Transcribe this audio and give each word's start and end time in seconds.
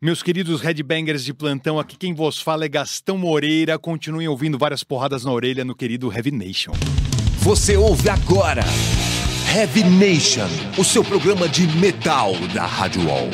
Meus 0.00 0.22
queridos 0.22 0.60
headbangers 0.60 1.24
de 1.24 1.34
plantão, 1.34 1.76
aqui 1.76 1.96
quem 1.96 2.14
vos 2.14 2.40
fala 2.40 2.64
é 2.64 2.68
Gastão 2.68 3.18
Moreira. 3.18 3.76
Continuem 3.80 4.28
ouvindo 4.28 4.56
várias 4.56 4.84
porradas 4.84 5.24
na 5.24 5.32
orelha 5.32 5.64
no 5.64 5.74
querido 5.74 6.12
Heavy 6.12 6.30
Nation. 6.30 6.70
Você 7.40 7.76
ouve 7.76 8.08
agora 8.08 8.62
Heavy 9.52 9.82
Nation, 9.82 10.46
o 10.78 10.84
seu 10.84 11.02
programa 11.02 11.48
de 11.48 11.66
metal 11.78 12.32
da 12.54 12.64
Rádio 12.64 13.08
Wall. 13.08 13.28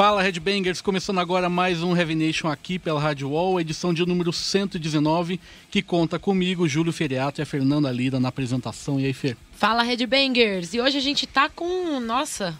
Fala 0.00 0.22
Headbangers, 0.22 0.80
começando 0.80 1.18
agora 1.18 1.50
mais 1.50 1.82
um 1.82 1.94
Heavy 1.94 2.14
Nation 2.14 2.48
aqui 2.48 2.78
pela 2.78 2.98
Rádio 2.98 3.28
Wall, 3.28 3.60
edição 3.60 3.92
de 3.92 4.06
número 4.06 4.32
119, 4.32 5.38
que 5.70 5.82
conta 5.82 6.18
comigo, 6.18 6.66
Júlio 6.66 6.90
Feriato 6.90 7.38
e 7.38 7.42
a 7.42 7.44
Fernanda 7.44 7.92
Lida 7.92 8.18
na 8.18 8.28
apresentação. 8.28 8.98
E 8.98 9.04
aí, 9.04 9.12
Fer? 9.12 9.36
Fala 9.52 9.82
Headbangers, 9.82 10.72
e 10.72 10.80
hoje 10.80 10.96
a 10.96 11.02
gente 11.02 11.26
tá 11.26 11.50
com, 11.50 12.00
nossa... 12.00 12.58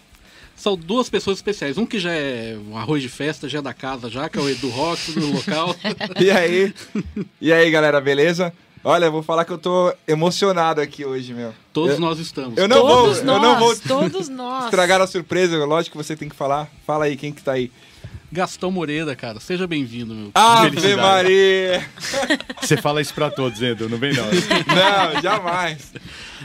São 0.54 0.76
duas 0.76 1.08
pessoas 1.08 1.38
especiais, 1.38 1.78
um 1.78 1.86
que 1.86 1.98
já 1.98 2.12
é 2.12 2.58
um 2.68 2.76
arroz 2.76 3.00
de 3.00 3.08
festa, 3.08 3.48
já 3.48 3.60
é 3.60 3.62
da 3.62 3.72
casa 3.72 4.10
já, 4.10 4.28
que 4.28 4.36
é 4.36 4.42
o 4.42 4.46
Edu 4.46 4.68
Rock, 4.68 5.12
do 5.12 5.32
local. 5.32 5.74
e 6.20 6.30
aí? 6.30 6.74
E 7.40 7.50
aí, 7.50 7.70
galera, 7.70 8.02
beleza? 8.02 8.52
Olha, 8.82 9.10
vou 9.10 9.22
falar 9.22 9.44
que 9.44 9.52
eu 9.52 9.58
tô 9.58 9.92
emocionado 10.08 10.80
aqui 10.80 11.04
hoje, 11.04 11.34
meu. 11.34 11.52
Todos 11.72 11.94
eu, 11.94 12.00
nós 12.00 12.18
estamos. 12.18 12.56
Eu 12.56 12.66
não 12.66 12.80
todos 12.80 13.16
vou, 13.18 13.26
nós, 13.26 13.36
eu 13.36 13.42
não 13.42 13.58
vou 13.58 13.76
todos 13.76 14.28
nós. 14.28 14.64
estragar 14.64 15.00
a 15.00 15.06
surpresa, 15.06 15.56
lógico 15.64 15.98
que 15.98 16.04
você 16.04 16.16
tem 16.16 16.28
que 16.28 16.36
falar. 16.36 16.68
Fala 16.86 17.04
aí, 17.04 17.16
quem 17.16 17.32
que 17.32 17.42
tá 17.42 17.52
aí? 17.52 17.70
Gastão 18.32 18.70
Moreira, 18.70 19.14
cara, 19.16 19.40
seja 19.40 19.66
bem-vindo, 19.66 20.14
meu. 20.14 20.30
Ave. 20.34 20.94
Maria! 20.94 21.84
Você 22.62 22.76
fala 22.76 23.02
isso 23.02 23.12
pra 23.12 23.28
todos, 23.28 23.60
Edu, 23.60 23.88
não 23.88 23.98
vem 23.98 24.14
não. 24.14 24.24
Não, 24.24 25.20
jamais. 25.20 25.92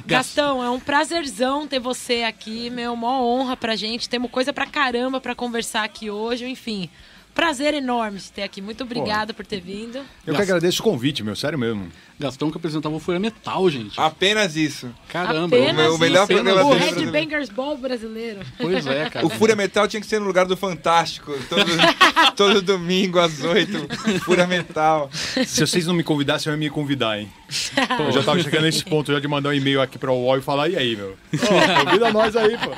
Gastão, 0.06 0.64
é 0.64 0.70
um 0.70 0.80
prazerzão 0.80 1.68
ter 1.68 1.80
você 1.80 2.24
aqui, 2.24 2.72
meu, 2.72 2.96
mó 2.96 3.22
honra 3.22 3.56
pra 3.56 3.76
gente. 3.76 4.10
Temos 4.10 4.32
coisa 4.32 4.52
pra 4.52 4.66
caramba 4.66 5.22
pra 5.22 5.36
conversar 5.36 5.84
aqui 5.84 6.10
hoje, 6.10 6.46
enfim. 6.46 6.90
Prazer 7.36 7.74
enorme 7.74 8.18
de 8.18 8.32
ter 8.32 8.44
aqui. 8.44 8.62
Muito 8.62 8.84
obrigada 8.84 9.34
por 9.34 9.46
ter 9.46 9.60
vindo. 9.60 10.00
Eu 10.26 10.34
que 10.34 10.42
agradeço 10.42 10.82
o 10.82 10.84
convite, 10.84 11.22
meu, 11.22 11.36
sério 11.36 11.60
mesmo. 11.60 11.92
Gastão 12.18 12.50
que 12.50 12.58
apresentava 12.58 12.96
o 12.96 13.00
Fúria 13.00 13.20
Metal, 13.20 13.70
gente. 13.70 14.00
Apenas 14.00 14.56
isso. 14.56 14.90
Caramba. 15.10 15.56
Apenas 15.56 15.94
o 15.94 15.98
melhor 15.98 16.24
isso. 16.24 16.34
programa 16.34 16.64
O. 16.64 16.74
Headbangers 16.74 17.50
Ball 17.50 17.78
brasileiro. 17.78 18.40
Pois 18.58 18.88
é, 18.88 19.10
cara. 19.10 19.26
O 19.26 19.30
Fúria 19.30 19.56
Metal 19.56 19.86
tinha 19.88 20.00
que 20.00 20.08
ser 20.08 20.20
no 20.20 20.26
lugar 20.26 20.46
do 20.46 20.56
Fantástico. 20.56 21.34
Todo, 21.50 21.72
todo 22.36 22.62
domingo 22.62 23.20
às 23.20 23.44
oito. 23.44 23.88
Fúria 24.22 24.48
Metal. 24.48 25.10
Se 25.46 25.68
vocês 25.68 25.86
não 25.86 25.94
me 25.94 26.04
convidassem, 26.04 26.50
eu 26.50 26.56
ia 26.56 26.60
me 26.60 26.70
convidar, 26.70 27.20
hein? 27.20 27.30
Eu 28.00 28.12
já 28.12 28.24
tava 28.24 28.42
chegando 28.42 28.64
nesse 28.64 28.84
ponto 28.84 29.12
já 29.12 29.20
de 29.20 29.28
mandar 29.28 29.50
um 29.50 29.54
e-mail 29.54 29.82
aqui 29.82 29.98
pra 29.98 30.12
UOL 30.12 30.38
e 30.38 30.42
falar, 30.42 30.70
e 30.70 30.76
aí, 30.76 30.96
meu? 30.96 31.16
Ó, 31.34 31.86
convida 31.86 32.12
nós 32.12 32.36
aí, 32.36 32.58
pô. 32.58 32.72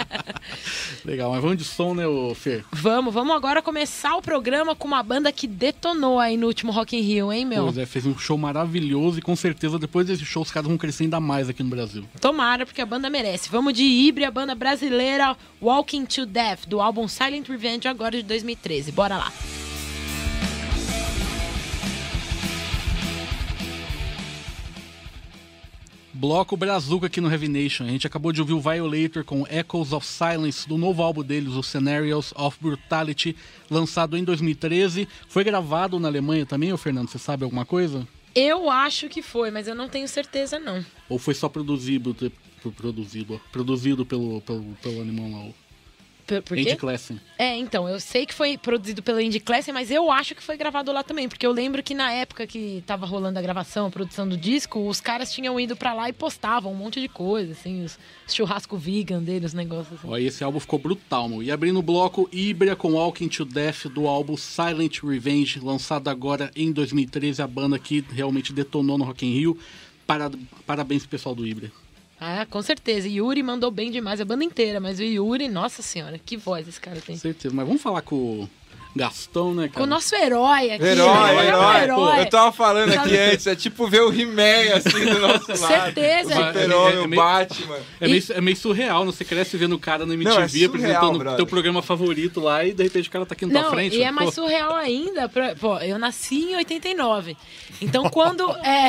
Legal, 1.05 1.31
mas 1.31 1.41
vamos 1.41 1.57
de 1.57 1.63
som, 1.63 1.93
né, 1.93 2.05
ô 2.05 2.35
Fer? 2.35 2.65
Vamos, 2.71 3.13
vamos 3.13 3.35
agora 3.35 3.61
começar 3.61 4.15
o 4.15 4.21
programa 4.21 4.75
com 4.75 4.87
uma 4.87 5.01
banda 5.01 5.31
que 5.31 5.47
detonou 5.47 6.19
aí 6.19 6.35
no 6.35 6.47
último 6.47 6.71
Rock 6.71 6.97
in 6.97 7.01
Rio, 7.01 7.31
hein, 7.31 7.45
meu? 7.45 7.63
Pois 7.63 7.77
é, 7.77 7.85
fez 7.85 8.05
um 8.05 8.17
show 8.17 8.37
maravilhoso 8.37 9.19
e 9.19 9.21
com 9.27 9.35
certeza 9.35 9.77
depois 9.77 10.07
desse 10.07 10.23
show 10.23 10.41
os 10.41 10.49
caras 10.49 10.69
vão 10.69 10.77
crescer 10.77 11.03
ainda 11.03 11.19
mais 11.19 11.49
aqui 11.49 11.61
no 11.61 11.69
Brasil. 11.69 12.05
Tomara, 12.21 12.65
porque 12.65 12.79
a 12.79 12.85
banda 12.85 13.09
merece. 13.09 13.49
Vamos 13.49 13.73
de 13.73 13.83
Ibre, 13.83 14.23
a 14.23 14.31
banda 14.31 14.55
brasileira 14.55 15.35
Walking 15.61 16.05
to 16.05 16.25
Death, 16.25 16.65
do 16.65 16.79
álbum 16.79 17.09
Silent 17.09 17.45
Revenge, 17.45 17.89
agora 17.89 18.15
de 18.15 18.23
2013. 18.23 18.93
Bora 18.93 19.17
lá. 19.17 19.33
Bloco 26.13 26.55
Brazuca 26.55 27.07
aqui 27.07 27.19
no 27.19 27.29
Heavy 27.29 27.49
Nation. 27.49 27.83
A 27.83 27.89
gente 27.89 28.07
acabou 28.07 28.31
de 28.31 28.39
ouvir 28.39 28.53
o 28.53 28.61
Violator 28.61 29.25
com 29.25 29.45
Echoes 29.51 29.91
of 29.91 30.07
Silence, 30.07 30.65
do 30.65 30.77
novo 30.77 31.03
álbum 31.03 31.21
deles, 31.21 31.53
o 31.53 31.61
Scenarios 31.61 32.33
of 32.33 32.57
Brutality, 32.61 33.35
lançado 33.69 34.15
em 34.15 34.23
2013. 34.23 35.05
Foi 35.27 35.43
gravado 35.43 35.99
na 35.99 36.07
Alemanha 36.07 36.45
também, 36.45 36.71
ô 36.71 36.77
Fernando? 36.77 37.09
Você 37.09 37.19
sabe 37.19 37.43
alguma 37.43 37.65
coisa? 37.65 38.07
Eu 38.35 38.69
acho 38.69 39.09
que 39.09 39.21
foi, 39.21 39.49
mas 39.51 39.67
eu 39.67 39.75
não 39.75 39.89
tenho 39.89 40.07
certeza, 40.07 40.59
não. 40.59 40.85
Ou 41.09 41.17
foi 41.17 41.33
só 41.33 41.49
produzido, 41.49 42.15
produzido, 42.75 43.41
produzido 43.51 44.05
pelo, 44.05 44.41
pelo, 44.41 44.63
pelo 44.81 45.01
alemão 45.01 45.31
lá, 45.31 45.53
Por, 46.27 46.57
Andy? 46.57 46.75
Classen? 46.75 47.19
É, 47.39 47.55
então, 47.55 47.87
eu 47.87 47.99
sei 47.99 48.25
que 48.25 48.33
foi 48.33 48.57
produzido 48.57 49.01
pela 49.01 49.23
Indie 49.23 49.39
Classic, 49.39 49.71
mas 49.71 49.89
eu 49.89 50.11
acho 50.11 50.35
que 50.35 50.43
foi 50.43 50.57
gravado 50.57 50.91
lá 50.91 51.01
também, 51.03 51.29
porque 51.29 51.45
eu 51.47 51.51
lembro 51.51 51.81
que 51.81 51.93
na 51.93 52.11
época 52.11 52.45
que 52.45 52.83
tava 52.85 53.05
rolando 53.05 53.39
a 53.39 53.41
gravação, 53.41 53.87
a 53.87 53.89
produção 53.89 54.27
do 54.27 54.35
disco, 54.35 54.87
os 54.87 54.99
caras 54.99 55.31
tinham 55.31 55.59
ido 55.59 55.75
pra 55.75 55.93
lá 55.93 56.09
e 56.09 56.13
postavam 56.13 56.71
um 56.71 56.75
monte 56.75 56.99
de 56.99 57.07
coisa, 57.07 57.53
assim, 57.53 57.83
os 57.85 57.97
churrasco 58.27 58.75
vegan 58.77 59.21
deles, 59.23 59.51
os 59.51 59.53
negócios 59.53 59.99
assim. 59.99 60.07
Ó, 60.09 60.17
esse 60.17 60.43
álbum 60.43 60.59
ficou 60.59 60.77
brutal, 60.79 61.29
meu. 61.29 61.41
E 61.41 61.49
abrindo 61.51 61.79
o 61.79 61.81
bloco, 61.81 62.27
Ibria 62.31 62.75
com 62.75 62.93
Walking 62.93 63.29
to 63.29 63.45
Death 63.45 63.85
do 63.87 64.07
álbum 64.07 64.35
Silent 64.35 64.99
Revenge, 65.01 65.59
lançado 65.59 66.09
agora 66.09 66.51
em 66.55 66.71
2013, 66.71 67.41
a 67.41 67.47
banda 67.47 67.79
que 67.79 68.03
realmente 68.11 68.51
detonou 68.51 68.97
no 68.97 69.05
Rock 69.05 69.25
in 69.25 69.33
Rio. 69.33 69.57
Para- 70.05 70.31
Parabéns 70.65 71.03
pro 71.03 71.09
pessoal 71.11 71.33
do 71.35 71.45
Ibria. 71.47 71.71
Ah, 72.19 72.45
com 72.49 72.61
certeza. 72.61 73.07
Yuri 73.07 73.43
mandou 73.43 73.69
bem 73.69 73.91
demais, 73.91 74.19
a 74.19 74.25
banda 74.25 74.43
inteira, 74.43 74.79
mas 74.79 74.99
o 74.99 75.03
Yuri, 75.03 75.47
nossa 75.47 75.81
senhora, 75.81 76.17
que 76.17 76.35
voz 76.35 76.67
esse 76.67 76.79
cara 76.81 76.99
tem. 76.99 77.15
Com 77.15 77.21
certeza. 77.21 77.53
Mas 77.53 77.67
vamos 77.67 77.81
falar 77.81 78.01
com 78.01 78.47
Gastão, 78.97 79.53
né, 79.53 79.67
Com 79.67 79.73
cara? 79.75 79.83
o 79.85 79.87
nosso 79.87 80.15
herói 80.15 80.71
aqui. 80.71 80.83
Herói, 80.85 81.35
né? 81.35 81.47
herói. 81.47 81.81
herói. 81.83 82.19
Eu 82.21 82.29
tava 82.29 82.51
falando 82.51 82.91
aqui 82.93 83.17
antes, 83.17 83.47
é 83.47 83.55
tipo 83.55 83.87
ver 83.87 84.01
o 84.01 84.11
He-Man 84.11 84.75
assim 84.75 85.05
do 85.05 85.19
nosso 85.19 85.49
lado. 85.61 85.67
Certeza. 85.93 86.33
O 86.41 86.47
Super-Homem, 86.47 86.93
É, 86.93 86.97
é 86.97 86.99
o 87.01 87.07
meio- 87.07 87.21
Batman. 87.21 87.77
É 88.01 88.07
meio, 88.07 88.23
é 88.31 88.41
meio 88.41 88.57
surreal, 88.57 89.05
não? 89.05 89.11
Você 89.11 89.23
cresce 89.23 89.55
vendo 89.57 89.73
o 89.73 89.79
cara 89.79 90.05
na 90.05 90.13
MTV 90.13 90.35
Não, 90.35 90.41
é 90.43 90.47
surreal, 90.47 90.69
apresentando 90.69 91.17
brother. 91.19 91.37
teu 91.37 91.45
programa 91.45 91.81
favorito 91.81 92.39
lá 92.39 92.65
e 92.65 92.73
de 92.73 92.83
repente 92.83 93.07
o 93.07 93.11
cara 93.11 93.25
tá 93.25 93.33
aqui 93.33 93.45
na 93.45 93.53
tua 93.53 93.61
Não, 93.63 93.69
frente. 93.71 93.95
e 93.95 94.03
é 94.03 94.11
mais 94.11 94.29
Pô, 94.33 94.41
surreal 94.41 94.75
ainda. 94.75 95.29
pra- 95.29 95.55
pô, 95.55 95.77
eu 95.79 95.97
nasci 95.99 96.51
em 96.51 96.55
89. 96.57 97.37
Então 97.81 98.09
quando 98.09 98.49
é, 98.65 98.87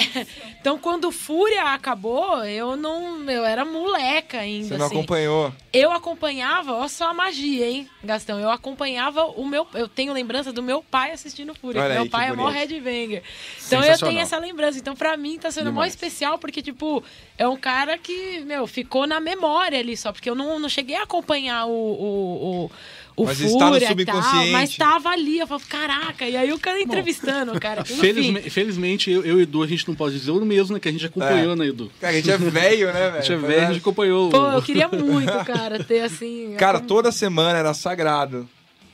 então 0.60 0.78
quando 0.78 1.10
Fúria 1.12 1.64
acabou, 1.74 2.44
eu 2.44 2.76
não, 2.76 3.28
eu 3.30 3.44
era 3.44 3.64
moleca 3.64 4.38
ainda. 4.38 4.68
Você 4.68 4.76
não 4.78 4.86
assim. 4.86 4.96
acompanhou. 4.96 5.52
Eu 5.70 5.92
acompanhava, 5.92 6.72
olha 6.72 6.88
só 6.88 7.10
a 7.10 7.14
magia, 7.14 7.68
hein, 7.68 7.88
Gastão. 8.02 8.40
Eu 8.40 8.50
acompanhava 8.50 9.24
o 9.24 9.46
meu, 9.46 9.66
eu 9.74 9.86
tenho 9.86 10.14
lembrança 10.14 10.50
do 10.50 10.62
meu 10.62 10.82
pai 10.82 11.12
assistindo 11.12 11.54
Fúria. 11.54 11.82
Olha 11.82 11.94
meu 11.94 12.02
aí, 12.04 12.08
pai 12.08 12.28
é 12.28 12.32
mó 12.32 12.48
headbanger. 12.48 13.22
Então 13.66 13.84
eu 13.84 13.98
tenho 13.98 14.18
essa 14.18 14.38
lembrança. 14.38 14.78
Então 14.78 14.96
pra 14.96 15.16
mim 15.16 15.38
tá 15.38 15.50
sendo 15.50 15.70
mó 15.70 15.84
especial 15.84 16.38
porque 16.38 16.62
tipo 16.62 17.04
é 17.36 17.46
um 17.46 17.56
cara 17.56 17.98
que 17.98 18.40
meu 18.40 18.66
ficou 18.66 19.06
na 19.06 19.20
memória 19.20 19.78
ali 19.78 19.96
só 19.96 20.10
porque 20.10 20.30
eu 20.30 20.34
não, 20.34 20.58
não 20.58 20.68
cheguei 20.68 20.96
a 20.96 21.02
acompanhar 21.02 21.66
o 21.66 21.70
o, 21.70 22.64
o 22.64 22.70
o 23.18 23.24
Mas 23.26 23.40
está 23.40 23.66
no 23.66 23.72
Fúria 23.72 23.76
e 23.76 24.04
tal, 24.04 24.16
subconsciente. 24.22 24.52
mas 24.52 24.76
tava 24.76 25.08
ali, 25.10 25.38
eu 25.38 25.46
falo, 25.46 25.60
caraca, 25.68 26.28
e 26.28 26.36
aí 26.36 26.52
o 26.52 26.58
cara 26.58 26.80
entrevistando, 26.80 27.52
o 27.52 27.60
cara. 27.60 27.84
Felizme- 27.84 28.42
felizmente, 28.48 29.10
eu, 29.10 29.24
eu 29.24 29.38
e 29.40 29.42
Edu, 29.42 29.62
a 29.62 29.66
gente 29.66 29.86
não 29.88 29.94
pode 29.94 30.18
dizer 30.18 30.30
o 30.30 30.44
mesmo, 30.44 30.74
né? 30.74 30.80
Que 30.80 30.88
a 30.88 30.92
gente 30.92 31.04
acompanhou, 31.06 31.52
É. 31.52 31.56
né, 31.56 31.66
Edu? 31.66 31.90
Cara, 32.00 32.12
a 32.12 32.16
gente 32.16 32.30
é 32.30 32.36
velho, 32.38 32.86
né, 32.92 33.10
velho? 33.10 33.16
A 33.18 33.20
gente 33.20 33.32
é 33.32 33.36
velho, 33.36 33.62
a 33.62 33.72
gente 33.72 33.80
acompanhou. 33.80 34.30
Pô, 34.30 34.50
eu 34.50 34.62
queria 34.62 34.88
muito, 34.88 35.32
cara, 35.44 35.82
ter 35.82 36.00
assim. 36.02 36.54
Cara, 36.58 36.80
toda 36.80 37.10
semana 37.12 37.58
era 37.58 37.74
sagrado. 37.74 38.48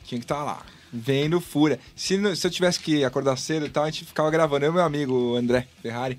Tinha 0.05 0.19
que 0.19 0.25
estar 0.25 0.43
lá. 0.43 0.63
Vendo 0.93 1.41
Fúria. 1.41 1.81
Se, 1.97 2.37
se 2.37 2.47
eu 2.47 2.51
tivesse 2.51 2.79
que 2.81 3.05
acordar 3.05 3.37
cedo 3.37 3.67
e 3.67 3.69
tal, 3.69 3.85
a 3.85 3.91
gente 3.91 4.05
ficava 4.05 4.31
gravando. 4.31 4.65
Eu 4.65 4.71
e 4.71 4.75
meu 4.75 4.83
amigo, 4.85 5.13
o 5.13 5.37
André 5.37 5.67
Ferrari, 5.83 6.19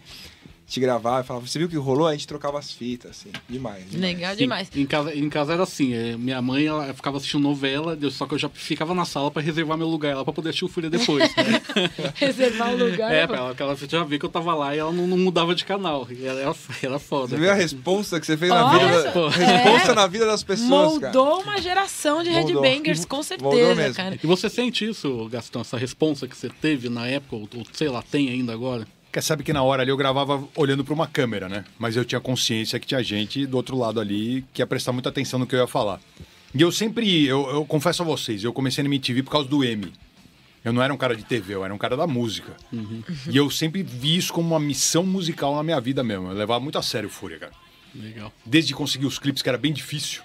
gente 0.67 0.79
gravava 0.79 1.21
e 1.21 1.23
falava, 1.23 1.45
você 1.47 1.59
viu 1.59 1.67
o 1.67 1.69
que 1.69 1.77
rolou? 1.77 2.07
A 2.07 2.11
gente 2.13 2.27
trocava 2.27 2.57
as 2.57 2.71
fitas, 2.71 3.11
assim. 3.11 3.29
Demais. 3.47 3.89
demais. 3.89 4.01
Legal 4.15 4.31
Sim, 4.31 4.37
demais. 4.37 4.69
Em 4.75 4.85
casa, 4.85 5.15
em 5.15 5.29
casa 5.29 5.53
era 5.53 5.63
assim, 5.63 5.93
é, 5.93 6.17
minha 6.17 6.41
mãe 6.41 6.65
ela 6.65 6.93
ficava 6.93 7.17
assistindo 7.17 7.41
novela, 7.41 7.97
só 8.09 8.25
que 8.25 8.33
eu 8.33 8.37
já 8.39 8.49
ficava 8.49 8.93
na 8.95 9.05
sala 9.05 9.29
pra 9.29 9.41
reservar 9.41 9.77
meu 9.77 9.87
lugar 9.87 10.15
lá 10.15 10.23
pra 10.23 10.33
poder 10.33 10.49
assistir 10.49 10.65
o 10.65 10.67
Fúria 10.67 10.89
depois. 10.89 11.29
Reservar 12.15 12.73
o 12.73 12.77
lugar. 12.77 13.11
é, 13.13 13.21
né, 13.21 13.27
pra 13.27 13.37
ela, 13.37 13.47
porque 13.49 13.63
ela 13.63 13.75
já 13.75 14.03
via 14.03 14.19
que 14.19 14.25
eu 14.25 14.29
tava 14.29 14.53
lá 14.55 14.75
e 14.75 14.79
ela 14.79 14.91
não, 14.91 15.05
não 15.07 15.17
mudava 15.17 15.53
de 15.53 15.63
canal. 15.65 16.07
E 16.09 16.25
ela 16.25 16.39
era, 16.41 16.55
era 16.81 16.99
foda. 16.99 17.27
Você 17.29 17.35
viu 17.35 17.45
a 17.45 17.49
cara. 17.49 17.61
responsa 17.61 18.19
que 18.19 18.25
você 18.25 18.37
fez 18.37 18.51
na 18.51 18.71
vida 18.77 19.03
da... 19.03 19.11
Pô. 19.11 19.27
Responsa 19.27 19.91
É. 19.91 19.95
na 19.95 20.07
vida 20.07 20.25
das 20.25 20.43
pessoas, 20.43 20.99
cara. 20.99 21.13
Moldou 21.13 21.41
uma 21.43 21.61
geração 21.61 22.23
de 22.23 22.29
Moldou. 22.31 22.61
headbangers, 22.63 23.05
com 23.05 23.17
Moldou 23.17 23.27
certeza, 23.51 23.75
mesmo. 23.75 23.95
cara. 23.95 24.19
E 24.21 24.27
você 24.27 24.49
sente 24.49 24.87
isso, 24.87 25.27
Gastão, 25.29 25.61
essa 25.61 25.77
responsa 25.77 26.27
que 26.27 26.35
você 26.35 26.49
teve 26.49 26.89
na 26.89 27.05
época, 27.07 27.35
ou, 27.35 27.49
ou 27.55 27.65
sei 27.73 27.87
lá, 27.89 28.01
tem 28.01 28.29
ainda 28.29 28.53
agora? 28.53 28.87
Quer 29.15 29.21
sabe 29.21 29.45
que 29.45 29.53
na 29.53 29.63
hora 29.63 29.81
ali 29.81 29.89
eu 29.89 29.95
gravava 29.95 30.45
olhando 30.57 30.83
pra 30.83 30.93
uma 30.93 31.07
câmera, 31.07 31.47
né? 31.47 31.63
Mas 31.79 31.95
eu 31.95 32.03
tinha 32.03 32.19
consciência 32.19 32.77
que 32.77 32.85
tinha 32.85 33.01
gente 33.01 33.45
do 33.45 33.55
outro 33.55 33.77
lado 33.77 34.01
ali 34.01 34.43
que 34.53 34.61
ia 34.61 34.67
prestar 34.67 34.91
muita 34.91 35.07
atenção 35.07 35.39
no 35.39 35.47
que 35.47 35.55
eu 35.55 35.59
ia 35.59 35.67
falar. 35.67 36.01
E 36.53 36.61
eu 36.61 36.69
sempre, 36.69 37.25
eu, 37.25 37.49
eu 37.49 37.65
confesso 37.65 38.01
a 38.01 38.05
vocês, 38.05 38.43
eu 38.43 38.51
comecei 38.51 38.83
na 38.83 38.89
MTV 38.89 39.23
por 39.23 39.31
causa 39.31 39.47
do 39.47 39.63
M. 39.63 39.93
Eu 40.65 40.73
não 40.73 40.81
era 40.83 40.93
um 40.93 40.97
cara 40.97 41.15
de 41.15 41.23
TV, 41.23 41.55
eu 41.55 41.63
era 41.63 41.73
um 41.73 41.77
cara 41.77 41.95
da 41.95 42.05
música. 42.05 42.57
E 43.31 43.37
eu 43.37 43.49
sempre 43.49 43.83
vi 43.83 44.17
isso 44.17 44.33
como 44.33 44.49
uma 44.49 44.59
missão 44.59 45.05
musical 45.05 45.55
na 45.55 45.63
minha 45.63 45.79
vida 45.79 46.03
mesmo. 46.03 46.27
Eu 46.27 46.33
levava 46.33 46.59
muito 46.59 46.77
a 46.77 46.81
sério 46.81 47.07
o 47.07 47.09
Fúria, 47.09 47.39
cara. 47.39 47.53
Legal. 47.95 48.33
Desde 48.45 48.73
conseguir 48.73 49.05
os 49.05 49.17
clipes, 49.17 49.41
que 49.41 49.47
era 49.47 49.57
bem 49.57 49.71
difícil. 49.71 50.23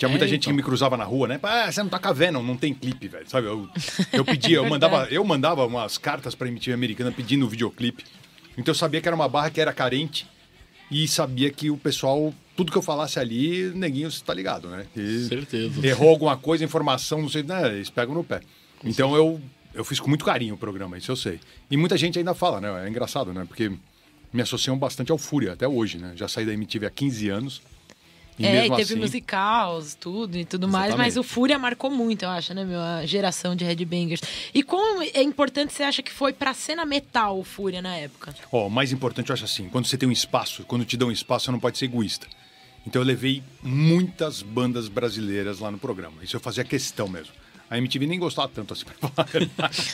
Tinha 0.00 0.08
muita 0.08 0.24
É, 0.24 0.28
gente 0.28 0.44
então. 0.44 0.52
que 0.52 0.56
me 0.56 0.62
cruzava 0.62 0.96
na 0.96 1.04
rua, 1.04 1.28
né? 1.28 1.38
Ah, 1.42 1.70
você 1.70 1.82
não 1.82 1.90
tá 1.90 2.10
Venom, 2.10 2.42
não 2.42 2.56
tem 2.56 2.72
clipe, 2.72 3.06
velho. 3.06 3.28
Sabe? 3.28 3.46
Eu, 3.48 3.68
eu 4.14 4.24
pedia, 4.24 4.56
eu 4.56 4.66
mandava, 4.66 5.06
eu 5.10 5.22
mandava 5.22 5.66
umas 5.66 5.98
cartas 5.98 6.34
pra 6.34 6.48
MTV 6.48 6.72
americana 6.72 7.12
pedindo 7.12 7.44
o 7.44 7.48
videoclipe. 7.50 8.02
Então 8.56 8.72
eu 8.72 8.74
sabia 8.74 8.98
que 9.02 9.06
era 9.06 9.14
uma 9.14 9.28
barra 9.28 9.50
que 9.50 9.60
era 9.60 9.74
carente 9.74 10.26
e 10.90 11.06
sabia 11.06 11.50
que 11.50 11.70
o 11.70 11.76
pessoal, 11.76 12.32
tudo 12.56 12.72
que 12.72 12.78
eu 12.78 12.82
falasse 12.82 13.18
ali, 13.20 13.70
neguinho, 13.74 14.10
você 14.10 14.24
tá 14.24 14.32
ligado, 14.32 14.68
né? 14.70 14.86
E 14.96 15.24
Certeza. 15.28 15.86
errou 15.86 16.08
alguma 16.08 16.34
coisa, 16.34 16.64
informação, 16.64 17.20
não 17.20 17.28
sei, 17.28 17.42
né? 17.42 17.68
Eles 17.68 17.90
pegam 17.90 18.14
no 18.14 18.24
pé. 18.24 18.40
Então 18.82 19.14
eu, 19.14 19.38
eu 19.74 19.84
fiz 19.84 20.00
com 20.00 20.08
muito 20.08 20.24
carinho 20.24 20.54
o 20.54 20.58
programa, 20.58 20.96
isso 20.96 21.12
eu 21.12 21.16
sei. 21.16 21.38
E 21.70 21.76
muita 21.76 21.98
gente 21.98 22.18
ainda 22.18 22.32
fala, 22.32 22.58
né? 22.58 22.86
É 22.86 22.88
engraçado, 22.88 23.34
né? 23.34 23.44
Porque 23.46 23.70
me 24.32 24.40
associam 24.40 24.78
bastante 24.78 25.12
ao 25.12 25.18
Fúria 25.18 25.52
até 25.52 25.68
hoje, 25.68 25.98
né? 25.98 26.12
Já 26.16 26.26
saí 26.26 26.46
da 26.46 26.54
MTV 26.54 26.86
há 26.86 26.90
15 26.90 27.28
anos. 27.28 27.60
E 28.40 28.46
é, 28.46 28.66
e 28.66 28.70
teve 28.70 28.82
assim, 28.82 28.96
musicals, 28.96 29.94
tudo 29.94 30.38
e 30.38 30.46
tudo 30.46 30.66
mais, 30.66 30.86
Exatamente. 30.88 31.14
mas 31.14 31.16
o 31.18 31.22
Fúria 31.22 31.58
marcou 31.58 31.90
muito, 31.90 32.24
eu 32.24 32.30
acho, 32.30 32.54
né, 32.54 32.64
meu? 32.64 32.80
A 32.80 33.04
geração 33.04 33.54
de 33.54 33.66
headbangers. 33.66 34.22
E 34.54 34.62
como 34.62 35.02
é 35.02 35.22
importante 35.22 35.74
você 35.74 35.82
acha 35.82 36.02
que 36.02 36.10
foi 36.10 36.32
pra 36.32 36.54
cena 36.54 36.86
metal 36.86 37.38
o 37.38 37.44
Fúria 37.44 37.82
na 37.82 37.94
época? 37.96 38.34
Ó, 38.50 38.66
o 38.66 38.70
mais 38.70 38.92
importante 38.92 39.28
eu 39.28 39.34
acho 39.34 39.44
assim, 39.44 39.68
quando 39.68 39.86
você 39.86 39.98
tem 39.98 40.08
um 40.08 40.12
espaço, 40.12 40.64
quando 40.64 40.86
te 40.86 40.96
dão 40.96 41.08
um 41.08 41.12
espaço, 41.12 41.44
você 41.44 41.50
não 41.50 41.60
pode 41.60 41.76
ser 41.76 41.84
egoísta. 41.84 42.26
Então 42.86 43.02
eu 43.02 43.06
levei 43.06 43.42
muitas 43.62 44.40
bandas 44.40 44.88
brasileiras 44.88 45.58
lá 45.58 45.70
no 45.70 45.78
programa. 45.78 46.24
Isso 46.24 46.34
eu 46.34 46.40
fazia 46.40 46.64
questão 46.64 47.08
mesmo. 47.08 47.34
A 47.68 47.76
MTV 47.76 48.06
nem 48.06 48.18
gostava 48.18 48.48
tanto 48.48 48.72
assim, 48.72 48.84
pra 48.98 49.08
falar 49.08 49.28
a 49.28 49.30
verdade. 49.30 49.92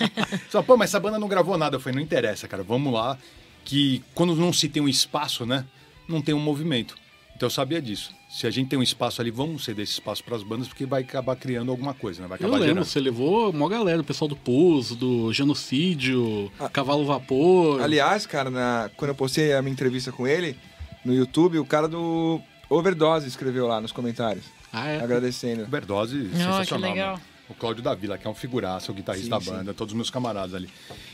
Só, 0.49 0.63
pô, 0.63 0.77
mas 0.77 0.91
essa 0.91 1.01
banda 1.01 1.19
não 1.19 1.27
gravou 1.27 1.59
nada. 1.59 1.77
Eu 1.77 1.81
falei, 1.81 1.97
não 1.97 2.03
interessa, 2.03 2.47
cara, 2.47 2.63
vamos 2.63 2.93
lá. 2.93 3.19
Que 3.65 4.05
quando 4.15 4.37
não 4.37 4.53
se 4.53 4.69
tem 4.69 4.81
um 4.81 4.89
espaço, 4.89 5.45
né, 5.45 5.65
não 6.09 6.23
tem 6.23 6.33
um 6.33 6.39
movimento. 6.39 6.97
Então 7.35 7.47
eu 7.47 7.51
sabia 7.51 7.83
disso. 7.83 8.15
Se 8.37 8.47
a 8.47 8.51
gente 8.51 8.69
tem 8.69 8.79
um 8.79 8.83
espaço 8.83 9.23
ali, 9.23 9.31
vamos 9.31 9.65
ceder 9.65 9.83
esse 9.85 9.93
espaço 9.93 10.23
para 10.23 10.37
as 10.37 10.43
bandas, 10.43 10.69
porque 10.69 10.85
vai 10.85 11.01
acabar 11.01 11.35
criando 11.37 11.71
alguma 11.71 11.95
coisa, 11.95 12.21
né? 12.21 12.29
Vai 12.29 12.37
Eu 12.37 12.41
acabar 12.41 12.53
lembro, 12.59 12.67
gerando. 12.69 12.85
você 12.85 13.01
levou 13.01 13.49
uma 13.51 13.67
galera, 13.67 13.99
o 13.99 14.05
pessoal 14.05 14.29
do 14.29 14.37
Pus, 14.37 14.91
do 14.95 15.33
Genocídio, 15.33 16.53
Cavalo 16.71 17.07
Vapor. 17.07 17.81
Aliás, 17.81 18.27
cara, 18.27 18.51
na- 18.51 18.91
quando 18.95 19.09
eu 19.11 19.15
postei 19.15 19.55
a 19.55 19.63
minha 19.63 19.73
entrevista 19.73 20.13
com 20.13 20.27
ele 20.27 20.55
no 21.03 21.15
YouTube, 21.15 21.59
o 21.59 21.65
cara 21.65 21.89
do 21.89 22.39
Overdose 22.69 23.27
escreveu 23.27 23.67
lá 23.67 23.81
nos 23.81 23.91
comentários, 23.91 24.45
Ah, 24.71 24.87
é? 24.87 25.01
agradecendo. 25.03 25.63
Overdose, 25.63 26.29
que 26.31 26.37
sensacional. 26.37 26.91
legal. 26.91 27.17
né? 27.17 27.23
O 27.49 27.55
Cláudio 27.55 27.83
da 27.83 27.95
Vila, 27.95 28.19
que 28.19 28.27
é 28.27 28.31
um 28.31 28.35
figuraça, 28.35 28.93
o 28.93 28.95
guitarrista 28.95 29.25
Sim, 29.27 29.31
da 29.31 29.41
sim. 29.41 29.51
banda, 29.51 29.73
todos 29.73 29.93
os 29.93 29.97
meus 29.97 30.11
camaradas 30.11 30.53
ali. 30.53 30.69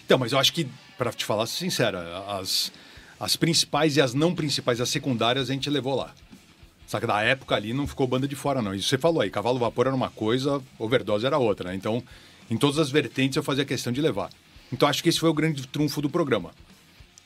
Então, 0.04 0.18
mas 0.18 0.32
eu 0.32 0.38
acho 0.40 0.52
que, 0.52 0.66
pra 0.98 1.12
te 1.12 1.24
falar 1.24 1.46
sincera, 1.46 2.24
as, 2.26 2.72
as 3.20 3.36
principais 3.36 3.96
e 3.96 4.00
as 4.00 4.12
não 4.12 4.34
principais, 4.34 4.80
as 4.80 4.88
secundárias, 4.88 5.48
a 5.50 5.52
gente 5.52 5.70
levou 5.70 5.94
lá. 5.94 6.12
Só 6.92 7.00
que 7.00 7.06
da 7.06 7.22
época 7.22 7.54
ali 7.54 7.72
não 7.72 7.86
ficou 7.86 8.06
banda 8.06 8.28
de 8.28 8.36
fora, 8.36 8.60
não. 8.60 8.74
Isso 8.74 8.86
você 8.86 8.98
falou 8.98 9.22
aí, 9.22 9.30
Cavalo 9.30 9.58
Vapor 9.58 9.86
era 9.86 9.96
uma 9.96 10.10
coisa, 10.10 10.60
Overdose 10.78 11.24
era 11.24 11.38
outra, 11.38 11.70
né? 11.70 11.74
Então, 11.74 12.02
em 12.50 12.56
todas 12.58 12.78
as 12.78 12.90
vertentes 12.90 13.34
eu 13.34 13.42
fazia 13.42 13.64
questão 13.64 13.90
de 13.90 13.98
levar. 14.02 14.28
Então, 14.70 14.86
acho 14.86 15.02
que 15.02 15.08
esse 15.08 15.18
foi 15.18 15.30
o 15.30 15.32
grande 15.32 15.66
trunfo 15.66 16.02
do 16.02 16.10
programa. 16.10 16.50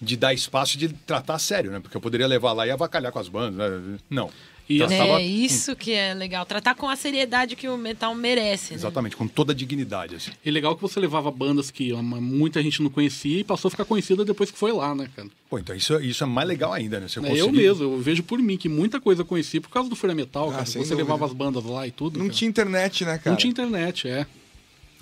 De 0.00 0.16
dar 0.16 0.32
espaço 0.32 0.76
e 0.76 0.78
de 0.78 0.90
tratar 0.90 1.40
sério, 1.40 1.72
né? 1.72 1.80
Porque 1.80 1.96
eu 1.96 2.00
poderia 2.00 2.28
levar 2.28 2.52
lá 2.52 2.64
e 2.64 2.70
avacalhar 2.70 3.10
com 3.10 3.18
as 3.18 3.28
bandas, 3.28 3.82
né? 3.82 3.98
Não. 4.08 4.30
E 4.68 4.78
Tratava- 4.78 5.20
É 5.20 5.22
isso 5.24 5.76
que 5.76 5.92
é 5.92 6.12
legal, 6.12 6.44
tratar 6.44 6.74
com 6.74 6.88
a 6.88 6.96
seriedade 6.96 7.54
que 7.54 7.68
o 7.68 7.76
metal 7.76 8.12
merece, 8.16 8.72
né? 8.72 8.76
Exatamente, 8.78 9.16
com 9.16 9.28
toda 9.28 9.52
a 9.52 9.54
dignidade, 9.54 10.16
assim. 10.16 10.32
E 10.44 10.50
legal 10.50 10.74
que 10.74 10.82
você 10.82 10.98
levava 10.98 11.30
bandas 11.30 11.70
que 11.70 11.92
muita 11.92 12.60
gente 12.60 12.82
não 12.82 12.90
conhecia 12.90 13.38
e 13.40 13.44
passou 13.44 13.68
a 13.68 13.70
ficar 13.70 13.84
conhecida 13.84 14.24
depois 14.24 14.50
que 14.50 14.58
foi 14.58 14.72
lá, 14.72 14.92
né, 14.92 15.08
cara? 15.14 15.28
Pô, 15.48 15.58
então 15.60 15.74
isso, 15.76 15.94
isso 16.00 16.24
é 16.24 16.26
mais 16.26 16.48
legal 16.48 16.72
ainda, 16.72 16.98
né? 16.98 17.06
Você 17.06 17.20
É, 17.20 17.22
conseguir- 17.22 17.38
Eu 17.40 17.52
mesmo, 17.52 17.82
eu 17.84 18.00
vejo 18.00 18.24
por 18.24 18.40
mim 18.40 18.56
que 18.56 18.68
muita 18.68 19.00
coisa 19.00 19.22
eu 19.22 19.26
conheci 19.26 19.60
por 19.60 19.68
causa 19.70 19.88
do 19.88 19.94
Fúria 19.94 20.16
Metal, 20.16 20.48
Ah, 20.48 20.52
cara. 20.52 20.66
Você 20.66 20.78
dúvida. 20.80 20.96
levava 20.96 21.24
as 21.26 21.32
bandas 21.32 21.62
lá 21.64 21.86
e 21.86 21.92
tudo. 21.92 22.18
Não 22.18 22.26
cara. 22.26 22.36
tinha 22.36 22.48
internet, 22.48 23.04
né, 23.04 23.18
cara? 23.18 23.30
Não 23.30 23.36
tinha 23.36 23.50
internet, 23.52 24.08
é. 24.08 24.26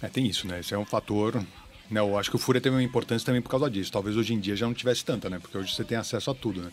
É, 0.03 0.09
tem 0.09 0.27
isso, 0.27 0.47
né? 0.47 0.61
Esse 0.61 0.75
é 0.75 0.79
um 0.79 0.85
fator. 0.85 1.43
Né? 1.91 2.01
Eu 2.01 2.19
acho 2.19 2.29
que 2.29 2.37
o 2.37 2.39
Fúria 2.39 2.61
teve 2.61 2.77
uma 2.77 2.83
importância 2.83 3.25
também 3.25 3.41
por 3.41 3.49
causa 3.49 3.71
disso. 3.71 3.91
Talvez 3.91 4.15
hoje 4.17 4.35
em 4.35 4.41
dia 4.41 4.55
já 4.57 4.67
não 4.67 4.75
tivesse 4.75 5.03
tanta, 5.05 5.31
né? 5.31 5.39
Porque 5.39 5.57
hoje 5.57 5.75
você 5.75 5.85
tem 5.85 5.97
acesso 5.97 6.31
a 6.31 6.35
tudo, 6.35 6.61
né? 6.61 6.71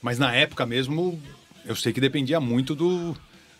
Mas 0.00 0.18
na 0.18 0.34
época 0.34 0.64
mesmo, 0.64 1.20
eu 1.64 1.74
sei 1.76 1.92
que 1.92 2.00
dependia 2.00 2.40
muito 2.40 2.74
do 2.74 3.16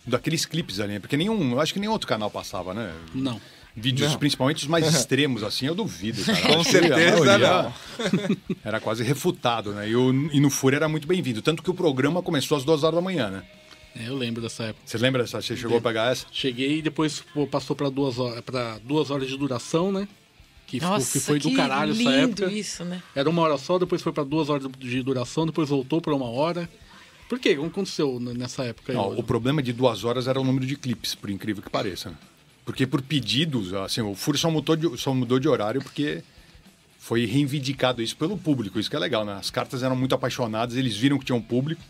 daqueles 0.07 0.45
clipes 0.45 0.81
ali, 0.81 0.95
né? 0.95 0.99
porque 0.99 1.17
nenhum, 1.17 1.53
eu 1.53 1.61
acho 1.61 1.73
que 1.73 1.81
nenhum 1.81 1.93
outro 1.93 2.07
canal 2.07 2.31
passava, 2.31 2.75
né? 2.75 2.93
Não. 3.15 3.41
Vídeos, 3.77 4.13
Não. 4.13 4.19
principalmente 4.19 4.59
os 4.63 4.69
mais 4.69 4.87
extremos, 4.95 5.43
assim, 5.43 5.67
eu 5.67 5.75
duvido. 5.75 6.23
Cara. 6.25 6.57
Com 6.57 6.63
certeza 6.63 7.25
maioria 7.25 7.73
Era 8.65 8.79
quase 8.81 9.03
refutado, 9.03 9.73
né? 9.73 9.89
E, 9.89 9.97
o, 9.97 10.11
e 10.33 10.39
no 10.41 10.49
Fúria 10.51 10.77
era 10.77 10.89
muito 10.89 11.09
bem-vindo. 11.09 11.43
Tanto 11.43 11.63
que 11.63 11.71
o 11.71 11.75
programa 11.75 12.23
começou 12.23 12.57
às 12.57 12.65
duas 12.65 12.85
horas 12.85 12.95
da 12.97 13.01
manhã, 13.01 13.31
né? 13.31 13.43
É, 13.97 14.09
eu 14.09 14.17
lembro 14.17 14.41
dessa 14.43 14.65
época. 14.65 14.83
Você 14.87 14.99
lembra 14.99 15.23
dessa? 15.23 15.41
Você 15.43 15.57
chegou 15.57 15.79
a 15.79 15.81
pegar 15.81 16.13
essa? 16.13 16.27
Cheguei 16.31 16.79
e 16.79 16.83
depois 16.83 17.23
pô, 17.33 17.47
passou 17.47 17.75
pra 17.75 17.89
duas, 17.89 18.19
horas, 18.19 18.45
duas 18.85 19.11
horas 19.11 19.27
de 19.29 19.37
duração, 19.37 19.91
né? 19.91 20.07
Que, 20.67 20.79
ficou- 20.79 20.95
Nossa, 20.95 21.13
que 21.13 21.25
foi 21.25 21.39
do 21.41 21.49
que 21.51 21.57
caralho 21.57 21.93
lindo 21.95 22.11
essa 22.11 22.21
época. 22.21 22.47
isso, 22.53 22.85
né? 22.85 23.03
Era 23.15 23.29
uma 23.29 23.43
hora 23.43 23.59
só, 23.59 23.79
depois 23.79 24.03
foi 24.03 24.13
pra 24.13 24.23
duas 24.25 24.49
horas 24.51 24.69
de 24.79 25.03
duração, 25.03 25.47
depois 25.47 25.69
voltou 25.69 26.01
pra 26.01 26.15
uma 26.15 26.29
hora. 26.31 26.69
Por 27.35 27.41
quê? 27.41 27.59
O 27.59 27.63
que 27.63 27.67
aconteceu 27.67 28.21
nessa 28.21 28.63
época? 28.63 28.93
aí, 28.93 28.97
Não, 28.97 29.07
Roger? 29.07 29.19
o 29.19 29.23
problema 29.25 29.61
de 29.61 29.73
duas 29.73 30.05
horas 30.05 30.29
era 30.29 30.41
o 30.41 30.45
número 30.45 30.65
de 30.65 30.77
clipes, 30.77 31.17
por 31.17 31.29
incrível 31.29 31.61
que 31.65 31.69
pareça. 31.69 32.11
né? 32.11 32.17
Porque 32.65 32.87
por 32.87 33.03
pedidos, 33.03 33.75
assim, 33.75 34.03
o 34.03 34.15
Fúria 34.15 34.41
só 34.41 34.49
mudou 34.49 34.77
de, 34.77 34.97
só 34.97 35.13
mudou 35.13 35.41
de 35.41 35.49
horário 35.49 35.83
porque 35.83 36.23
foi 36.97 37.27
reivindicado 37.27 38.01
isso 38.01 38.17
pelo 38.17 38.39
público. 38.39 38.79
Isso 38.79 38.89
que 38.89 38.95
é 38.95 39.01
legal, 39.01 39.25
né? 39.25 39.33
As 39.33 39.51
cartas 39.51 39.83
eram 39.83 39.97
muito 39.97 40.15
apaixonadas, 40.15 40.77
eles 40.77 40.97
viram 40.97 41.19
que 41.19 41.25
tinha 41.25 41.35
um 41.35 41.43
público. 41.43 41.83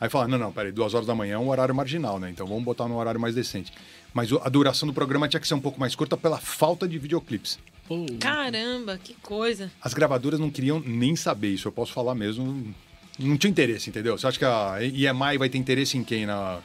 Aí 0.00 0.10
falaram, 0.10 0.32
não, 0.32 0.38
não, 0.38 0.52
peraí, 0.52 0.72
duas 0.72 0.94
horas 0.94 1.06
da 1.06 1.14
manhã 1.14 1.34
é 1.36 1.38
um 1.38 1.48
horário 1.48 1.72
marginal, 1.72 2.18
né? 2.18 2.28
Então 2.30 2.44
vamos 2.44 2.64
botar 2.64 2.88
num 2.88 2.96
horário 2.96 3.20
mais 3.20 3.36
decente. 3.36 3.72
Mas 4.12 4.32
a 4.32 4.48
duração 4.48 4.88
do 4.88 4.92
programa 4.92 5.28
tinha 5.28 5.38
que 5.38 5.46
ser 5.46 5.54
um 5.54 5.60
pouco 5.60 5.78
mais 5.78 5.94
curta 5.94 6.16
pela 6.16 6.38
falta 6.38 6.88
de 6.88 6.98
videoclipes. 6.98 7.56
Pô, 7.86 8.04
Caramba, 8.18 8.98
que 8.98 9.14
coisa. 9.22 9.70
As 9.80 9.94
gravadoras 9.94 10.40
não 10.40 10.50
queriam 10.50 10.80
nem 10.84 11.14
saber 11.14 11.50
isso, 11.54 11.68
eu 11.68 11.72
posso 11.72 11.92
falar 11.92 12.16
mesmo. 12.16 12.74
Não 13.18 13.36
tinha 13.36 13.50
interesse, 13.50 13.90
entendeu? 13.90 14.16
Você 14.16 14.26
acha 14.26 14.38
que 14.38 14.44
a 14.44 14.76
EMI 14.80 15.38
vai 15.38 15.48
ter 15.48 15.58
interesse 15.58 15.96
em 15.98 16.04
quem? 16.04 16.24
Na, 16.26 16.58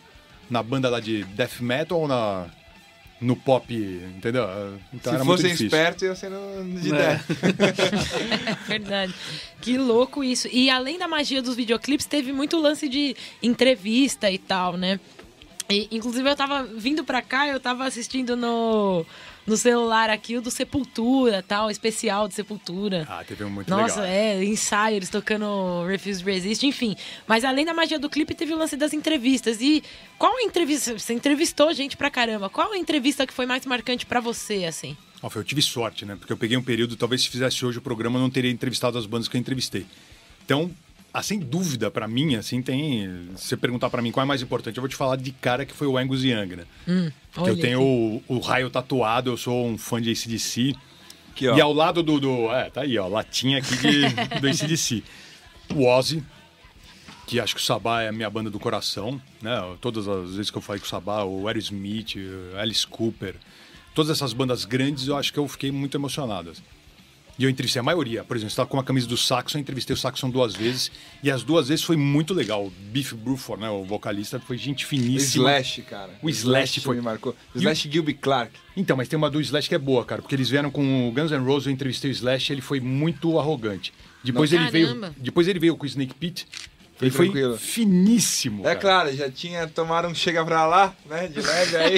na 0.50 0.62
banda 0.62 0.90
lá 0.90 1.00
de 1.00 1.24
death 1.26 1.60
metal 1.62 2.00
ou 2.02 2.08
na, 2.08 2.46
no 3.20 3.36
pop, 3.36 3.74
entendeu? 3.74 4.44
Então 4.94 5.12
Se 5.12 5.16
era 5.16 5.24
muito 5.26 5.38
fossem 5.42 5.52
difícil. 5.52 5.66
espertos, 5.68 6.04
ia 6.04 6.16
ser 6.16 6.30
no- 6.30 6.80
de 6.80 6.88
É. 6.88 6.90
ideia. 6.90 7.24
É 8.50 8.56
verdade. 8.68 9.14
Que 9.62 9.78
louco 9.78 10.24
isso. 10.24 10.48
E 10.52 10.70
além 10.70 11.00
da 11.00 11.08
magia 11.08 11.42
dos 11.42 11.56
videoclipes, 11.56 12.06
teve 12.06 12.32
muito 12.32 12.60
lance 12.60 12.88
de 12.88 13.16
entrevista 13.42 14.30
e 14.30 14.38
tal, 14.38 14.78
né? 14.78 15.00
E, 15.70 15.88
inclusive, 15.92 16.30
eu 16.30 16.36
tava 16.36 16.64
vindo 16.64 17.04
pra 17.04 17.22
cá, 17.22 17.48
eu 17.48 17.60
tava 17.60 17.86
assistindo 17.86 18.36
no, 18.36 19.06
no 19.46 19.58
celular 19.58 20.10
aqui 20.10 20.38
o 20.38 20.42
do 20.42 20.50
Sepultura, 20.50 21.44
tal, 21.44 21.70
especial 21.70 22.28
de 22.28 22.34
Sepultura. 22.34 23.06
Ah, 23.10 23.24
teve 23.28 23.44
um 23.44 23.50
muito 23.50 23.70
Nossa, 23.70 24.02
legal. 24.02 24.16
é, 24.16 24.44
ensaio, 24.44 24.96
eles 24.98 25.10
tocando 25.10 25.86
Refuse 25.86 26.24
Resist, 26.24 26.64
enfim. 26.66 26.96
Mas 27.28 27.44
além 27.44 27.66
da 27.66 27.74
magia 27.74 28.00
do 28.00 28.10
clipe, 28.10 28.34
teve 28.34 28.54
o 28.54 28.58
lance 28.58 28.78
das 28.78 28.94
entrevistas. 28.94 29.62
E 29.62 29.84
qual 30.18 30.40
entrevista? 30.40 30.98
Você 30.98 31.14
entrevistou 31.14 31.74
gente 31.74 31.98
pra 31.98 32.10
caramba. 32.10 32.50
Qual 32.50 32.72
a 32.72 32.78
entrevista 32.78 33.28
que 33.28 33.34
foi 33.34 33.46
mais 33.46 33.66
marcante 33.66 34.06
pra 34.06 34.20
você, 34.20 34.66
assim? 34.66 34.96
Foi, 35.30 35.42
eu 35.42 35.46
tive 35.46 35.62
sorte, 35.62 36.06
né? 36.06 36.16
Porque 36.18 36.34
eu 36.34 36.38
peguei 36.38 36.58
um 36.58 36.64
período, 36.64 36.96
talvez 36.96 37.22
se 37.24 37.30
fizesse 37.30 37.66
hoje 37.66 37.78
o 37.78 37.82
programa, 37.82 38.18
eu 38.18 38.22
não 38.22 38.30
teria 38.30 38.52
entrevistado 38.52 38.98
as 38.98 39.06
bandas 39.06 39.28
que 39.28 39.38
eu 39.38 39.40
entrevistei. 39.40 39.86
Então, 40.46 40.70
ah, 41.14 41.22
sem 41.22 41.38
dúvida, 41.40 41.92
pra 41.92 42.08
mim, 42.08 42.36
assim, 42.36 42.60
tem. 42.60 43.30
Se 43.36 43.50
você 43.50 43.58
perguntar 43.58 43.90
pra 43.92 44.02
mim 44.02 44.12
qual 44.12 44.24
é 44.24 44.28
mais 44.28 44.42
importante, 44.42 44.78
eu 44.78 44.82
vou 44.82 44.90
te 44.90 44.96
falar 44.96 45.16
de 45.16 45.32
cara 45.32 45.64
que 45.64 45.74
foi 45.74 45.86
o 45.86 45.96
Angus 45.96 46.24
Young, 46.24 46.56
né? 46.56 46.66
Porque 47.32 47.50
eu 47.52 47.60
tenho 47.60 47.82
o, 47.84 48.24
o 48.28 48.40
raio 48.40 48.68
tatuado, 48.70 49.30
eu 49.30 49.38
sou 49.38 49.68
um 49.68 49.78
fã 49.78 50.02
de 50.02 50.10
ACDC. 50.10 50.76
Aqui, 51.32 51.48
ó. 51.48 51.56
E 51.56 51.62
ao 51.62 51.72
lado 51.72 52.02
do, 52.02 52.20
do. 52.20 52.52
É, 52.52 52.70
tá 52.72 52.82
aí, 52.82 52.98
ó, 52.98 53.08
latinha 53.08 53.60
aqui 53.60 53.78
de, 53.78 54.10
do 54.42 54.48
ACDC. 54.48 55.04
O 55.76 55.86
Ozzy, 55.86 56.24
que 57.28 57.40
acho 57.40 57.54
que 57.56 57.62
o 57.62 57.64
Sabá 57.64 58.02
é 58.02 58.10
a 58.10 58.12
minha 58.12 58.30
banda 58.30 58.50
do 58.50 58.60
coração, 58.60 59.22
né? 59.40 59.62
Todas 59.80 60.08
as 60.08 60.36
vezes 60.36 60.50
que 60.50 60.58
eu 60.58 60.62
falei 60.64 60.80
com 60.80 60.88
o 60.88 60.90
Sabá, 60.90 61.24
o 61.24 61.48
Aerosmith, 61.48 62.16
o 62.16 62.58
Alice 62.58 62.88
Cooper, 62.88 63.36
todas 63.94 64.10
essas 64.10 64.34
bandas 64.34 64.66
grandes, 64.66 65.08
eu 65.08 65.16
acho 65.16 65.32
que 65.32 65.38
eu 65.38 65.48
fiquei 65.48 65.72
muito 65.72 65.96
emocionado. 65.96 66.50
assim. 66.50 66.64
E 67.38 67.44
eu 67.46 67.50
entrevistei 67.50 67.80
a 67.80 67.84
maioria. 67.84 68.24
Por 68.24 68.38
exemplo, 68.38 68.52
você 68.52 68.54
estava 68.54 68.70
com 68.70 68.78
uma 68.78 68.84
camisa 68.84 69.08
do 69.08 69.18
Saxon, 69.18 69.58
eu 69.58 69.62
entrevistei 69.62 69.94
o 69.94 69.98
Saxon 69.98 70.30
duas 70.30 70.56
vezes. 70.56 70.92
E 71.24 71.32
as 71.32 71.42
duas 71.44 71.68
vezes 71.70 71.84
foi 71.84 71.96
muito 71.98 72.32
legal. 72.34 72.66
O 72.68 72.70
Biff 72.70 73.16
Bruford, 73.16 73.64
né, 73.64 73.70
o 73.72 73.84
vocalista, 73.84 74.40
foi 74.40 74.56
gente 74.58 74.86
O 74.86 74.88
finíssima. 74.88 75.50
Slash, 75.50 75.82
cara. 75.82 76.12
O 76.22 76.30
Slash 76.30 76.80
foi- 76.82 76.96
me 76.98 77.02
marcou. 77.02 77.36
E 77.56 77.58
o- 77.58 77.62
Slash 77.62 77.90
Gilby 77.92 78.14
Clark. 78.14 78.52
Então, 78.78 78.96
mas 78.96 79.08
tem 79.08 79.18
uma 79.18 79.32
do 79.32 79.42
Slash 79.42 79.68
que 79.68 79.74
é 79.74 79.80
boa, 79.80 80.06
cara, 80.06 80.22
porque 80.22 80.36
eles 80.36 80.48
vieram 80.48 80.70
com 80.70 81.10
o 81.10 81.12
Guns 81.12 81.32
N' 81.32 81.44
Roses, 81.44 81.66
eu 81.68 81.74
entrevistei 81.74 82.12
o 82.12 82.14
Slash, 82.14 82.52
ele 82.54 82.62
foi 82.62 82.80
muito 82.80 83.40
arrogante. 83.40 83.92
Depois 84.24 84.52
Não. 84.52 84.62
ele 84.62 84.70
veio, 84.72 85.14
depois 85.18 85.48
ele 85.48 85.60
veio 85.60 85.76
com 85.76 85.84
o 85.84 85.88
Snake 85.88 86.14
Pit. 86.14 86.48
Foi 86.96 87.08
Ele 87.08 87.16
foi 87.16 87.26
tranquilo. 87.26 87.58
finíssimo. 87.58 88.62
É 88.62 88.76
cara. 88.76 88.80
claro, 88.80 89.16
já 89.18 89.30
tinha 89.30 89.68
tomado 89.68 90.08
um 90.08 90.14
chega 90.14 90.46
pra 90.46 90.68
lá, 90.68 90.96
né? 91.10 91.28
De 91.28 91.42
leve 91.42 91.76
aí. 91.78 91.98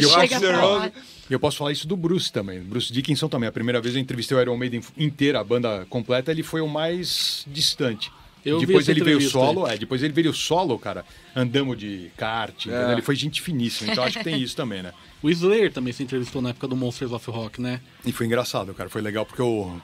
Eu 0.00 0.08
Chega 0.08 0.38
pra 0.40 0.64
lá. 0.64 0.92
E 1.28 1.32
eu 1.32 1.40
posso 1.40 1.58
falar 1.58 1.72
isso 1.72 1.86
do 1.86 1.96
Bruce 1.96 2.32
também. 2.32 2.60
Bruce 2.60 2.92
Dickinson 2.92 3.28
também. 3.28 3.48
A 3.48 3.52
primeira 3.52 3.80
vez 3.80 3.94
eu 3.94 4.00
entrevistei 4.00 4.36
o 4.36 4.40
Iron 4.40 4.56
Maiden 4.56 4.80
inteira, 4.96 5.40
a 5.40 5.44
banda 5.44 5.86
completa, 5.90 6.30
ele 6.30 6.42
foi 6.42 6.60
o 6.60 6.68
mais 6.68 7.44
distante. 7.46 8.12
Eu 8.44 8.60
vi 8.60 8.66
depois 8.66 8.88
ele 8.88 9.02
veio 9.02 9.20
solo, 9.20 9.66
é, 9.66 9.76
depois 9.76 10.04
ele 10.04 10.12
veio 10.12 10.32
solo, 10.32 10.78
cara, 10.78 11.04
andamos 11.34 11.76
de 11.76 12.12
kart, 12.16 12.66
entendeu? 12.66 12.90
É. 12.90 12.92
ele 12.92 13.02
foi 13.02 13.16
gente 13.16 13.42
finíssima, 13.42 13.90
então 13.90 14.04
acho 14.04 14.18
que 14.18 14.24
tem 14.24 14.40
isso 14.40 14.54
também, 14.54 14.82
né? 14.82 14.92
O 15.20 15.30
Slayer 15.30 15.72
também 15.72 15.92
se 15.92 16.04
entrevistou 16.04 16.40
na 16.40 16.50
época 16.50 16.68
do 16.68 16.76
Monsters 16.76 17.10
of 17.10 17.28
Rock, 17.28 17.60
né? 17.60 17.80
E 18.04 18.12
foi 18.12 18.26
engraçado, 18.26 18.72
cara, 18.72 18.88
foi 18.88 19.02
legal 19.02 19.26
porque 19.26 19.42
o 19.42 19.76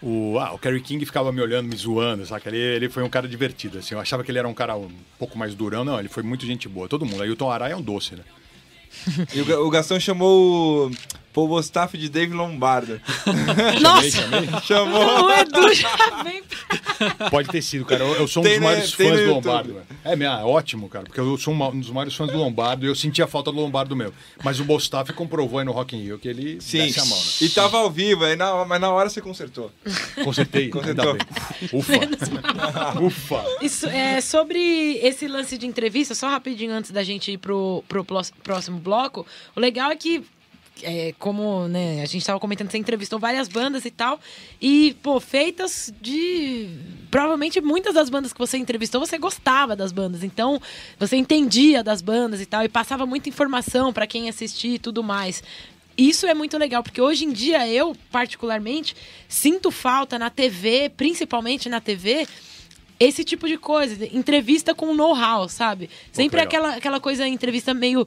o, 0.00 0.38
ah, 0.38 0.52
o 0.52 0.58
Kerry 0.58 0.80
King 0.80 1.04
ficava 1.04 1.32
me 1.32 1.40
olhando, 1.40 1.68
me 1.68 1.76
zoando, 1.76 2.24
saca? 2.24 2.48
Ele, 2.48 2.58
ele 2.58 2.88
foi 2.88 3.02
um 3.02 3.08
cara 3.08 3.26
divertido, 3.26 3.78
assim. 3.78 3.94
Eu 3.94 4.00
achava 4.00 4.22
que 4.22 4.30
ele 4.30 4.38
era 4.38 4.46
um 4.46 4.54
cara 4.54 4.76
um 4.76 4.90
pouco 5.18 5.36
mais 5.36 5.54
durão. 5.54 5.84
Não, 5.84 5.98
ele 5.98 6.08
foi 6.08 6.22
muito 6.22 6.46
gente 6.46 6.68
boa. 6.68 6.88
Todo 6.88 7.04
mundo. 7.04 7.22
Aí 7.22 7.30
o 7.30 7.36
Tom 7.36 7.50
Araya 7.50 7.72
é 7.72 7.76
um 7.76 7.82
doce, 7.82 8.14
né? 8.14 8.22
E 9.34 9.40
o, 9.40 9.66
o 9.66 9.70
Gastão 9.70 9.98
chamou 9.98 10.90
Paul 11.32 11.48
Bostaff 11.48 11.96
de 11.96 12.08
Dave 12.08 12.32
Lombardo. 12.34 13.00
Nossa! 13.80 14.60
chamou. 14.62 15.24
o 15.26 15.30
Edu 15.32 15.72
já 15.74 16.22
vem. 16.24 16.42
Pode 17.30 17.48
ter 17.48 17.62
sido, 17.62 17.84
cara. 17.84 18.02
Eu, 18.04 18.14
eu 18.16 18.28
sou 18.28 18.42
um 18.42 18.44
Tem 18.44 18.54
dos 18.54 18.60
no- 18.60 18.66
maiores 18.66 18.92
tem 18.92 19.10
fãs 19.10 19.20
do. 19.20 19.26
Lombardo. 19.34 19.74
velho. 19.74 19.86
É, 20.04 20.16
minha, 20.16 20.38
ótimo, 20.44 20.88
cara. 20.88 21.04
Porque 21.04 21.20
eu 21.20 21.36
sou 21.38 21.54
um 21.54 21.80
dos 21.80 21.90
maiores 21.90 22.14
fãs 22.14 22.30
do 22.30 22.38
Lombardo 22.38 22.84
e 22.84 22.88
eu 22.88 22.94
senti 22.94 23.22
a 23.22 23.26
falta 23.26 23.52
do 23.52 23.58
Lombardo 23.60 23.94
meu. 23.94 24.12
Mas 24.42 24.58
o 24.60 24.64
Bostaff 24.64 25.12
comprovou 25.12 25.58
aí 25.58 25.64
no 25.64 25.72
Rock 25.72 25.96
in 25.96 26.02
Rio 26.02 26.18
que 26.18 26.28
ele 26.28 26.60
Sim. 26.60 26.78
desce 26.78 27.00
a 27.00 27.04
mão, 27.04 27.18
né? 27.18 27.24
E 27.42 27.48
tava 27.48 27.78
ao 27.78 27.90
vivo, 27.90 28.24
aí 28.24 28.34
na, 28.36 28.64
mas 28.64 28.80
na 28.80 28.90
hora 28.90 29.08
você 29.08 29.20
consertou. 29.20 29.70
Consertei. 30.24 30.68
Consertou. 30.70 31.12
ainda 31.12 31.24
bem. 31.24 31.68
Ufa. 31.72 31.92
Ufa. 33.02 33.44
Isso, 33.62 33.86
é, 33.86 34.20
sobre 34.20 34.58
esse 35.02 35.26
lance 35.28 35.56
de 35.56 35.66
entrevista, 35.66 36.14
só 36.14 36.28
rapidinho 36.28 36.72
antes 36.72 36.90
da 36.90 37.02
gente 37.02 37.30
ir 37.32 37.38
pro, 37.38 37.84
pro 37.88 38.04
próximo 38.42 38.78
bloco, 38.78 39.26
o 39.54 39.60
legal 39.60 39.90
é 39.90 39.96
que, 39.96 40.24
é, 40.82 41.14
como 41.18 41.68
né, 41.68 42.02
a 42.02 42.06
gente 42.06 42.18
estava 42.18 42.38
comentando, 42.38 42.70
você 42.70 42.78
entrevistou 42.78 43.18
várias 43.18 43.48
bandas 43.48 43.84
e 43.84 43.90
tal, 43.90 44.20
e, 44.60 44.96
pô, 45.02 45.20
feitas 45.20 45.92
de. 46.00 46.68
Provavelmente 47.10 47.60
muitas 47.60 47.94
das 47.94 48.10
bandas 48.10 48.32
que 48.32 48.38
você 48.38 48.58
entrevistou, 48.58 49.00
você 49.00 49.18
gostava 49.18 49.74
das 49.74 49.92
bandas, 49.92 50.22
então 50.22 50.60
você 50.98 51.16
entendia 51.16 51.82
das 51.82 52.02
bandas 52.02 52.40
e 52.40 52.46
tal, 52.46 52.64
e 52.64 52.68
passava 52.68 53.06
muita 53.06 53.28
informação 53.28 53.92
para 53.92 54.06
quem 54.06 54.28
assistir 54.28 54.74
e 54.74 54.78
tudo 54.78 55.02
mais. 55.02 55.42
Isso 55.96 56.26
é 56.26 56.34
muito 56.34 56.56
legal, 56.56 56.80
porque 56.80 57.00
hoje 57.00 57.24
em 57.24 57.32
dia 57.32 57.68
eu, 57.68 57.96
particularmente, 58.12 58.94
sinto 59.28 59.70
falta 59.72 60.16
na 60.16 60.30
TV, 60.30 60.92
principalmente 60.96 61.68
na 61.68 61.80
TV, 61.80 62.24
esse 63.00 63.22
tipo 63.24 63.46
de 63.46 63.56
coisa, 63.56 64.04
entrevista 64.12 64.74
com 64.74 64.92
know-how, 64.94 65.48
sabe? 65.48 65.88
Sempre 66.10 66.38
legal. 66.40 66.48
aquela, 66.48 66.76
aquela 66.76 67.00
coisa, 67.00 67.28
entrevista 67.28 67.72
meio 67.72 68.06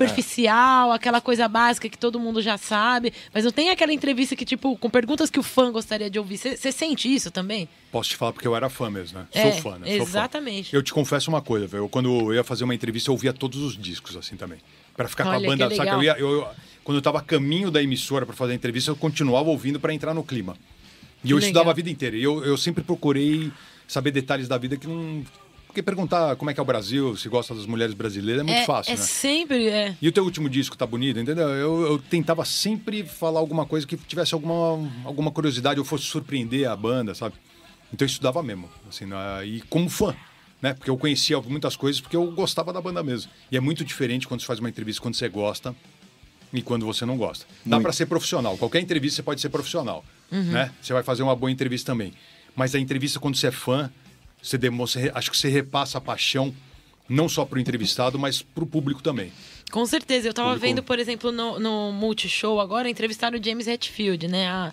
superficial, 0.00 0.92
aquela 0.92 1.20
coisa 1.20 1.48
básica 1.48 1.88
que 1.88 1.96
todo 1.98 2.20
mundo 2.20 2.42
já 2.42 2.58
sabe, 2.58 3.12
mas 3.32 3.44
não 3.44 3.50
tem 3.52 3.70
aquela 3.70 3.92
entrevista 3.92 4.36
que, 4.36 4.44
tipo, 4.44 4.76
com 4.76 4.90
perguntas 4.90 5.30
que 5.30 5.38
o 5.40 5.42
fã 5.42 5.72
gostaria 5.72 6.10
de 6.10 6.18
ouvir. 6.18 6.36
Você 6.36 6.70
sente 6.72 7.12
isso 7.12 7.30
também? 7.30 7.68
Posso 7.90 8.10
te 8.10 8.16
falar 8.16 8.32
porque 8.32 8.46
eu 8.46 8.54
era 8.54 8.68
fã 8.68 8.90
mesmo, 8.90 9.18
né? 9.18 9.26
É, 9.32 9.42
Sou 9.52 9.62
fã, 9.62 9.78
né? 9.78 9.86
Sou 9.96 10.06
fã. 10.06 10.10
exatamente. 10.18 10.74
Eu 10.74 10.82
te 10.82 10.92
confesso 10.92 11.30
uma 11.30 11.40
coisa, 11.40 11.66
velho. 11.66 11.88
Quando 11.88 12.10
eu 12.30 12.34
ia 12.34 12.44
fazer 12.44 12.64
uma 12.64 12.74
entrevista, 12.74 13.08
eu 13.10 13.14
ouvia 13.14 13.32
todos 13.32 13.60
os 13.62 13.76
discos, 13.76 14.16
assim, 14.16 14.36
também. 14.36 14.58
Pra 14.96 15.08
ficar 15.08 15.26
Olha, 15.28 15.38
com 15.40 15.46
a 15.46 15.48
banda, 15.48 15.66
legal. 15.66 15.96
Eu 15.96 16.02
ia, 16.02 16.16
eu, 16.18 16.30
eu- 16.32 16.48
quando 16.84 16.96
eu 16.98 17.02
tava 17.02 17.18
a 17.18 17.22
caminho 17.22 17.70
da 17.70 17.82
emissora 17.82 18.24
pra 18.26 18.34
fazer 18.34 18.52
a 18.52 18.54
entrevista, 18.54 18.90
eu 18.90 18.96
continuava 18.96 19.48
ouvindo 19.50 19.80
pra 19.80 19.92
entrar 19.92 20.14
no 20.14 20.22
clima. 20.22 20.56
E 21.24 21.30
eu 21.30 21.38
Que 21.38 21.44
estudava 21.44 21.64
legal. 21.64 21.72
a 21.72 21.74
vida 21.74 21.90
inteira. 21.90 22.16
E 22.16 22.22
eu, 22.22 22.44
eu 22.44 22.56
sempre 22.56 22.84
procurei 22.84 23.50
saber 23.86 24.10
detalhes 24.10 24.48
da 24.48 24.58
vida 24.58 24.76
que 24.76 24.86
não... 24.86 25.24
Porque 25.66 25.82
perguntar 25.82 26.36
como 26.36 26.50
é 26.50 26.54
que 26.54 26.60
é 26.60 26.62
o 26.62 26.66
Brasil, 26.66 27.14
se 27.18 27.28
gosta 27.28 27.54
das 27.54 27.66
mulheres 27.66 27.94
brasileiras, 27.94 28.40
é 28.40 28.44
muito 28.44 28.60
é, 28.60 28.64
fácil, 28.64 28.92
é 28.92 28.96
né? 28.96 29.02
sempre. 29.02 29.68
É. 29.68 29.94
E 30.00 30.08
o 30.08 30.12
teu 30.12 30.24
último 30.24 30.48
disco 30.48 30.74
tá 30.74 30.86
bonito, 30.86 31.20
entendeu? 31.20 31.48
Eu, 31.50 31.82
eu 31.82 31.98
tentava 31.98 32.46
sempre 32.46 33.04
falar 33.04 33.40
alguma 33.40 33.66
coisa 33.66 33.86
que 33.86 33.94
tivesse 33.94 34.32
alguma, 34.32 34.90
alguma 35.04 35.30
curiosidade 35.30 35.78
ou 35.78 35.84
fosse 35.84 36.04
surpreender 36.04 36.66
a 36.66 36.74
banda, 36.74 37.14
sabe? 37.14 37.34
Então 37.92 38.06
eu 38.06 38.10
estudava 38.10 38.42
mesmo, 38.42 38.70
assim, 38.88 39.04
na- 39.04 39.44
e 39.44 39.60
como 39.68 39.90
fã, 39.90 40.16
né? 40.62 40.72
Porque 40.72 40.88
eu 40.88 40.96
conhecia 40.96 41.38
muitas 41.42 41.76
coisas 41.76 42.00
porque 42.00 42.16
eu 42.16 42.32
gostava 42.32 42.72
da 42.72 42.80
banda 42.80 43.02
mesmo. 43.02 43.30
E 43.52 43.56
é 43.58 43.60
muito 43.60 43.84
diferente 43.84 44.26
quando 44.26 44.40
você 44.40 44.46
faz 44.46 44.58
uma 44.58 44.70
entrevista 44.70 45.02
quando 45.02 45.14
você 45.14 45.28
gosta 45.28 45.76
e 46.54 46.62
quando 46.62 46.86
você 46.86 47.04
não 47.04 47.18
gosta. 47.18 47.44
Dá 47.66 47.78
pra 47.78 47.92
ser 47.92 48.06
profissional. 48.06 48.56
Qualquer 48.56 48.80
entrevista 48.80 49.16
você 49.16 49.22
pode 49.22 49.42
ser 49.42 49.50
profissional, 49.50 50.02
né? 50.32 50.72
Você 50.80 50.94
vai 50.94 51.02
fazer 51.02 51.22
uma 51.22 51.36
boa 51.36 51.50
entrevista 51.50 51.92
também. 51.92 52.14
Mas 52.56 52.74
a 52.74 52.78
entrevista 52.80 53.20
quando 53.20 53.36
você 53.36 53.48
é 53.48 53.52
fã, 53.52 53.90
você 54.42 54.56
demonstra, 54.58 55.12
acho 55.14 55.30
que 55.30 55.36
você 55.36 55.48
repassa 55.48 55.98
a 55.98 56.00
paixão 56.00 56.52
não 57.08 57.28
só 57.28 57.44
pro 57.44 57.60
entrevistado, 57.60 58.18
mas 58.18 58.42
pro 58.42 58.66
público 58.66 59.00
também. 59.02 59.32
Com 59.70 59.84
certeza. 59.86 60.28
Eu 60.28 60.34
tava 60.34 60.48
Público- 60.50 60.66
vendo, 60.66 60.82
por 60.82 60.98
exemplo, 60.98 61.30
no, 61.30 61.58
no 61.60 61.92
Multishow 61.92 62.60
agora, 62.60 62.88
entrevistaram 62.88 63.38
o 63.38 63.42
James 63.44 63.66
Hetfield, 63.68 64.26
né? 64.26 64.48
A- 64.48 64.72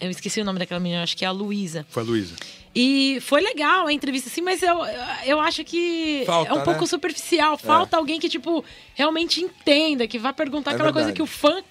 eu 0.00 0.10
esqueci 0.10 0.40
o 0.40 0.44
nome 0.44 0.58
daquela 0.58 0.80
menina, 0.80 1.02
acho 1.02 1.16
que 1.16 1.24
é 1.24 1.28
a 1.28 1.30
Luísa. 1.30 1.86
Foi 1.90 2.02
a 2.02 2.06
Luísa. 2.06 2.34
E 2.74 3.18
foi 3.20 3.40
legal 3.42 3.86
a 3.86 3.92
entrevista, 3.92 4.28
assim, 4.30 4.40
mas 4.40 4.62
eu, 4.62 4.78
eu 5.26 5.40
acho 5.40 5.64
que 5.64 6.22
Falta, 6.24 6.50
é 6.50 6.54
um 6.54 6.62
pouco 6.62 6.80
né? 6.82 6.86
superficial. 6.86 7.58
Falta 7.58 7.96
alguém 7.96 8.18
que, 8.20 8.28
tipo, 8.28 8.64
realmente 8.94 9.40
entenda, 9.42 10.06
que 10.06 10.18
vá 10.18 10.32
perguntar 10.32 10.70
É 10.70 10.74
aquela 10.74 10.92
coisa 10.92 11.08
verdade. 11.08 11.16
que 11.16 11.22
o 11.22 11.26
fã 11.26 11.62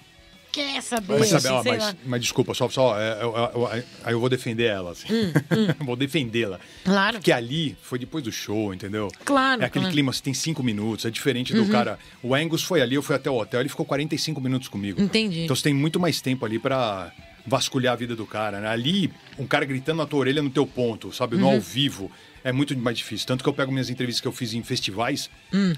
quer 0.52 0.82
saber. 0.82 1.18
Mas, 1.18 1.28
sabe, 1.28 1.48
ó, 1.48 1.62
mas, 1.64 1.96
mas 2.04 2.20
desculpa, 2.20 2.54
só, 2.54 2.68
só 2.68 2.98
é, 3.00 3.22
eu- 3.22 3.34
eu- 3.36 3.50
eu- 3.54 3.66
aí 4.04 4.12
eu 4.12 4.20
vou 4.20 4.28
defender 4.28 4.64
ela, 4.64 4.92
assim. 4.92 5.06
vou 5.84 5.96
defendê-la. 5.96 6.58
Claro. 6.84 7.18
Porque 7.18 7.32
ali 7.32 7.76
foi 7.82 7.98
depois 7.98 8.22
do 8.24 8.32
show, 8.32 8.72
entendeu? 8.74 9.08
Claro, 9.24 9.62
É 9.62 9.66
aquele 9.66 9.84
claro. 9.84 9.92
clima, 9.94 10.12
você 10.12 10.22
tem 10.22 10.34
cinco 10.34 10.62
minutos, 10.62 11.04
é 11.04 11.10
diferente 11.10 11.54
do 11.54 11.66
cara. 11.66 11.98
O 12.22 12.34
Angus 12.34 12.62
foi 12.62 12.80
ali, 12.82 12.94
eu 12.94 13.02
fui 13.02 13.16
até 13.16 13.30
o 13.30 13.36
hotel, 13.38 13.60
ele 13.60 13.68
ficou 13.68 13.86
45 13.86 14.40
minutos 14.40 14.68
comigo. 14.68 15.00
Entendi. 15.00 15.42
Então 15.44 15.54
você 15.56 15.62
tem 15.62 15.74
muito 15.74 15.98
mais 16.00 16.20
tempo 16.20 16.44
ali 16.44 16.58
pra 16.58 17.12
vasculhar 17.46 17.94
a 17.94 17.96
vida 17.96 18.14
do 18.14 18.26
cara, 18.26 18.60
né? 18.60 18.68
Ali, 18.68 19.10
um 19.38 19.46
cara 19.46 19.64
gritando 19.64 19.96
na 19.98 20.06
tua 20.06 20.20
orelha 20.20 20.42
no 20.42 20.50
teu 20.50 20.66
ponto, 20.66 21.12
sabe? 21.12 21.36
No 21.36 21.48
ao 21.48 21.58
vivo. 21.60 22.10
É 22.42 22.52
muito 22.52 22.76
mais 22.78 22.96
difícil. 22.98 23.26
Tanto 23.26 23.42
que 23.44 23.48
eu 23.48 23.52
pego 23.52 23.70
minhas 23.70 23.90
entrevistas 23.90 24.20
que 24.20 24.28
eu 24.28 24.32
fiz 24.32 24.54
em 24.54 24.62
festivais, 24.62 25.28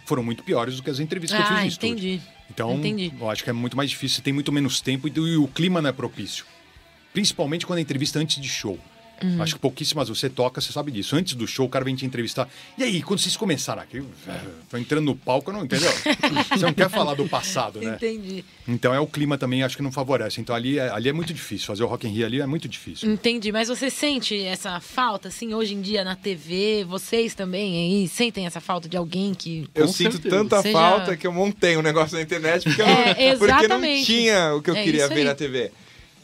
foram 0.06 0.22
muito 0.22 0.42
piores 0.44 0.76
do 0.76 0.82
que 0.82 0.90
as 0.90 1.00
entrevistas 1.00 1.36
que 1.38 1.44
eu 1.44 1.48
fiz 1.48 1.56
Ah, 1.58 1.66
estúdio. 1.66 1.92
entendi. 1.94 2.20
Então, 2.50 2.74
Entendi. 2.74 3.12
eu 3.18 3.30
acho 3.30 3.42
que 3.42 3.48
é 3.50 3.52
muito 3.52 3.76
mais 3.76 3.88
difícil, 3.90 4.16
você 4.16 4.22
tem 4.22 4.32
muito 4.32 4.52
menos 4.52 4.80
tempo 4.80 5.08
e, 5.08 5.12
e 5.16 5.36
o 5.36 5.48
clima 5.48 5.80
não 5.80 5.88
é 5.88 5.92
propício. 5.92 6.44
Principalmente 7.12 7.66
quando 7.66 7.78
é 7.78 7.82
entrevista 7.82 8.18
antes 8.18 8.40
de 8.40 8.48
show. 8.48 8.78
Uhum. 9.22 9.42
Acho 9.42 9.54
que 9.54 9.60
pouquíssimas 9.60 10.08
você 10.08 10.28
toca, 10.28 10.60
você 10.60 10.72
sabe 10.72 10.90
disso. 10.90 11.14
Antes 11.16 11.34
do 11.34 11.46
show, 11.46 11.66
o 11.66 11.68
cara 11.68 11.84
vem 11.84 11.94
te 11.94 12.04
entrevistar. 12.06 12.48
E 12.76 12.82
aí, 12.82 13.02
quando 13.02 13.20
vocês 13.20 13.36
começaram 13.36 13.82
aqui, 13.82 14.02
eh, 14.28 14.40
tô 14.70 14.76
entrando 14.76 15.04
no 15.04 15.16
palco, 15.16 15.52
não 15.52 15.64
entendeu? 15.64 15.90
você 16.50 16.64
não 16.66 16.72
quer 16.72 16.88
falar 16.90 17.14
do 17.14 17.28
passado, 17.28 17.80
né? 17.80 17.94
Entendi. 17.94 18.44
Então 18.66 18.94
é 18.94 19.00
o 19.00 19.06
clima 19.06 19.36
também, 19.38 19.62
acho 19.62 19.76
que 19.76 19.82
não 19.82 19.92
favorece. 19.92 20.40
Então 20.40 20.54
ali 20.54 20.78
é, 20.78 20.88
ali 20.90 21.08
é 21.08 21.12
muito 21.12 21.32
difícil. 21.34 21.66
Fazer 21.66 21.82
o 21.82 21.86
Rock 21.86 22.06
in 22.06 22.10
Rio 22.10 22.26
ali 22.26 22.40
é 22.40 22.46
muito 22.46 22.68
difícil. 22.68 23.10
Entendi, 23.10 23.50
mas 23.52 23.68
você 23.68 23.90
sente 23.90 24.40
essa 24.42 24.78
falta, 24.80 25.28
assim, 25.28 25.54
hoje 25.54 25.74
em 25.74 25.80
dia 25.80 26.04
na 26.04 26.14
TV? 26.16 26.84
Vocês 26.88 27.34
também 27.34 28.00
aí 28.02 28.08
sentem 28.08 28.46
essa 28.46 28.60
falta 28.60 28.88
de 28.88 28.96
alguém 28.96 29.34
que. 29.34 29.68
Eu 29.74 29.86
Com 29.86 29.92
sinto 29.92 30.12
certeza. 30.12 30.36
tanta 30.36 30.62
Seja- 30.62 30.78
falta 30.78 31.16
que 31.16 31.26
eu 31.26 31.32
montei 31.32 31.76
um 31.76 31.82
negócio 31.82 32.16
na 32.16 32.22
internet 32.22 32.64
porque, 32.64 32.82
eu 32.82 32.86
É, 32.86 33.32
não, 33.32 33.38
porque 33.38 33.68
não 33.68 33.80
tinha 34.04 34.54
o 34.54 34.62
que 34.62 34.70
eu 34.70 34.76
É 34.76 34.82
queria 34.84 35.08
ver 35.08 35.18
aí. 35.18 35.24
na 35.24 35.34
TV. 35.34 35.70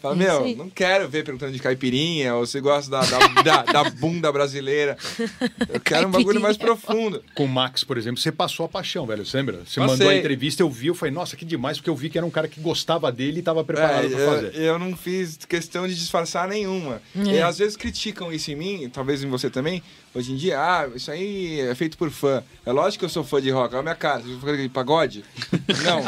Fala, 0.01 0.15
É 0.15 0.19
meu, 0.19 0.57
não 0.57 0.71
quero 0.71 1.09
ver 1.09 1.25
perguntando 1.25 1.53
de 1.53 1.59
caipirinha, 1.59 2.35
ou 2.35 2.47
se 2.47 2.61
gosta 2.61 2.91
da, 2.91 3.01
da, 3.01 3.19
da, 3.43 3.63
da 3.83 3.91
bunda 3.91 4.31
brasileira. 4.31 4.97
Eu 5.73 5.81
quero 5.81 6.07
um 6.07 6.11
bagulho 6.11 6.41
mais 6.41 6.57
profundo. 6.57 7.23
Com 7.35 7.45
o 7.45 7.49
Max, 7.49 7.83
por 7.83 7.99
exemplo, 7.99 8.21
você 8.21 8.31
passou 8.31 8.67
a 8.67 8.69
paixão, 8.69 9.05
velho. 9.07 9.27
Você 9.27 9.37
lembra? 9.37 9.59
Você 9.67 9.81
Passei. 9.81 9.87
mandou 9.97 10.09
a 10.09 10.17
entrevista, 10.17 10.63
eu 10.63 10.71
vi, 10.71 10.87
eu 10.89 10.95
falei, 10.95 11.13
nossa, 11.13 11.37
que 11.37 11.45
demais, 11.45 11.79
porque 11.79 11.91
eu 11.91 11.97
vi 11.97 12.09
que 12.11 12.17
era 12.19 12.27
um 12.27 12.31
cara 12.31 12.47
que 12.47 12.61
gostava 12.61 13.11
dele 13.11 13.37
e 13.37 13.41
estava 13.41 13.65
preparado 13.65 14.07
É, 14.07 14.09
pra 14.09 14.19
eu, 14.21 14.29
fazer. 14.31 14.57
eu 14.57 14.79
não 14.79 14.97
fiz 14.97 15.37
questão 15.49 15.87
de 15.89 15.95
disfarçar 15.95 16.47
nenhuma. 16.49 17.03
É. 17.17 17.23
E 17.23 17.41
às 17.41 17.59
vezes 17.59 17.77
criticam 17.77 18.33
isso 18.33 18.51
em 18.51 18.57
mim, 18.57 18.89
talvez 18.93 19.23
em 19.25 19.29
você 19.29 19.51
também. 19.51 19.83
Hoje 20.15 20.33
em 20.33 20.37
dia, 20.37 20.59
ah, 20.59 20.89
isso 20.95 21.11
aí 21.11 21.61
é 21.61 21.75
feito 21.75 21.99
por 21.99 22.11
fã. 22.11 22.43
É 22.65 22.73
lógico 22.73 23.01
que 23.01 23.05
eu 23.05 23.09
sou 23.11 23.23
fã 23.25 23.41
de 23.43 23.51
rock, 23.51 23.75
olha 23.75 23.81
a 23.81 23.83
minha 23.83 23.95
cara. 23.95 24.21
Você 24.23 24.57
de 24.57 24.69
pagode? 24.69 25.25
Não. 25.85 26.03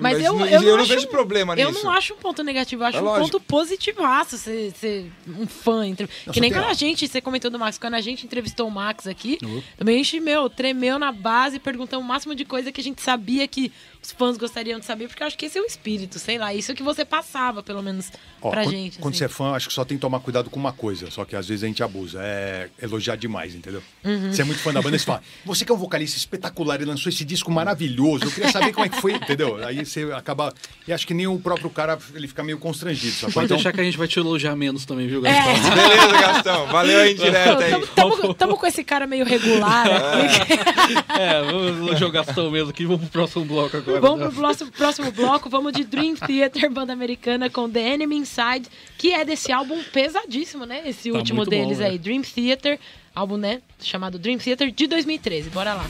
Mas, 0.00 0.22
eu, 0.22 0.32
não- 0.34 0.46
eu, 0.46 0.62
não, 0.62 0.76
acho, 0.76 0.86
vejo 0.86 1.06
problema 1.08 1.54
Eu 1.54 1.70
nisso. 1.70 1.84
não 1.84 1.90
acho 1.92 2.14
um 2.14 2.16
ponto 2.16 2.42
negativo, 2.42 2.82
eu 2.82 2.86
acho 2.86 2.98
É 2.98 3.00
um 3.00 3.04
lógico. 3.04 3.30
ponto 3.32 3.40
positivaço 3.44 4.36
ser, 4.38 4.72
ser 4.72 5.10
um 5.28 5.46
fã. 5.46 5.86
Entre... 5.86 6.08
Não, 6.26 6.32
que 6.32 6.40
nem 6.40 6.52
quando 6.52 6.64
a 6.66 6.72
gente, 6.74 7.06
você 7.06 7.20
comentou 7.20 7.50
do 7.50 7.58
Max, 7.58 7.78
quando 7.78 7.94
a 7.94 8.00
gente 8.00 8.24
entrevistou 8.24 8.66
o 8.68 8.70
Max 8.70 9.06
aqui, 9.06 9.38
Uhum. 9.42 9.62
também 9.76 9.94
a 9.96 9.98
gente, 10.02 10.20
meu, 10.20 10.48
tremeu 10.50 10.98
na 10.98 11.12
base, 11.12 11.58
perguntamos 11.58 12.04
o 12.04 12.08
máximo 12.08 12.34
de 12.34 12.44
coisa 12.44 12.70
que 12.72 12.80
a 12.80 12.84
gente 12.84 13.00
sabia 13.02 13.46
que 13.48 13.72
os 14.06 14.12
fãs 14.12 14.36
gostariam 14.36 14.78
de 14.78 14.86
saber, 14.86 15.08
porque 15.08 15.22
eu 15.22 15.26
acho 15.26 15.36
que 15.36 15.46
esse 15.46 15.58
é 15.58 15.60
o 15.60 15.64
espírito, 15.64 16.18
sei 16.18 16.38
lá, 16.38 16.54
isso 16.54 16.70
é 16.70 16.74
que 16.74 16.82
você 16.82 17.04
passava, 17.04 17.62
pelo 17.62 17.82
menos, 17.82 18.12
Ó, 18.40 18.50
pra 18.50 18.62
quando, 18.62 18.70
gente. 18.70 18.98
Quando 18.98 19.14
assim. 19.14 19.18
você 19.18 19.24
é 19.24 19.28
fã, 19.28 19.52
acho 19.52 19.68
que 19.68 19.74
só 19.74 19.84
tem 19.84 19.96
que 19.96 20.00
tomar 20.00 20.20
cuidado 20.20 20.48
com 20.48 20.60
uma 20.60 20.72
coisa, 20.72 21.10
só 21.10 21.24
que 21.24 21.34
às 21.34 21.48
vezes 21.48 21.64
a 21.64 21.66
gente 21.66 21.82
abusa. 21.82 22.20
É 22.22 22.68
elogiar 22.80 23.16
demais, 23.16 23.54
entendeu? 23.54 23.82
Uhum. 24.04 24.32
Você 24.32 24.42
é 24.42 24.44
muito 24.44 24.60
fã 24.60 24.72
da 24.72 24.80
banda, 24.80 24.96
você 24.98 25.04
fala, 25.04 25.22
você 25.44 25.64
que 25.64 25.72
é 25.72 25.74
um 25.74 25.78
vocalista 25.78 26.16
espetacular 26.16 26.80
e 26.80 26.84
lançou 26.84 27.10
esse 27.10 27.24
disco 27.24 27.50
maravilhoso, 27.50 28.24
eu 28.24 28.30
queria 28.30 28.50
saber 28.50 28.72
como 28.72 28.86
é 28.86 28.88
que 28.88 29.00
foi, 29.00 29.12
entendeu? 29.12 29.56
Aí 29.64 29.84
você 29.84 30.02
acaba. 30.12 30.52
E 30.86 30.92
acho 30.92 31.06
que 31.06 31.14
nem 31.14 31.26
o 31.26 31.38
próprio 31.38 31.68
cara 31.70 31.98
ele 32.14 32.28
fica 32.28 32.42
meio 32.44 32.58
constrangido. 32.58 33.14
Sabe? 33.14 33.32
Pode 33.32 33.46
Então, 33.46 33.56
deixar 33.56 33.72
que 33.72 33.80
a 33.80 33.84
gente 33.84 33.98
vai 33.98 34.06
te 34.06 34.18
elogiar 34.18 34.54
menos 34.54 34.84
também, 34.84 35.08
viu, 35.08 35.24
É. 35.26 35.32
Gastão? 35.32 35.74
Beleza, 35.74 36.20
Gastão. 36.20 36.66
Valeu 36.68 37.00
a 37.00 37.10
indireta 37.10 37.64
aí. 37.64 37.86
Tamo, 37.94 38.34
tamo 38.34 38.56
com 38.56 38.66
esse 38.66 38.84
cara 38.84 39.06
meio 39.06 39.24
regular 39.24 39.86
aqui. 39.90 41.20
É, 41.20 41.42
vamos 41.42 41.76
elogiar 41.78 42.06
o 42.06 42.12
Gastão 42.12 42.50
mesmo 42.50 42.70
aqui. 42.70 42.84
Vamos 42.84 43.00
pro 43.02 43.10
próximo 43.10 43.44
bloco 43.44 43.76
agora. 43.76 43.95
Vamos 44.00 44.26
pro 44.28 44.32
próximo, 44.32 44.70
próximo 44.72 45.10
bloco, 45.12 45.48
vamos 45.48 45.72
de 45.72 45.84
Dream 45.84 46.14
Theater, 46.14 46.70
banda 46.70 46.92
americana, 46.92 47.48
com 47.50 47.68
The 47.70 47.94
Enemy 47.94 48.16
Inside, 48.16 48.68
que 48.98 49.12
é 49.12 49.24
desse 49.24 49.52
álbum 49.52 49.82
pesadíssimo, 49.92 50.64
né? 50.64 50.82
Esse 50.88 51.10
Tá 51.10 51.18
último 51.18 51.38
muito 51.38 51.50
bom, 51.50 51.56
deles 51.56 51.78
né? 51.78 51.86
aí, 51.86 51.98
Dream 51.98 52.22
Theater, 52.22 52.78
álbum, 53.14 53.36
né? 53.36 53.60
Chamado 53.80 54.18
Dream 54.18 54.38
Theater 54.38 54.70
de 54.70 54.86
2013. 54.86 55.50
Bora 55.50 55.74
lá. 55.74 55.86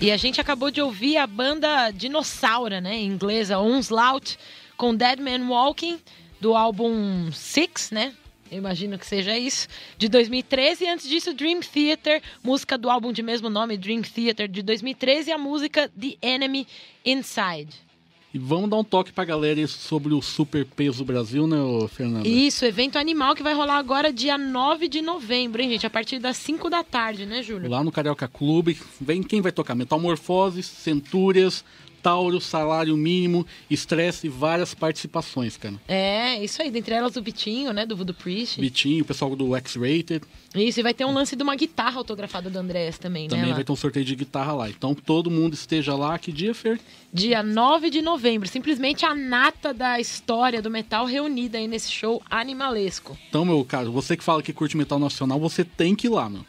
E 0.00 0.12
a 0.12 0.16
gente 0.16 0.40
acabou 0.40 0.70
de 0.70 0.80
ouvir 0.80 1.16
a 1.16 1.26
banda 1.26 1.90
Dinossauro, 1.90 2.80
né? 2.80 2.94
Em 2.94 3.06
inglês, 3.06 3.50
a 3.50 3.58
Onslaught, 3.58 4.38
com 4.76 4.94
Dead 4.94 5.18
Man 5.18 5.48
Walking, 5.48 5.98
do 6.40 6.54
álbum 6.56 7.32
Six, 7.32 7.90
né? 7.90 8.12
Eu 8.50 8.58
imagino 8.58 8.98
que 8.98 9.06
seja 9.06 9.36
isso, 9.38 9.68
de 9.96 10.08
2013. 10.08 10.84
E 10.84 10.88
antes 10.88 11.08
disso, 11.08 11.34
Dream 11.34 11.60
Theater, 11.60 12.22
música 12.42 12.78
do 12.78 12.88
álbum 12.88 13.12
de 13.12 13.22
mesmo 13.22 13.50
nome, 13.50 13.76
Dream 13.76 14.02
Theater, 14.02 14.48
de 14.48 14.62
2013. 14.62 15.30
E 15.30 15.32
a 15.32 15.38
música 15.38 15.90
The 15.98 16.16
Enemy 16.22 16.66
Inside. 17.04 17.88
E 18.32 18.38
vamos 18.38 18.68
dar 18.68 18.76
um 18.76 18.84
toque 18.84 19.10
pra 19.10 19.24
galera 19.24 19.66
sobre 19.66 20.12
o 20.12 20.20
Super 20.20 20.66
Peso 20.66 21.02
Brasil, 21.02 21.46
né, 21.46 21.56
Fernando? 21.88 22.26
Isso, 22.26 22.64
evento 22.66 22.98
animal 22.98 23.34
que 23.34 23.42
vai 23.42 23.54
rolar 23.54 23.78
agora 23.78 24.12
dia 24.12 24.36
9 24.36 24.86
de 24.86 25.00
novembro, 25.00 25.62
hein, 25.62 25.70
gente? 25.70 25.86
A 25.86 25.90
partir 25.90 26.18
das 26.18 26.36
5 26.36 26.68
da 26.68 26.84
tarde, 26.84 27.24
né, 27.24 27.42
Júlio? 27.42 27.70
Lá 27.70 27.82
no 27.82 27.90
Carioca 27.90 28.28
Clube, 28.28 28.78
vem 29.00 29.22
quem 29.22 29.40
vai 29.40 29.50
tocar? 29.50 29.74
Metamorfose, 29.74 30.62
Centúrias, 30.62 31.64
Tauro, 32.02 32.40
Salário 32.40 32.96
Mínimo, 32.96 33.46
Estresse 33.70 34.26
e 34.26 34.30
várias 34.30 34.74
participações, 34.74 35.56
cara. 35.56 35.74
É, 35.86 36.42
isso 36.42 36.60
aí. 36.62 36.70
Dentre 36.70 36.94
elas 36.94 37.16
o 37.16 37.22
Vitinho, 37.22 37.72
né, 37.72 37.84
do 37.84 37.96
Voodoo 37.96 38.14
Priest. 38.14 38.60
Vitinho, 38.60 39.02
o 39.02 39.06
pessoal 39.06 39.34
do 39.34 39.54
X-Rated, 39.56 40.22
Isso, 40.54 40.80
e 40.80 40.82
vai 40.82 40.94
ter 40.94 41.04
um 41.04 41.12
lance 41.12 41.36
de 41.36 41.42
uma 41.42 41.54
guitarra 41.54 41.98
autografada 41.98 42.48
do 42.48 42.58
Andrés 42.58 42.98
também, 42.98 43.24
né? 43.24 43.28
também 43.28 43.52
vai 43.52 43.64
ter 43.64 43.72
um 43.72 43.76
sorteio 43.76 44.04
de 44.04 44.14
guitarra 44.14 44.52
lá. 44.52 44.70
Então 44.70 44.94
todo 44.94 45.30
mundo 45.30 45.54
esteja 45.54 45.94
lá. 45.94 46.18
Que 46.18 46.32
dia, 46.32 46.54
Fer? 46.54 46.80
Dia 47.12 47.42
9 47.42 47.90
de 47.90 48.02
novembro. 48.02 48.48
Simplesmente 48.48 49.04
a 49.04 49.14
nata 49.14 49.72
da 49.74 50.00
história 50.00 50.60
do 50.62 50.70
metal 50.70 51.06
reunida 51.06 51.58
aí 51.58 51.66
nesse 51.68 51.90
show 51.90 52.22
animalesco. 52.30 53.16
Então, 53.28 53.44
meu 53.44 53.64
caro, 53.64 53.92
você 53.92 54.16
que 54.16 54.24
fala 54.24 54.42
que 54.42 54.52
curte 54.52 54.76
metal 54.76 54.98
nacional, 54.98 55.38
você 55.38 55.64
tem 55.64 55.94
que 55.94 56.06
ir 56.06 56.10
lá, 56.10 56.28
meu. 56.28 56.44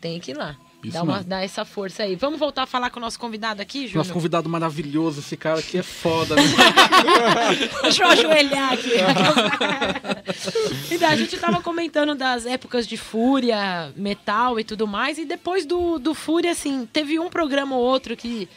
Tem 0.00 0.18
que 0.18 0.32
ir 0.32 0.34
lá. 0.34 0.56
Isso 0.82 0.94
Dá, 0.94 1.02
uma, 1.02 1.14
mesmo. 1.14 1.28
dá 1.28 1.42
essa 1.42 1.64
força 1.64 2.02
aí. 2.02 2.16
Vamos 2.16 2.38
voltar 2.38 2.64
a 2.64 2.66
falar 2.66 2.90
com 2.90 2.98
o 2.98 3.02
nosso 3.02 3.18
convidado 3.18 3.62
aqui, 3.62 3.86
Júlio? 3.86 3.98
Nosso 3.98 4.12
convidado 4.12 4.48
maravilhoso, 4.48 5.20
esse 5.20 5.36
cara 5.36 5.60
aqui 5.60 5.78
é 5.78 5.82
foda, 5.82 6.34
né? 6.34 6.42
Deixa 7.82 8.02
eu 8.02 8.08
ajoelhar 8.08 8.72
aqui. 8.72 8.90
então, 10.90 11.08
a 11.08 11.16
gente 11.16 11.38
tava 11.38 11.62
comentando 11.62 12.14
das 12.14 12.46
épocas 12.46 12.86
de 12.86 12.96
Fúria, 12.96 13.92
metal 13.94 14.58
e 14.58 14.64
tudo 14.64 14.86
mais. 14.86 15.18
E 15.18 15.24
depois 15.24 15.64
do, 15.64 15.98
do 15.98 16.14
Fúria, 16.14 16.50
assim, 16.50 16.88
teve 16.92 17.18
um 17.18 17.28
programa 17.28 17.76
ou 17.76 17.82
outro 17.82 18.16
que 18.16 18.48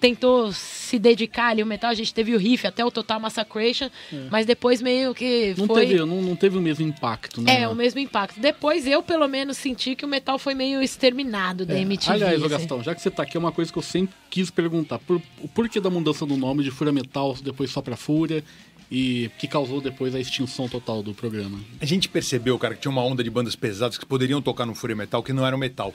tentou 0.00 0.50
se 0.52 0.98
dedicar 0.98 1.48
ali 1.48 1.60
ao 1.60 1.68
metal. 1.68 1.90
A 1.90 1.94
gente 1.94 2.12
teve 2.12 2.34
o 2.34 2.38
riff 2.38 2.66
até 2.66 2.84
o 2.84 2.90
Total 2.90 3.20
Massacration. 3.20 3.90
Mas 4.30 4.46
depois 4.46 4.80
meio 4.80 5.14
que 5.14 5.50
É. 5.50 5.54
Não 5.56 5.66
foi... 5.66 5.86
teve, 5.86 5.98
não, 6.00 6.22
não 6.22 6.34
teve 6.34 6.56
o 6.56 6.60
mesmo 6.60 6.86
impacto, 6.86 7.40
né? 7.42 7.62
É, 7.62 7.68
o 7.68 7.74
mesmo 7.74 8.00
impacto. 8.00 8.40
Depois 8.40 8.86
eu, 8.86 9.02
pelo 9.02 9.28
menos, 9.28 9.56
senti 9.58 9.94
que 9.94 10.04
o 10.04 10.08
metal 10.08 10.38
foi 10.38 10.54
meio 10.54 10.82
exterminado 10.82 11.64
da 11.66 11.74
É. 11.74 11.80
MTV. 11.82 12.12
Aliás, 12.12 12.42
ô 12.42 12.46
assim. 12.46 12.54
Gastão, 12.56 12.82
já 12.82 12.94
que 12.94 13.02
você 13.02 13.10
tá 13.10 13.22
aqui, 13.22 13.36
é 13.36 13.40
uma 13.40 13.52
coisa 13.52 13.70
que 13.72 13.78
eu 13.78 13.82
sempre 13.82 14.14
quis 14.30 14.50
perguntar. 14.50 14.98
Por, 14.98 15.20
o 15.40 15.48
porquê 15.48 15.80
da 15.80 15.90
mudança 15.90 16.24
do 16.24 16.36
nome 16.36 16.64
de 16.64 16.70
Fúria 16.70 16.92
Metal, 16.92 17.36
depois 17.42 17.70
só 17.70 17.82
pra 17.82 17.96
Fúria, 17.96 18.42
e 18.90 19.30
que 19.38 19.46
causou 19.46 19.80
depois 19.80 20.14
a 20.14 20.20
extinção 20.20 20.68
total 20.68 21.02
do 21.02 21.14
programa? 21.14 21.60
A 21.80 21.84
gente 21.84 22.08
percebeu, 22.08 22.58
cara, 22.58 22.74
que 22.74 22.80
tinha 22.80 22.90
uma 22.90 23.04
onda 23.04 23.22
de 23.22 23.30
bandas 23.30 23.54
pesadas 23.54 23.96
que 23.96 24.04
poderiam 24.06 24.42
tocar 24.42 24.66
no 24.66 24.74
Fúria 24.74 24.96
Metal 24.96 25.22
que 25.22 25.32
não 25.32 25.46
eram 25.46 25.58
metal. 25.58 25.94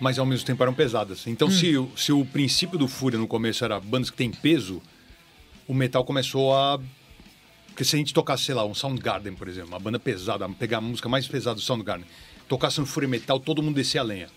Mas 0.00 0.18
ao 0.18 0.26
mesmo 0.26 0.44
tempo 0.46 0.62
eram 0.62 0.74
pesadas. 0.74 1.26
Então, 1.26 1.50
se, 1.50 1.76
o- 1.76 1.90
se 1.96 2.12
o 2.12 2.24
princípio 2.24 2.78
do 2.78 2.86
Fúria 2.86 3.18
no 3.18 3.26
começo 3.26 3.64
era 3.64 3.80
bandas 3.80 4.10
que 4.10 4.16
têm 4.16 4.30
peso, 4.30 4.82
o 5.66 5.72
metal 5.74 6.04
começou 6.04 6.54
a. 6.54 6.78
Porque 7.68 7.84
se 7.84 7.94
a 7.96 7.98
gente 7.98 8.12
tocasse, 8.14 8.44
sei 8.44 8.54
lá, 8.54 8.64
um 8.64 8.74
Soundgarden, 8.74 9.34
por 9.34 9.48
exemplo, 9.48 9.70
uma 9.70 9.78
banda 9.78 9.98
pesada, 9.98 10.48
pegar 10.50 10.78
a 10.78 10.80
música 10.80 11.08
mais 11.08 11.26
pesada 11.26 11.54
do 11.56 11.60
Soundgarden, 11.60 12.06
tocasse 12.48 12.78
no 12.80 12.86
Fúria 12.86 13.08
Metal, 13.08 13.38
todo 13.40 13.62
mundo 13.62 13.74
descia 13.74 14.00
a 14.00 14.04
lenha. 14.04 14.28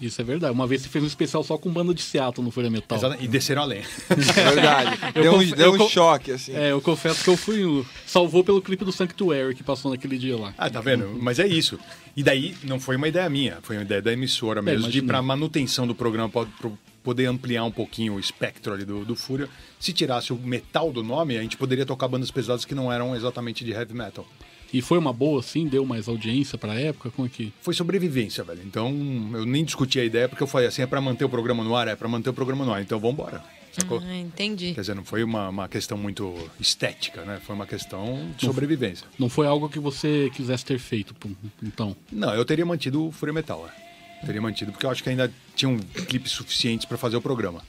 Isso 0.00 0.20
é 0.20 0.24
verdade. 0.24 0.52
Uma 0.52 0.66
vez 0.66 0.82
você 0.82 0.88
fez 0.88 1.02
um 1.04 1.06
especial 1.06 1.42
só 1.44 1.56
com 1.56 1.70
banda 1.70 1.94
de 1.94 2.02
Seattle 2.02 2.44
no 2.44 2.50
Fúria 2.50 2.68
Metal. 2.70 2.98
E 3.20 3.28
desceram 3.28 3.62
a 3.62 3.64
lenha. 3.64 3.84
É 4.10 4.50
verdade. 4.50 4.98
Eu 5.14 5.22
Deu 5.22 5.34
um, 5.36 5.44
deu 5.50 5.76
eu 5.76 5.84
um 5.84 5.88
choque, 5.88 6.32
assim. 6.32 6.52
É, 6.54 6.72
eu 6.72 6.80
confesso 6.80 7.22
que 7.22 7.30
eu 7.30 7.36
fui. 7.36 7.64
o- 7.64 7.86
Salvou 8.06 8.42
pelo 8.44 8.60
clipe 8.60 8.84
do 8.84 8.92
Sanctuary 8.92 9.54
que 9.54 9.62
passou 9.62 9.90
naquele 9.90 10.18
dia 10.18 10.36
lá. 10.36 10.52
Ah, 10.58 10.68
tá 10.68 10.80
vendo? 10.80 11.16
Mas 11.20 11.38
é 11.38 11.46
isso. 11.46 11.78
E 12.16 12.22
daí 12.22 12.54
não 12.64 12.78
foi 12.80 12.96
uma 12.96 13.08
ideia 13.08 13.28
minha, 13.30 13.58
foi 13.62 13.76
uma 13.76 13.82
ideia 13.82 14.02
da 14.02 14.12
emissora 14.12 14.60
mesmo, 14.60 14.80
de 14.82 14.84
imaginei. 14.98 15.06
para 15.06 15.22
manutenção 15.22 15.86
do 15.86 15.94
programa, 15.94 16.28
pra, 16.28 16.44
pra 16.60 16.70
poder 17.02 17.26
ampliar 17.26 17.64
um 17.64 17.70
pouquinho 17.70 18.14
o 18.14 18.20
espectro 18.20 18.72
ali 18.74 18.84
do, 18.84 19.04
do 19.04 19.14
Fúria. 19.16 19.48
Se 19.80 19.92
tirasse 19.92 20.32
o 20.32 20.36
metal 20.36 20.92
do 20.92 21.02
nome, 21.02 21.36
a 21.38 21.42
gente 21.42 21.56
poderia 21.56 21.84
tocar 21.86 22.08
bandas 22.08 22.30
pesadas 22.30 22.64
que 22.64 22.74
não 22.74 22.92
eram 22.92 23.14
exatamente 23.14 23.64
de 23.64 23.72
heavy 23.72 23.94
metal. 23.94 24.26
E 24.72 24.82
foi 24.82 24.98
uma 24.98 25.12
boa, 25.12 25.40
assim? 25.40 25.66
Deu 25.66 25.84
mais 25.84 26.08
audiência 26.08 26.58
pra 26.58 26.74
época? 26.74 27.10
Como 27.10 27.26
é 27.26 27.30
que. 27.30 27.52
Foi 27.60 27.74
sobrevivência, 27.74 28.42
velho. 28.42 28.60
Então 28.64 28.88
eu 29.34 29.46
nem 29.46 29.64
discuti 29.64 30.00
a 30.00 30.04
ideia 30.04 30.28
porque 30.28 30.42
eu 30.42 30.46
falei 30.46 30.68
assim: 30.68 30.82
é 30.82 30.86
para 30.86 31.00
manter 31.00 31.24
o 31.24 31.28
programa 31.28 31.62
no 31.62 31.76
ar? 31.76 31.88
É 31.88 31.96
para 31.96 32.08
manter 32.08 32.30
o 32.30 32.34
programa 32.34 32.64
no 32.64 32.72
ar, 32.72 32.82
então 32.82 32.98
vamos 32.98 33.14
embora. 33.14 33.42
Sacou? 33.72 34.00
Ah, 34.06 34.16
entendi. 34.16 34.72
Quer 34.72 34.82
dizer, 34.82 34.94
não 34.94 35.04
foi 35.04 35.24
uma, 35.24 35.48
uma 35.48 35.68
questão 35.68 35.98
muito 35.98 36.32
estética, 36.60 37.22
né? 37.22 37.40
Foi 37.44 37.56
uma 37.56 37.66
questão 37.66 38.30
de 38.36 38.46
sobrevivência. 38.46 39.04
Não 39.18 39.28
foi 39.28 39.48
algo 39.48 39.68
que 39.68 39.80
você 39.80 40.30
quisesse 40.32 40.64
ter 40.64 40.78
feito, 40.78 41.14
então. 41.60 41.96
Não, 42.10 42.32
eu 42.34 42.44
teria 42.44 42.64
mantido 42.64 43.08
o 43.08 43.12
Fúria 43.12 43.32
Metal, 43.32 43.68
é. 43.68 44.24
Teria 44.24 44.40
mantido, 44.40 44.70
porque 44.70 44.86
eu 44.86 44.90
acho 44.90 45.02
que 45.02 45.10
ainda 45.10 45.30
tinham 45.56 45.76
clipes 46.08 46.32
suficientes 46.32 46.86
para 46.86 46.96
fazer 46.96 47.16
o 47.16 47.20
programa. 47.20 47.62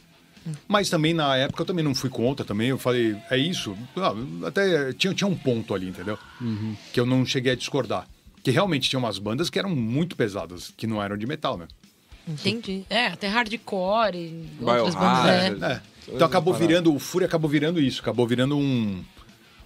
Mas 0.67 0.89
também 0.89 1.13
na 1.13 1.35
época 1.35 1.63
eu 1.63 1.65
também 1.65 1.83
não 1.83 1.95
fui 1.95 2.09
contra 2.09 2.45
também. 2.45 2.69
Eu 2.69 2.77
falei, 2.77 3.15
é 3.29 3.37
isso. 3.37 3.75
Ah, 3.97 4.13
até 4.47 4.93
tinha, 4.93 5.13
tinha 5.13 5.27
um 5.27 5.35
ponto 5.35 5.73
ali, 5.73 5.89
entendeu? 5.89 6.17
Que 6.93 6.99
eu 6.99 7.05
não 7.05 7.25
cheguei 7.25 7.53
a 7.53 7.55
discordar. 7.55 8.07
Que 8.43 8.51
realmente 8.51 8.89
tinha 8.89 8.99
umas 8.99 9.17
bandas 9.17 9.49
que 9.49 9.57
eram 9.57 9.75
muito 9.75 10.15
pesadas, 10.15 10.71
que 10.77 10.85
não 10.85 11.01
eram 11.01 11.17
de 11.17 11.25
metal, 11.25 11.57
né? 11.57 11.67
Entendi. 12.27 12.83
É, 12.89 13.07
até 13.07 13.27
hardcore 13.27 14.15
e 14.15 14.49
outras 14.61 14.95
bandas. 14.95 15.61
É. 15.61 15.73
É. 15.73 15.81
Então 16.07 16.27
acabou 16.27 16.53
virando, 16.53 16.93
o 16.93 16.99
Fúria 16.99 17.25
acabou 17.27 17.49
virando 17.49 17.79
isso, 17.79 18.01
acabou 18.01 18.27
virando 18.27 18.57
um, 18.57 19.03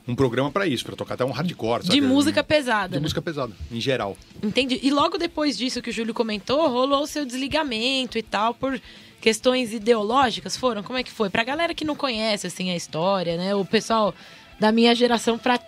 um 0.08 0.16
programa 0.16 0.52
para 0.52 0.66
isso, 0.66 0.86
para 0.86 0.96
tocar 0.96 1.16
até 1.16 1.26
um 1.26 1.32
hardcore, 1.32 1.84
sabe? 1.84 1.94
De 1.94 2.02
música 2.02 2.44
pesada. 2.44 2.90
De 2.90 2.96
né? 2.96 3.02
música 3.02 3.22
pesada, 3.22 3.54
em 3.72 3.82
geral. 3.82 4.18
Entendi. 4.42 4.80
E 4.82 4.90
logo 4.92 5.18
depois 5.18 5.58
disso 5.58 5.82
que 5.82 5.90
o 5.90 5.94
Júlio 5.94 6.14
comentou, 6.14 6.70
rolou 6.70 7.04
o 7.04 7.08
seu 7.08 7.26
desligamento 7.26 8.18
e 8.18 8.24
tal 8.24 8.54
por 8.54 8.80
questões 9.22 9.74
ideológicas, 9.74 10.56
foram? 10.56 10.82
Como 10.84 10.98
é 10.98 11.04
que 11.04 11.12
foi? 11.12 11.30
Pra 11.30 11.44
galera 11.44 11.74
que 11.74 11.86
não 11.86 11.96
conhece, 11.96 12.48
assim, 12.48 12.72
a 12.72 12.76
história, 12.76 13.38
né? 13.38 13.54
O 13.56 13.66
pessoal 13.66 14.14
da 14.60 14.72
minha 14.72 14.94
geração 14.96 15.38
pra 15.38 15.60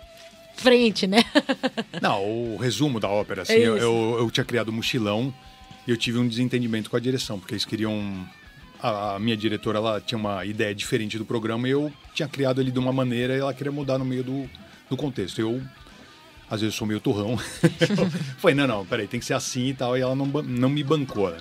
frente, 0.54 1.06
né? 1.06 1.24
Não, 2.00 2.22
o 2.22 2.56
resumo 2.56 3.00
da 3.00 3.08
ópera, 3.08 3.42
assim, 3.42 3.54
É 3.54 3.66
eu, 3.66 3.76
eu, 3.76 4.16
eu 4.20 4.30
tinha 4.30 4.44
criado 4.44 4.70
um 4.70 4.72
mochilão 4.72 5.32
e 5.86 5.90
eu 5.90 5.96
tive 5.96 6.18
um 6.18 6.28
desentendimento 6.28 6.90
com 6.90 6.96
a 6.96 7.00
direção, 7.00 7.38
porque 7.38 7.54
eles 7.54 7.64
queriam. 7.64 8.26
A, 8.80 9.14
a 9.14 9.18
minha 9.18 9.36
diretora 9.36 9.78
ela 9.78 10.00
tinha 10.00 10.18
uma 10.18 10.44
ideia 10.44 10.74
diferente 10.74 11.16
do 11.16 11.24
programa 11.24 11.68
e 11.68 11.70
eu 11.70 11.92
tinha 12.14 12.28
criado 12.28 12.60
ele 12.60 12.70
de 12.70 12.78
uma 12.78 12.92
maneira 12.92 13.34
e 13.34 13.40
ela 13.40 13.54
queria 13.54 13.72
mudar 13.72 13.96
no 13.98 14.04
meio 14.04 14.24
do, 14.24 14.50
do 14.90 14.96
contexto. 14.96 15.40
Eu, 15.40 15.62
às 16.50 16.60
vezes, 16.60 16.74
sou 16.74 16.86
meio 16.86 17.00
turrão. 17.00 17.38
Eu 17.62 18.10
Falei, 18.38 18.54
não, 18.56 18.66
não, 18.66 18.84
peraí, 18.84 19.06
tem 19.06 19.20
que 19.20 19.26
ser 19.26 19.34
assim 19.34 19.68
e 19.68 19.74
tal, 19.74 19.96
e 19.96 20.00
ela 20.00 20.14
não, 20.14 20.26
não 20.26 20.68
me 20.68 20.82
bancou, 20.82 21.30
né? 21.30 21.38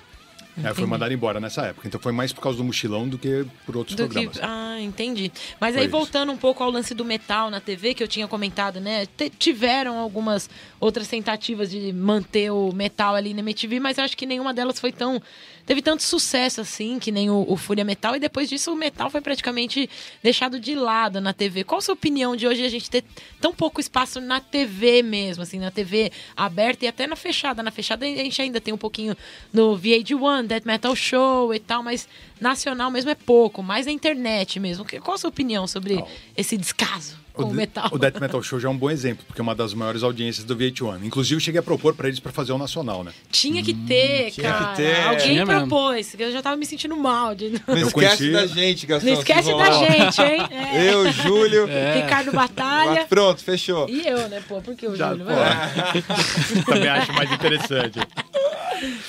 Eu 0.57 0.75
fui 0.75 0.85
mandado 0.85 1.13
embora 1.13 1.39
nessa 1.39 1.63
época. 1.67 1.87
Então 1.87 1.99
foi 1.99 2.11
mais 2.11 2.33
por 2.33 2.41
causa 2.41 2.57
do 2.57 2.63
mochilão 2.63 3.07
do 3.07 3.17
que 3.17 3.45
por 3.65 3.77
outros 3.77 3.95
Do 3.95 4.07
que... 4.07 4.13
programas. 4.13 4.39
Ah, 4.41 4.70
entendi. 4.81 5.31
Mas 5.59 5.73
Foi 5.73 5.81
aí, 5.81 5.87
isso. 5.87 5.97
voltando 5.97 6.31
um 6.31 6.37
pouco 6.37 6.63
ao 6.63 6.69
lance 6.69 6.93
do 6.93 7.05
metal 7.05 7.49
na 7.49 7.59
TV, 7.59 7.93
que 7.93 8.03
eu 8.03 8.07
tinha 8.07 8.27
comentado, 8.27 8.79
né? 8.79 9.07
tiveram 9.37 9.97
algumas 9.97 10.49
outras 10.79 11.07
tentativas 11.07 11.69
de 11.69 11.93
manter 11.93 12.51
o 12.51 12.71
metal 12.71 13.15
ali 13.15 13.33
na 13.33 13.39
MTV, 13.39 13.79
mas 13.79 13.97
eu 13.97 14.03
acho 14.03 14.17
que 14.17 14.25
nenhuma 14.25 14.53
delas 14.53 14.79
foi 14.79 14.91
tão. 14.91 15.21
Teve 15.65 15.81
tanto 15.81 16.01
sucesso 16.01 16.59
assim, 16.59 16.97
que 16.97 17.11
nem 17.11 17.29
o, 17.29 17.45
o 17.47 17.55
Fúria 17.55 17.85
Metal, 17.85 18.15
e 18.15 18.19
depois 18.19 18.49
disso 18.49 18.73
o 18.73 18.75
metal 18.75 19.09
foi 19.09 19.21
praticamente 19.21 19.89
deixado 20.21 20.59
de 20.59 20.73
lado 20.73 21.21
na 21.21 21.33
TV. 21.33 21.63
Qual 21.63 21.77
a 21.77 21.81
sua 21.81 21.93
opinião 21.93 22.35
de 22.35 22.47
hoje 22.47 22.65
a 22.65 22.69
gente 22.69 22.89
ter 22.89 23.03
tão 23.39 23.53
pouco 23.53 23.79
espaço 23.79 24.19
na 24.19 24.39
TV 24.39 25.03
mesmo, 25.03 25.43
assim, 25.43 25.59
na 25.59 25.69
TV 25.69 26.11
aberta 26.35 26.85
e 26.85 26.87
até 26.87 27.05
na 27.05 27.15
fechada? 27.15 27.61
Na 27.61 27.71
fechada 27.71 28.05
a 28.05 28.09
gente 28.09 28.41
ainda 28.41 28.59
tem 28.59 28.73
um 28.73 28.77
pouquinho 28.77 29.15
no 29.53 29.77
VH1, 29.77 30.47
Death 30.47 30.65
Metal 30.65 30.95
Show 30.95 31.53
e 31.53 31.59
tal, 31.59 31.83
mas 31.83 32.07
nacional 32.41 32.89
mesmo 32.91 33.10
é 33.12 33.15
pouco, 33.15 33.62
mais 33.63 33.86
na 33.86 33.91
internet 33.91 34.60
mesmo. 34.60 34.84
Que- 34.84 34.99
Qual 34.99 35.15
a 35.15 35.17
sua 35.17 35.30
opinião 35.30 35.67
sobre 35.67 36.04
esse 36.36 36.58
descaso 36.58 37.20
o, 37.35 37.43
de- 37.45 37.53
metal? 37.53 37.89
o 37.91 37.97
Death 37.97 38.19
Metal 38.19 38.41
Show 38.43 38.59
já 38.59 38.67
é 38.67 38.71
um 38.71 38.77
bom 38.77 38.89
exemplo, 38.89 39.23
porque 39.25 39.39
é 39.41 39.43
uma 39.43 39.55
das 39.55 39.73
maiores 39.73 40.03
audiências 40.03 40.45
do 40.45 40.55
VH1. 40.55 41.03
Inclusive, 41.03 41.35
eu 41.35 41.39
cheguei 41.39 41.59
a 41.59 41.63
propor 41.63 41.93
pra 41.95 42.07
eles 42.07 42.19
pra 42.19 42.31
fazer 42.31 42.51
o 42.51 42.57
nacional, 42.57 43.03
né? 43.03 43.11
Tinha 43.31 43.63
que 43.63 43.73
ter, 43.73 44.31
tinha 44.31 44.51
cara. 44.51 44.65
que 44.71 44.75
ter. 44.77 45.01
Alguém 45.03 45.17
Tinha 45.27 45.45
mesmo. 45.45 45.67
propôs, 45.67 46.13
que 46.15 46.23
eu 46.23 46.31
já 46.31 46.41
tava 46.41 46.55
me 46.57 46.65
sentindo 46.65 46.95
mal. 46.97 47.33
De... 47.35 47.49
Não 47.67 47.77
Eu 47.77 47.87
esquece 47.87 47.93
conheci- 47.93 48.31
da 48.31 48.45
gente, 48.47 48.85
Gastão. 48.85 49.11
Não 49.13 49.19
esquece 49.19 49.55
da 49.55 49.71
gente, 49.71 50.21
hein? 50.21 50.47
É. 50.51 50.93
Eu, 50.93 51.11
Júlio. 51.11 51.67
Ricardo 51.95 52.31
Batalha. 52.31 53.05
Pronto, 53.07 53.43
fechou. 53.43 53.87
E 53.89 54.05
eu, 54.07 54.27
né, 54.29 54.41
pô? 54.47 54.61
Por 54.61 54.75
que 54.75 54.87
o 54.87 54.95
Júlio? 54.95 55.25
pô. 55.25 55.31
Também 56.71 56.87
acho 56.89 57.13
mais 57.13 57.31
interessante. 57.31 57.99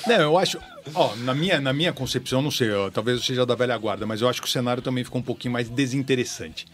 Não, 0.07 0.15
eu 0.15 0.37
acho. 0.37 0.59
Ó, 0.93 1.15
na 1.17 1.33
minha, 1.33 1.59
na 1.61 1.71
minha 1.73 1.93
concepção, 1.93 2.41
não 2.41 2.51
sei, 2.51 2.71
ó, 2.71 2.89
talvez 2.89 3.17
eu 3.17 3.23
seja 3.23 3.45
da 3.45 3.55
velha 3.55 3.77
guarda, 3.77 4.05
mas 4.05 4.21
eu 4.21 4.27
acho 4.27 4.41
que 4.41 4.47
o 4.47 4.51
cenário 4.51 4.83
também 4.83 5.03
ficou 5.03 5.19
um 5.19 5.23
pouquinho 5.23 5.53
mais 5.53 5.69
desinteressante. 5.69 6.65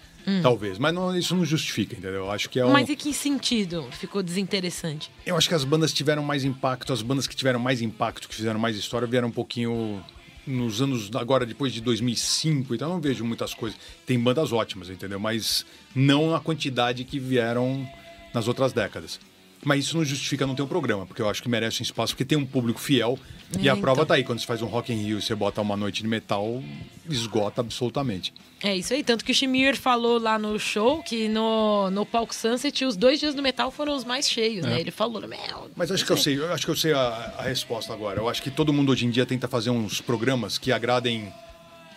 Talvez. 0.41 0.77
Mas 0.77 0.93
não- 0.93 1.15
isso 1.17 1.35
não 1.35 1.43
justifica, 1.45 1.93
entendeu? 1.93 2.13
Eu 2.25 2.31
acho 2.31 2.49
que 2.49 2.59
é 2.59 2.65
um. 2.65 2.71
Mas 2.71 2.89
em 2.89 2.95
que 2.95 3.13
sentido 3.13 3.87
ficou 3.91 4.21
desinteressante? 4.21 5.09
Eu 5.25 5.35
acho 5.37 5.47
que 5.49 5.55
as 5.55 5.63
bandas 5.63 5.91
tiveram 5.93 6.21
mais 6.23 6.43
impacto, 6.43 6.93
as 6.93 7.01
bandas 7.01 7.25
que 7.27 7.35
tiveram 7.35 7.59
mais 7.59 7.81
impacto, 7.81 8.27
que 8.29 8.35
fizeram 8.35 8.59
mais 8.59 8.75
história, 8.77 9.07
vieram 9.07 9.27
um 9.29 9.31
pouquinho 9.31 10.03
nos 10.45 10.81
anos 10.81 11.09
agora 11.15 11.45
depois 11.45 11.71
de 11.73 11.81
2005, 11.81 12.73
então 12.73 12.87
eu 12.89 12.93
não 12.95 13.01
vejo 13.01 13.23
muitas 13.23 13.53
coisas. 13.53 13.79
Tem 14.05 14.19
bandas 14.19 14.51
ótimas, 14.51 14.89
entendeu? 14.89 15.19
Mas 15.19 15.65
não 15.95 16.35
a 16.35 16.39
quantidade 16.39 17.03
que 17.03 17.19
vieram 17.19 17.87
nas 18.33 18.47
outras 18.47 18.73
décadas. 18.73 19.19
Mas 19.63 19.85
isso 19.85 19.97
não 19.97 20.05
justifica 20.05 20.47
não 20.47 20.55
ter 20.55 20.61
um 20.61 20.67
programa, 20.67 21.05
porque 21.05 21.21
eu 21.21 21.29
acho 21.29 21.43
que 21.43 21.49
merece 21.49 21.81
um 21.81 21.83
espaço, 21.83 22.13
porque 22.13 22.23
tem 22.23 22.37
um 22.37 22.45
público 22.45 22.79
fiel. 22.79 23.19
e 23.59 23.67
É, 23.67 23.71
a 23.71 23.75
prova 23.75 24.05
tá 24.05 24.13
aí, 24.13 24.23
quando 24.23 24.39
você 24.39 24.45
faz 24.45 24.61
um 24.61 24.67
Rock 24.67 24.93
in 24.93 24.97
Rio 25.03 25.19
e 25.19 25.21
você 25.21 25.35
bota 25.35 25.61
uma 25.61 25.75
noite 25.75 26.01
de 26.01 26.07
metal, 26.07 26.63
esgota 27.09 27.59
absolutamente. 27.59 28.33
É 28.61 28.75
isso 28.75 28.93
aí, 28.93 29.03
tanto 29.03 29.23
que 29.23 29.31
o 29.31 29.35
Shimir 29.35 29.75
falou 29.77 30.19
lá 30.19 30.37
no 30.39 30.57
show 30.59 31.01
que 31.03 31.27
no, 31.27 31.89
no 31.91 32.05
Palco 32.05 32.33
Sunset 32.33 32.85
os 32.85 32.95
dois 32.95 33.19
dias 33.19 33.33
do 33.35 33.41
metal 33.41 33.71
foram 33.71 33.95
os 33.95 34.03
mais 34.03 34.29
cheios, 34.29 34.65
né? 34.65 34.79
Ele 34.79 34.91
falou, 34.91 35.21
meu. 35.27 35.71
Mas 35.75 35.91
acho 35.91 36.05
que 36.05 36.11
eu 36.11 36.17
sei, 36.17 36.37
eu 36.37 36.53
acho 36.53 36.65
que 36.65 36.71
eu 36.71 36.75
sei 36.75 36.93
a, 36.93 37.33
a 37.37 37.41
resposta 37.43 37.93
agora. 37.93 38.19
Eu 38.19 38.29
acho 38.29 38.41
que 38.41 38.51
todo 38.51 38.71
mundo 38.73 38.91
hoje 38.91 39.05
em 39.05 39.09
dia 39.09 39.25
tenta 39.25 39.47
fazer 39.47 39.69
uns 39.69 40.01
programas 40.01 40.57
que 40.57 40.71
agradem 40.71 41.31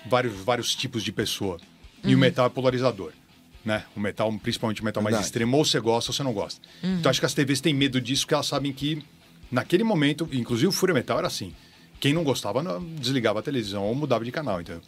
vários, 0.06 0.34
vários 0.36 0.74
tipos 0.74 1.02
de 1.02 1.12
pessoa. 1.12 1.58
E 2.04 2.14
o 2.14 2.18
metal 2.18 2.46
é 2.46 2.48
polarizador. 2.48 3.12
Né? 3.64 3.84
O 3.96 4.00
metal, 4.00 4.32
principalmente 4.42 4.80
o 4.82 4.84
metal 4.84 5.02
mais 5.02 5.14
Verdade. 5.14 5.26
extremo, 5.28 5.56
ou 5.56 5.64
você 5.64 5.78
gosta 5.78 6.10
ou 6.10 6.14
você 6.14 6.22
não 6.22 6.32
gosta. 6.32 6.60
Então 6.82 7.08
acho 7.10 7.20
que 7.20 7.26
as 7.26 7.32
TVs 7.34 7.60
têm 7.60 7.72
medo 7.72 8.00
disso, 8.00 8.22
porque 8.24 8.34
elas 8.34 8.46
sabem 8.46 8.72
que 8.72 9.02
naquele 9.50 9.84
momento, 9.84 10.28
inclusive 10.32 10.66
o 10.66 10.72
Fúria 10.72 10.92
Metal 10.94 11.16
era 11.18 11.28
assim. 11.28 11.52
Quem 12.00 12.12
não 12.12 12.24
gostava 12.24 12.60
não- 12.62 12.82
desligava 12.82 13.38
a 13.38 13.42
televisão 13.42 13.84
ou 13.84 13.94
mudava 13.94 14.24
de 14.24 14.32
canal, 14.32 14.60
entendeu? 14.60 14.82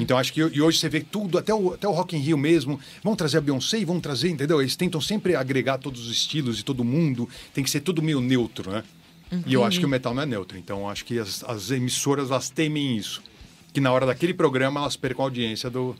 Então 0.00 0.16
acho 0.16 0.32
que 0.32 0.40
e 0.40 0.62
hoje 0.62 0.78
você 0.78 0.88
vê 0.88 1.02
tudo, 1.02 1.36
até 1.36 1.52
o, 1.52 1.74
até 1.74 1.86
o 1.86 1.90
Rock 1.92 2.16
in 2.16 2.20
Rio 2.20 2.38
mesmo, 2.38 2.80
vão 3.02 3.14
trazer 3.14 3.36
a 3.36 3.40
Beyoncé 3.42 3.78
e 3.78 3.84
vão 3.84 4.00
trazer, 4.00 4.30
entendeu? 4.30 4.62
Eles 4.62 4.74
tentam 4.74 4.98
sempre 5.02 5.34
agregar 5.36 5.76
todos 5.76 6.06
os 6.06 6.10
estilos 6.10 6.58
e 6.60 6.62
todo 6.62 6.82
mundo, 6.82 7.28
tem 7.52 7.62
que 7.62 7.68
ser 7.68 7.80
tudo 7.80 8.00
meio 8.00 8.22
neutro, 8.22 8.70
né? 8.70 8.82
E 9.44 9.52
eu 9.52 9.62
acho 9.64 9.78
que 9.78 9.84
o 9.84 9.88
metal 9.88 10.14
não 10.14 10.22
é 10.22 10.26
neutro, 10.26 10.56
então 10.56 10.88
acho 10.88 11.04
que 11.04 11.18
as, 11.18 11.44
as 11.44 11.70
emissoras 11.70 12.30
elas 12.30 12.48
temem 12.48 12.96
isso. 12.96 13.20
Que 13.74 13.80
na 13.80 13.92
hora 13.92 14.06
daquele 14.06 14.32
programa 14.32 14.80
elas 14.80 14.96
percam 14.96 15.22
a 15.24 15.26
audiência 15.28 15.68
do. 15.68 15.94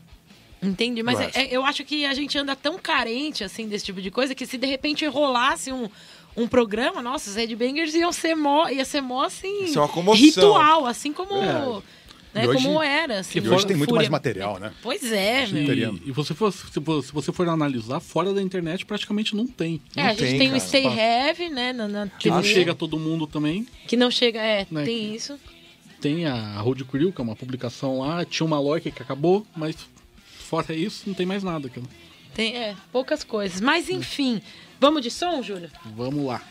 Entendi, 0.61 1.03
mas 1.03 1.19
é- 1.19 1.31
é- 1.35 1.47
eu 1.55 1.63
acho 1.65 1.83
que 1.83 2.05
a 2.05 2.13
gente 2.13 2.37
anda 2.37 2.55
tão 2.55 2.77
carente, 2.79 3.43
assim, 3.43 3.67
desse 3.67 3.85
tipo 3.85 4.01
de 4.01 4.09
coisa, 4.09 4.33
que 4.33 4.45
se 4.45 4.57
de 4.57 4.65
repente 4.65 5.05
rolasse 5.05 5.71
um, 5.71 5.87
um 6.35 6.47
programa, 6.47 7.01
nossa, 7.01 7.29
os 7.29 7.35
headbangers 7.35 7.93
iam 7.93 8.11
ser 8.11 8.35
mó, 8.35 8.67
ia 8.67 8.83
ser 8.85 9.01
mó, 9.01 9.23
assim, 9.23 9.63
Isso 9.65 9.77
é 9.77 9.81
uma 9.81 9.87
comoção. 9.87 10.23
ritual, 10.25 10.85
assim 10.85 11.13
como, 11.13 11.33
É. 11.35 11.81
né, 12.33 12.45
E 12.45 12.47
hoje- 12.47 12.63
como 12.63 12.81
era, 12.83 13.19
assim. 13.19 13.39
E 13.39 13.47
hoje 13.49 13.65
tem 13.67 13.75
muito 13.75 13.89
Fúria- 13.89 13.99
mais 14.01 14.09
material, 14.09 14.59
né? 14.59 14.71
Pois 14.81 15.11
é. 15.11 15.45
Teria- 15.45 15.89
E, 16.05 16.09
e 16.09 16.11
você 16.11 16.33
for, 16.33 16.51
se, 16.51 16.79
vo- 16.79 17.01
se 17.01 17.11
você 17.11 17.31
for 17.31 17.47
analisar, 17.47 17.99
fora 17.99 18.33
da 18.33 18.41
internet 18.41 18.83
praticamente 18.85 19.35
não 19.35 19.45
tem. 19.47 19.79
É, 19.95 20.01
a 20.01 20.09
gente 20.09 20.19
tem, 20.19 20.37
tem, 20.39 20.47
o 20.47 20.51
cara. 20.51 20.59
Stay 20.61 20.85
Heavy, 20.85 21.49
né, 21.49 21.71
na, 21.73 21.87
na 21.87 22.07
Que 22.07 22.29
não 22.29 22.41
TV, 22.41 22.53
chega 22.53 22.71
a 22.71 22.75
todo 22.75 22.97
mundo 22.99 23.25
também. 23.27 23.65
que 23.87 23.95
não 23.95 24.09
chega, 24.11 24.39
é, 24.39 24.65
Né, 24.71 24.83
tem 24.85 25.13
isso. 25.15 25.39
Tem 26.01 26.25
a 26.27 26.59
Road 26.61 26.83
Crew, 26.85 27.11
que 27.11 27.19
é 27.19 27.23
uma 27.23 27.35
publicação 27.35 27.99
lá. 27.99 28.23
Tinha 28.23 28.45
uma 28.45 28.59
Loic 28.59 28.91
que 28.91 29.01
acabou, 29.01 29.45
mas 29.55 29.75
fora 30.47 30.73
isso, 30.73 31.03
não 31.05 31.13
tem 31.13 31.25
mais 31.25 31.43
nada. 31.43 31.69
Cara. 31.69 31.85
Tem, 32.33 32.55
é, 32.55 32.75
poucas 32.91 33.23
coisas. 33.23 33.61
Mas 33.61 33.89
enfim, 33.89 34.41
vamos 34.79 35.01
de 35.01 35.11
som, 35.11 35.41
Júlio? 35.41 35.69
Vamos 35.95 36.25
lá. 36.25 36.41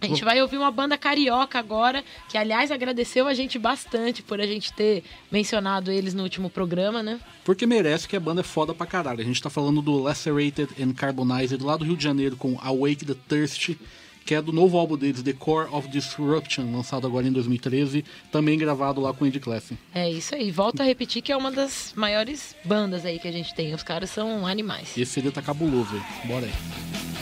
A 0.00 0.06
gente 0.06 0.24
vai 0.24 0.40
ouvir 0.42 0.58
uma 0.58 0.70
banda 0.70 0.98
carioca 0.98 1.58
agora, 1.58 2.04
que 2.28 2.36
aliás 2.36 2.70
agradeceu 2.70 3.26
a 3.26 3.32
gente 3.32 3.58
bastante 3.58 4.22
por 4.22 4.38
a 4.40 4.46
gente 4.46 4.72
ter 4.72 5.02
mencionado 5.30 5.90
eles 5.90 6.12
no 6.12 6.22
último 6.22 6.50
programa, 6.50 7.02
né? 7.02 7.18
Porque 7.42 7.64
merece 7.64 8.06
que 8.06 8.16
a 8.16 8.20
banda 8.20 8.42
é 8.42 8.44
foda 8.44 8.74
pra 8.74 8.86
caralho. 8.86 9.20
A 9.20 9.24
gente 9.24 9.40
tá 9.40 9.48
falando 9.48 9.80
do 9.80 10.02
Lacerated 10.02 10.68
and 10.80 10.92
Carbonized 10.92 11.62
lá 11.62 11.76
do 11.76 11.84
Rio 11.84 11.96
de 11.96 12.04
Janeiro 12.04 12.36
com 12.36 12.58
Awake 12.60 13.06
the 13.06 13.14
Thirst, 13.28 13.70
que 14.24 14.34
é 14.34 14.42
do 14.42 14.52
novo 14.52 14.78
álbum 14.78 14.96
deles, 14.96 15.22
The 15.22 15.32
Core 15.32 15.68
of 15.70 15.88
Disruption, 15.88 16.72
lançado 16.72 17.06
agora 17.06 17.26
em 17.26 17.32
2013, 17.32 18.04
também 18.32 18.58
gravado 18.58 19.00
lá 19.00 19.12
com 19.12 19.24
o 19.24 19.28
Ed 19.28 19.38
Classen. 19.40 19.78
É 19.94 20.10
isso 20.10 20.34
aí. 20.34 20.50
Volto 20.50 20.80
a 20.80 20.84
repetir 20.84 21.22
que 21.22 21.32
é 21.32 21.36
uma 21.36 21.52
das 21.52 21.92
maiores 21.94 22.56
bandas 22.64 23.04
aí 23.04 23.18
que 23.18 23.28
a 23.28 23.32
gente 23.32 23.54
tem. 23.54 23.74
Os 23.74 23.82
caras 23.82 24.10
são 24.10 24.46
animais. 24.46 24.96
Esse 24.96 25.12
CD 25.12 25.30
tá 25.30 25.42
cabuloso. 25.42 26.00
Bora 26.26 26.46
aí. 26.46 27.13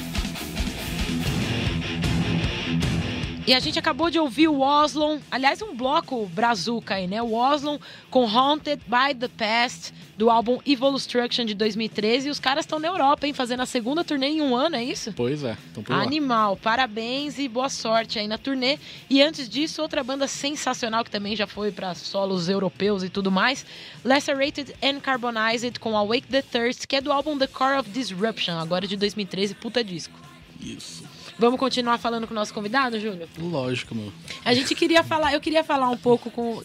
E 3.45 3.53
a 3.53 3.59
gente 3.59 3.77
acabou 3.77 4.09
de 4.09 4.21
ouvir 4.21 4.47
o 4.47 4.61
Oslon, 4.61 5.19
aliás, 5.29 5.61
um 5.61 5.75
bloco 5.75 6.27
brazuca 6.27 6.95
aí, 6.95 7.09
né? 7.09 7.21
O 7.21 7.35
Oslon 7.35 7.77
com 8.09 8.25
Haunted 8.25 8.81
by 8.87 9.19
the 9.19 9.27
Past, 9.27 9.93
do 10.17 10.31
álbum 10.31 10.61
Evolustruction 10.65 11.45
de 11.45 11.53
2013. 11.53 12.29
E 12.29 12.31
os 12.31 12.39
caras 12.39 12.65
estão 12.65 12.79
na 12.79 12.87
Europa, 12.87 13.27
hein? 13.27 13.33
Fazendo 13.33 13.61
a 13.61 13.67
segunda 13.67 14.05
turnê 14.05 14.29
em 14.29 14.41
um 14.41 14.55
ano, 14.55 14.77
é 14.77 14.85
isso? 14.85 15.13
Pois 15.15 15.43
é, 15.43 15.57
então 15.73 15.83
por 15.83 15.93
lá. 15.93 16.03
Animal, 16.03 16.57
parabéns 16.57 17.37
e 17.41 17.49
boa 17.49 17.69
sorte 17.69 18.17
aí 18.21 18.29
na 18.29 18.39
turnê. 18.39 18.79
E 19.11 19.21
antes 19.21 19.49
disso, 19.49 19.83
outra 19.83 20.05
banda 20.05 20.29
sensacional 20.29 21.03
que 21.03 21.11
também 21.11 21.35
já 21.35 21.47
foi 21.47 21.73
para 21.73 21.97
solos 21.97 22.49
europeus 22.49 23.03
e 23.03 23.09
tudo 23.09 23.33
mais, 23.33 23.67
Lacerated 24.05 24.73
and 24.81 25.01
Carbonized 25.01 25.81
com 25.81 25.97
Awake 25.97 26.29
the 26.29 26.43
Thirst, 26.43 26.87
que 26.87 26.95
é 26.95 27.01
do 27.01 27.11
álbum 27.11 27.37
The 27.37 27.49
Core 27.49 27.81
of 27.81 27.91
Disruption, 27.91 28.57
agora 28.57 28.87
de 28.87 28.97
2013, 28.97 29.57
puta 29.57 29.83
disco. 29.83 30.17
Isso. 30.61 31.12
Vamos 31.39 31.59
continuar 31.59 31.99
falando 31.99 32.27
com 32.27 32.33
o 32.33 32.37
nosso 32.37 32.53
convidado, 32.55 33.01
Júlio? 33.01 33.29
Lógico, 33.39 33.95
meu. 33.95 34.13
A 34.45 34.55
gente 34.55 34.75
queria 34.75 35.03
falar, 35.03 35.33
eu 35.33 35.41
queria 35.41 35.65
falar 35.65 35.89
um 35.89 35.97
pouco 35.97 36.31
com 36.31 36.63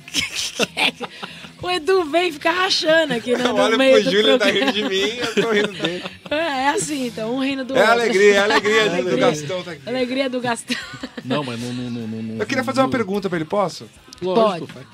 o 1.61 1.69
Edu 1.71 2.05
vem 2.05 2.31
ficar 2.31 2.51
rachando 2.51 3.13
aqui 3.13 3.35
no, 3.35 3.43
no 3.47 3.55
olho 3.55 3.77
meio 3.77 3.95
pro 3.95 4.03
do 4.03 4.11
Júlio, 4.11 4.37
tá 4.37 4.45
programa. 4.45 4.71
rindo 4.71 4.89
de 4.89 4.89
mim, 4.95 5.17
eu 5.17 5.35
tô 5.35 5.51
rindo 5.51 5.73
dele. 5.73 6.03
É, 6.29 6.35
é 6.35 6.69
assim, 6.69 7.07
então, 7.07 7.35
um 7.35 7.43
rindo 7.43 7.65
do 7.65 7.75
É 7.75 7.79
outro. 7.79 7.93
alegria, 7.93 8.33
é 8.35 8.37
alegria 8.39 8.83
do 8.89 8.95
Alegria. 8.95 9.17
Gastão 9.17 9.63
tá 9.63 9.71
aqui. 9.71 9.89
Alegria 9.89 10.29
do 10.29 10.39
Gastão. 10.41 10.77
Não, 11.25 11.43
mas 11.43 11.59
não. 11.59 11.73
não, 11.73 11.89
não, 11.89 12.07
não, 12.07 12.21
não 12.23 12.39
Eu 12.39 12.45
queria 12.45 12.63
fazer 12.63 12.79
uma 12.81 12.85
não- 12.87 12.91
pergunta 12.91 13.27
pra 13.29 13.37
ele, 13.37 13.45
posso? 13.45 13.89
Lógico, 14.21 14.67
Pode. 14.71 14.87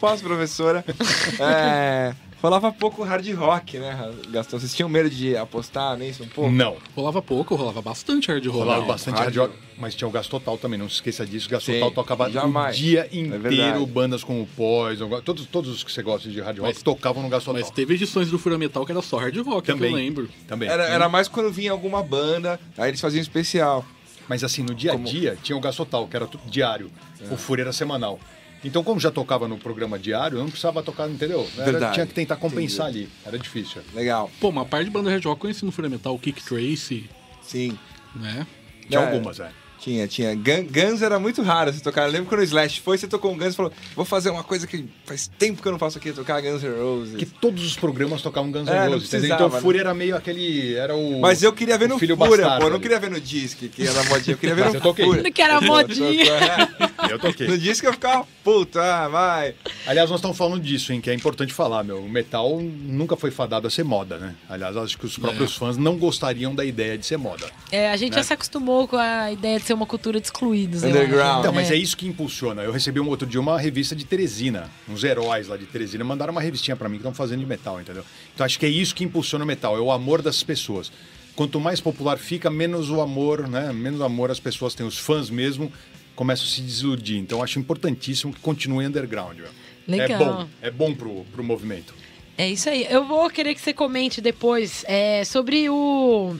Posso, 0.00 0.22
professora? 0.22 0.84
É, 1.40 2.14
falava 2.44 2.70
pouco 2.70 3.02
hard 3.02 3.26
rock, 3.34 3.78
né, 3.78 4.12
Gastão? 4.28 4.60
Vocês 4.60 4.74
tinham 4.74 4.86
medo 4.86 5.08
de 5.08 5.34
apostar 5.34 5.96
nisso 5.96 6.22
um 6.22 6.28
pouco? 6.28 6.50
Não. 6.52 6.76
Rolava 6.94 7.22
pouco, 7.22 7.54
rolava 7.54 7.80
bastante 7.80 8.28
hard 8.28 8.44
rock. 8.44 8.58
Rolava 8.58 8.84
bastante 8.84 9.18
hard 9.18 9.34
rock, 9.34 9.54
mas 9.78 9.94
tinha 9.94 10.06
o 10.06 10.10
Gas 10.10 10.28
Total 10.28 10.58
também, 10.58 10.78
não 10.78 10.86
se 10.86 10.96
esqueça 10.96 11.24
disso. 11.24 11.46
O 11.48 11.50
Gas 11.50 11.64
Sim, 11.64 11.72
Total 11.74 11.90
tocava 11.92 12.30
jamais. 12.30 12.76
o 12.76 12.78
dia 12.78 13.08
É 13.10 13.16
inteiro, 13.16 13.38
verdade. 13.40 13.86
bandas 13.86 14.22
como 14.22 14.42
o 14.42 14.46
Poison, 14.46 15.08
todos, 15.22 15.46
todos 15.46 15.70
os 15.70 15.82
que 15.82 15.90
você 15.90 16.02
gosta 16.02 16.28
de 16.28 16.38
hard 16.42 16.58
rock 16.58 16.74
Mas- 16.74 16.82
tocavam 16.82 17.22
no 17.22 17.30
Gas 17.30 17.44
Total. 17.44 17.62
Mas 17.62 17.70
teve 17.70 17.94
edições 17.94 18.30
do 18.30 18.38
Fúria 18.38 18.58
Metal 18.58 18.84
que 18.84 18.92
era 18.92 19.00
só 19.00 19.16
hard 19.16 19.36
rock, 19.38 19.66
Também. 19.66 19.88
que 19.88 19.94
eu 19.94 20.04
lembro. 20.04 20.28
Também. 20.46 20.68
Era, 20.68 20.84
era 20.84 21.08
mais 21.08 21.28
quando 21.28 21.50
vinha 21.50 21.72
alguma 21.72 22.02
banda, 22.02 22.60
aí 22.76 22.90
eles 22.90 23.00
faziam 23.00 23.22
especial. 23.22 23.82
Mas 24.28 24.44
assim, 24.44 24.62
no 24.62 24.74
dia 24.74 24.90
a 24.90 24.94
Como- 24.94 25.06
dia 25.06 25.38
tinha 25.42 25.56
o 25.56 25.60
Total, 25.72 26.06
que 26.06 26.14
era 26.14 26.26
tudo 26.26 26.42
diário. 26.50 26.90
O 27.30 27.36
Fúria 27.38 27.62
era 27.62 27.72
semanal. 27.72 28.20
Então, 28.64 28.82
como 28.82 28.98
já 28.98 29.10
tocava 29.10 29.46
no 29.46 29.58
programa 29.58 29.98
diário, 29.98 30.36
eu 30.38 30.42
não 30.42 30.48
precisava 30.48 30.82
tocar, 30.82 31.08
entendeu? 31.08 31.46
Era- 31.56 31.64
Verdade. 31.72 31.94
tinha 31.94 32.06
que 32.06 32.14
tentar 32.14 32.36
compensar 32.36 32.86
ali. 32.86 33.08
Era 33.24 33.38
difícil. 33.38 33.82
Legal, 33.94 34.30
Pô, 34.40 34.48
uma 34.48 34.64
parte 34.64 34.86
de 34.86 34.90
banda 34.90 35.10
eu 35.28 35.36
conheci 35.36 35.64
no 35.64 35.70
Fúria 35.72 35.90
Metal, 35.90 36.18
Kick 36.18 36.42
Tracy, 36.42 37.08
sim. 37.42 37.78
né? 38.16 38.46
Tinha 38.88 39.00
É. 39.00 39.04
algumas, 39.06 39.38
é. 39.40 39.50
Tinha, 39.84 40.08
tinha. 40.08 40.34
Gun- 40.34 40.66
Guns 40.70 41.02
era 41.02 41.18
muito 41.18 41.42
raro 41.42 41.70
você 41.70 41.78
tocar. 41.78 42.06
Eu 42.06 42.10
lembro 42.10 42.26
quando 42.26 42.40
o 42.40 42.44
Slash 42.44 42.80
foi, 42.80 42.96
você 42.96 43.06
tocou 43.06 43.30
um 43.32 43.36
Guns 43.36 43.52
e 43.52 43.56
falou: 43.56 43.70
vou 43.94 44.06
fazer 44.06 44.30
uma 44.30 44.42
coisa 44.42 44.66
que 44.66 44.86
faz 45.04 45.30
tempo 45.38 45.60
que 45.60 45.68
eu 45.68 45.72
não 45.72 45.78
faço 45.78 45.98
aqui, 45.98 46.10
tocar 46.10 46.40
Guns 46.40 46.62
N' 46.62 46.70
Roses. 46.80 47.16
Que 47.16 47.26
todos 47.26 47.62
os 47.66 47.76
programas 47.76 48.22
tocavam 48.22 48.50
Guns 48.50 48.66
É, 48.66 48.72
N' 48.72 48.84
não 48.86 48.92
Roses, 48.94 49.12
Então 49.24 49.46
o 49.48 49.50
Fúria 49.50 49.80
era 49.80 49.92
meio 49.92 50.16
aquele... 50.16 50.74
Era 50.74 50.96
o... 50.96 51.20
Mas 51.20 51.42
eu 51.42 51.52
queria 51.52 51.76
ver 51.76 51.86
no 51.90 51.98
filho 51.98 52.16
Fúria, 52.16 52.30
bastardo 52.44 52.60
pô. 52.62 52.66
Eu 52.68 52.72
não 52.72 52.80
queria 52.80 52.98
ver 52.98 53.10
no 53.10 53.20
Disque, 53.20 53.68
que 53.68 53.86
era 53.86 54.02
modinha. 54.04 54.32
Eu 54.34 54.38
queria 54.38 54.54
ver 54.54 54.64
Mas 54.64 54.74
no. 54.74 54.94
Fúria. 54.94 55.30
Que 55.30 55.42
era 55.42 55.60
modinha. 55.60 56.24
É. 56.32 56.94
Eu 57.10 57.18
toquei. 57.18 57.46
No 57.46 57.58
Disque 57.58 57.86
eu 57.86 57.92
ficava 57.92 58.26
puto, 58.42 58.78
ah, 58.80 59.06
vai. 59.08 59.54
Aliás, 59.86 60.08
nós 60.08 60.18
estamos 60.20 60.38
falando 60.38 60.62
disso, 60.62 60.90
hein, 60.90 61.02
que 61.02 61.10
é 61.10 61.14
importante 61.14 61.52
falar, 61.52 61.84
meu. 61.84 61.98
O 61.98 62.08
metal 62.08 62.58
nunca 62.62 63.14
foi 63.14 63.30
fadado 63.30 63.66
a 63.66 63.70
ser 63.70 63.84
moda, 63.84 64.16
né? 64.16 64.34
Aliás, 64.48 64.74
acho 64.74 64.96
que 64.98 65.04
os 65.04 65.18
próprios 65.18 65.54
É. 65.54 65.58
fãs 65.58 65.76
não 65.76 65.98
gostariam 65.98 66.54
da 66.54 66.64
ideia 66.64 66.96
de 66.96 67.04
ser 67.04 67.18
moda. 67.18 67.46
É, 67.70 67.90
a 67.90 67.96
gente 67.96 68.12
Né? 68.12 68.18
já 68.18 68.22
se 68.22 68.32
acostumou 68.32 68.88
com 68.88 68.96
a 68.96 69.30
ideia 69.30 69.60
de 69.60 69.66
ser 69.66 69.73
uma 69.74 69.86
cultura 69.86 70.20
de 70.20 70.26
excluídos. 70.26 70.82
Underground. 70.82 71.40
Então, 71.40 71.52
mas 71.52 71.70
é 71.70 71.76
isso 71.76 71.96
que 71.96 72.06
impulsiona. 72.06 72.62
Eu 72.62 72.72
recebi 72.72 73.00
um 73.00 73.08
outro 73.08 73.26
dia 73.26 73.40
uma 73.40 73.58
revista 73.58 73.94
de 73.94 74.04
Teresina. 74.04 74.70
Uns 74.88 75.04
heróis 75.04 75.48
lá 75.48 75.56
de 75.56 75.66
Teresina 75.66 76.04
mandaram 76.04 76.32
uma 76.32 76.40
revistinha 76.40 76.76
pra 76.76 76.88
mim 76.88 76.96
que 76.96 77.00
estão 77.00 77.14
fazendo 77.14 77.40
de 77.40 77.46
metal, 77.46 77.80
entendeu? 77.80 78.04
Então 78.34 78.44
acho 78.44 78.58
que 78.58 78.66
é 78.66 78.68
isso 78.68 78.94
que 78.94 79.04
impulsiona 79.04 79.44
o 79.44 79.46
metal, 79.46 79.76
é 79.76 79.80
o 79.80 79.90
amor 79.90 80.22
das 80.22 80.42
pessoas. 80.42 80.90
Quanto 81.36 81.58
mais 81.58 81.80
popular 81.80 82.16
fica, 82.16 82.48
menos 82.48 82.90
o 82.90 83.00
amor, 83.00 83.48
né? 83.48 83.72
Menos 83.72 84.00
amor 84.00 84.30
as 84.30 84.38
pessoas 84.38 84.74
têm. 84.74 84.86
Os 84.86 84.98
fãs 84.98 85.28
mesmo 85.30 85.72
começam 86.14 86.46
a 86.46 86.48
se 86.48 86.60
desiludir. 86.60 87.18
Então 87.18 87.42
acho 87.42 87.58
importantíssimo 87.58 88.32
que 88.32 88.40
continue 88.40 88.86
underground. 88.86 89.36
meu. 89.38 89.48
Legal. 89.86 90.10
É 90.10 90.24
bom, 90.24 90.48
é 90.62 90.70
bom 90.70 90.94
pro, 90.94 91.24
pro 91.32 91.44
movimento. 91.44 91.94
É 92.36 92.48
isso 92.48 92.68
aí. 92.68 92.86
Eu 92.88 93.04
vou 93.04 93.28
querer 93.30 93.54
que 93.54 93.60
você 93.60 93.72
comente 93.72 94.20
depois 94.20 94.84
é, 94.88 95.24
sobre 95.24 95.68
o. 95.68 96.34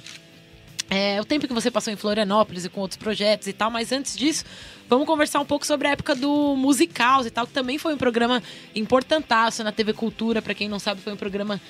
o 1.25 1.27
tempo 1.27 1.49
que 1.49 1.53
você 1.55 1.71
passou 1.71 1.93
em 1.93 1.97
Florianópolis 1.97 2.65
e 2.65 2.69
com 2.69 2.81
outros 2.81 2.99
projetos 2.99 3.49
e 3.49 3.53
tal, 3.53 3.71
mas 3.71 3.91
antes 3.91 4.17
disso, 4.17 4.45
vamos 4.89 5.07
conversar 5.07 5.41
um 5.41 5.45
pouco 5.45 5.67
sobre 5.67 5.89
a 5.89 5.93
época 5.93 6.15
do 6.15 6.55
Musicals 6.55 7.27
e 7.27 7.31
tal, 7.31 7.47
que 7.47 7.53
também 7.53 7.79
foi 7.79 7.95
um 7.95 7.99
programa 7.99 8.43
importantaço 8.75 9.65
na 9.65 9.73
TV 9.73 9.93
Cultura. 9.93 10.41
Pra 10.43 10.55
quem 10.55 10.69
não 10.69 10.79
sabe, 10.79 11.01
foi 11.01 11.13
um 11.13 11.17
programa 11.17 11.61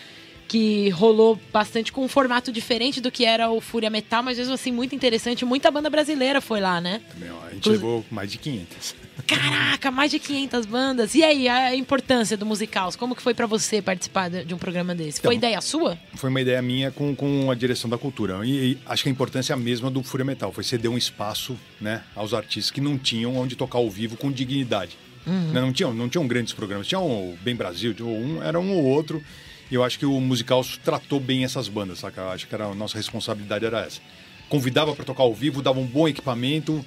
que 0.47 0.91
rolou 0.91 1.39
bastante 1.53 1.91
com 1.91 2.05
um 2.05 2.09
formato 2.09 2.53
diferente 2.53 3.01
do 3.01 3.11
que 3.11 3.25
era 3.25 3.49
o 3.51 3.61
Fúria 3.61 3.89
Metal, 3.89 4.23
mas 4.23 4.37
mesmo 4.39 4.53
assim 4.53 4.71
muito 4.73 4.95
interessante. 4.95 5.45
Muita 5.45 5.71
banda 5.71 5.89
brasileira 5.89 6.41
foi 6.41 6.61
lá, 6.61 6.81
né? 6.81 7.01
A 7.15 7.51
gente 7.51 7.57
Inclusive- 7.59 7.71
levou 7.85 8.05
mais 8.11 8.31
de 8.31 8.39
500. 8.39 8.95
Caraca, 9.27 9.91
mais 9.91 10.11
de 10.11 10.19
500 10.19 10.67
bandas. 10.67 11.15
E 11.15 11.23
aí, 11.23 11.49
a 11.49 11.75
importância 11.75 12.37
do 12.37 12.45
Musicals? 12.45 12.97
Como 12.97 13.15
que 13.15 13.23
foi 13.23 13.33
pra 13.33 13.47
você 13.47 13.81
participar 13.81 14.29
de 14.29 14.53
um 14.55 14.59
programa 14.59 14.95
desse? 14.95 15.21
Foi 15.21 15.35
Então, 15.35 15.49
ideia 15.49 15.61
sua? 15.61 15.97
Foi 16.15 16.31
uma 16.31 16.41
ideia 16.41 16.61
minha 16.61 16.91
com, 16.91 17.15
com 17.15 17.51
a 17.51 17.55
direção 17.55 17.89
da 17.89 17.97
cultura. 17.97 18.45
E, 18.45 18.73
e 18.73 18.79
acho 18.87 19.03
que 19.03 19.09
a 19.09 19.13
importância 19.13 19.53
é 19.53 19.55
a 19.55 19.57
mesma 19.57 19.91
do 19.91 20.03
Fúria 20.03 20.25
Metal. 20.25 20.53
Foi 20.53 20.65
ceder 20.65 20.91
um 20.91 20.99
espaço 20.99 21.57
né, 21.81 22.03
aos 22.15 22.35
artistas 22.35 22.71
que 22.71 22.81
não 22.81 22.99
tinham 22.99 23.37
onde 23.37 23.55
tocar 23.57 23.79
ao 23.79 23.89
vivo 23.91 24.17
com 24.17 24.31
dignidade. 24.33 24.99
Né, 25.27 25.61
Não, 25.61 25.73
tinham, 25.73 25.95
não 25.95 26.09
tinham 26.09 26.27
grandes 26.27 26.53
programas. 26.53 26.87
Tinha 26.87 27.01
o 27.01 27.37
Bem 27.43 27.55
Brasil, 27.57 27.95
um, 28.01 28.43
era 28.43 28.59
um 28.61 28.73
ou 28.73 28.85
outro. 28.85 29.23
E 29.71 29.75
eu 29.75 29.83
acho 29.83 29.99
que 29.99 30.05
o 30.05 30.21
musical 30.21 30.65
tratou 30.85 31.19
bem 31.19 31.45
essas 31.45 31.69
bandas, 31.69 32.01
saca? 32.01 32.21
Eu 32.21 32.31
acho 32.31 32.47
que 32.47 32.55
era, 32.55 32.67
a 32.67 32.75
nossa 32.75 32.97
responsabilidade 32.99 33.65
era 33.65 33.81
essa. 33.81 34.01
Convidava 34.49 34.95
para 34.95 35.05
tocar 35.05 35.23
ao 35.23 35.35
vivo, 35.35 35.63
dava 35.63 35.81
um 35.81 35.87
bom 35.87 36.07
equipamento, 36.07 36.85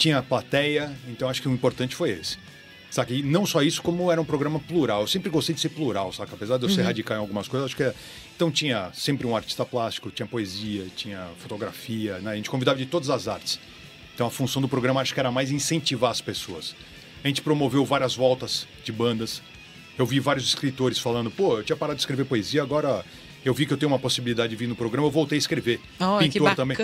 tinha 0.00 0.22
plateia. 0.22 0.90
Então 1.06 1.28
acho 1.28 1.42
que 1.42 1.48
o 1.48 1.52
importante 1.52 1.94
foi 1.94 2.10
esse. 2.10 2.38
Saca? 2.90 3.12
E 3.14 3.22
não 3.22 3.46
só 3.46 3.62
isso, 3.62 3.80
como 3.82 4.10
era 4.10 4.20
um 4.20 4.24
programa 4.24 4.58
plural. 4.58 5.02
Eu 5.02 5.06
sempre 5.06 5.30
gostei 5.30 5.54
de 5.54 5.60
ser 5.60 5.68
plural, 5.68 6.12
saca? 6.12 6.34
Apesar 6.34 6.58
de 6.58 6.64
eu 6.64 6.68
ser 6.68 6.82
radical 6.82 7.16
em 7.16 7.20
algumas 7.20 7.46
coisas, 7.46 7.66
acho 7.66 7.76
que 7.76 7.84
é... 7.84 7.94
Então 8.34 8.50
tinha 8.50 8.90
sempre 8.92 9.26
um 9.26 9.36
artista 9.36 9.64
plástico, 9.64 10.10
tinha 10.10 10.26
poesia, 10.26 10.86
tinha 10.96 11.28
fotografia, 11.38 12.18
né? 12.18 12.32
A 12.32 12.36
gente 12.36 12.50
convidava 12.50 12.78
de 12.78 12.86
todas 12.86 13.10
as 13.10 13.28
artes. 13.28 13.60
Então 14.14 14.26
a 14.26 14.30
função 14.30 14.60
do 14.60 14.68
programa 14.68 15.00
acho 15.00 15.14
que 15.14 15.20
era 15.20 15.30
mais 15.30 15.52
incentivar 15.52 16.10
as 16.10 16.20
pessoas. 16.20 16.74
A 17.22 17.28
gente 17.28 17.42
promoveu 17.42 17.84
várias 17.84 18.16
voltas 18.16 18.66
de 18.82 18.90
bandas. 18.90 19.42
Eu 19.96 20.06
vi 20.06 20.18
vários 20.18 20.46
escritores 20.46 20.98
falando, 20.98 21.30
pô, 21.30 21.58
eu 21.58 21.62
tinha 21.62 21.76
parado 21.76 21.96
de 21.96 22.02
escrever 22.02 22.24
poesia, 22.24 22.62
agora 22.62 23.04
eu 23.44 23.54
vi 23.54 23.66
que 23.66 23.72
eu 23.72 23.76
tenho 23.76 23.90
uma 23.90 23.98
possibilidade 23.98 24.50
de 24.50 24.56
vir 24.56 24.66
no 24.66 24.76
programa, 24.76 25.06
eu 25.06 25.10
voltei 25.10 25.36
a 25.36 25.38
escrever. 25.38 25.80
Que 26.18 26.28
Pintor 26.28 26.54
também. 26.54 26.76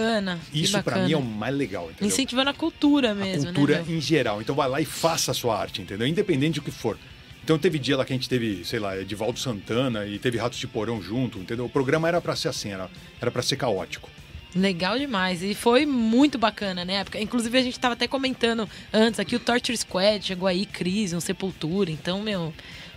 Isso 0.53 0.73
pra 0.73 0.83
bacana. 0.83 1.07
mim 1.07 1.13
é 1.13 1.17
o 1.17 1.23
mais 1.23 1.55
legal, 1.55 1.85
entendeu? 1.91 2.09
Incentivando 2.09 2.51
a 2.51 2.55
cultura 2.55 3.13
a 3.13 3.15
mesmo, 3.15 3.47
cultura 3.47 3.83
né? 3.83 3.85
em 3.89 4.01
geral. 4.01 4.41
Então 4.41 4.55
vai 4.55 4.69
lá 4.69 4.81
e 4.81 4.85
faça 4.85 5.31
a 5.31 5.35
sua 5.35 5.59
arte, 5.59 5.83
entendeu? 5.83 6.07
Independente 6.07 6.61
do 6.61 6.63
que 6.63 6.71
for. 6.71 6.99
Então 7.45 7.59
teve 7.59 7.79
dia 7.79 7.97
lá 7.97 8.05
que 8.05 8.13
a 8.13 8.17
gente 8.17 8.29
teve, 8.29 8.65
sei 8.65 8.81
lá, 8.81 8.99
Edivaldo 8.99 9.39
Santana 9.39 10.05
e 10.07 10.19
teve 10.19 10.37
Ratos 10.37 10.59
de 10.59 10.67
Porão 10.67 11.01
junto, 11.01 11.39
entendeu? 11.39 11.67
O 11.67 11.69
programa 11.69 12.09
era 12.09 12.21
pra 12.21 12.35
ser 12.35 12.49
assim, 12.49 12.73
era, 12.73 12.91
era 13.21 13.31
pra 13.31 13.41
ser 13.41 13.57
caótico. 13.57 14.11
Legal 14.57 14.99
demais. 14.99 15.43
E 15.43 15.55
foi 15.55 15.85
muito 15.85 16.39
bacana, 16.39 16.85
né? 16.85 17.05
Porque, 17.05 17.21
Inclusive, 17.21 17.59
a 17.59 17.63
gente 17.63 17.79
tava 17.79 17.93
até 17.93 18.09
comentando 18.09 18.69
antes 18.93 19.21
aqui, 19.21 19.37
o 19.37 19.41
Torture 19.41 19.77
Squad 19.77 20.25
chegou 20.25 20.49
aí, 20.49 20.65
Cris, 20.65 21.13
um 21.13 21.21
Sepultura. 21.21 21.91
Então, 21.91 22.21
meu, 22.23 22.53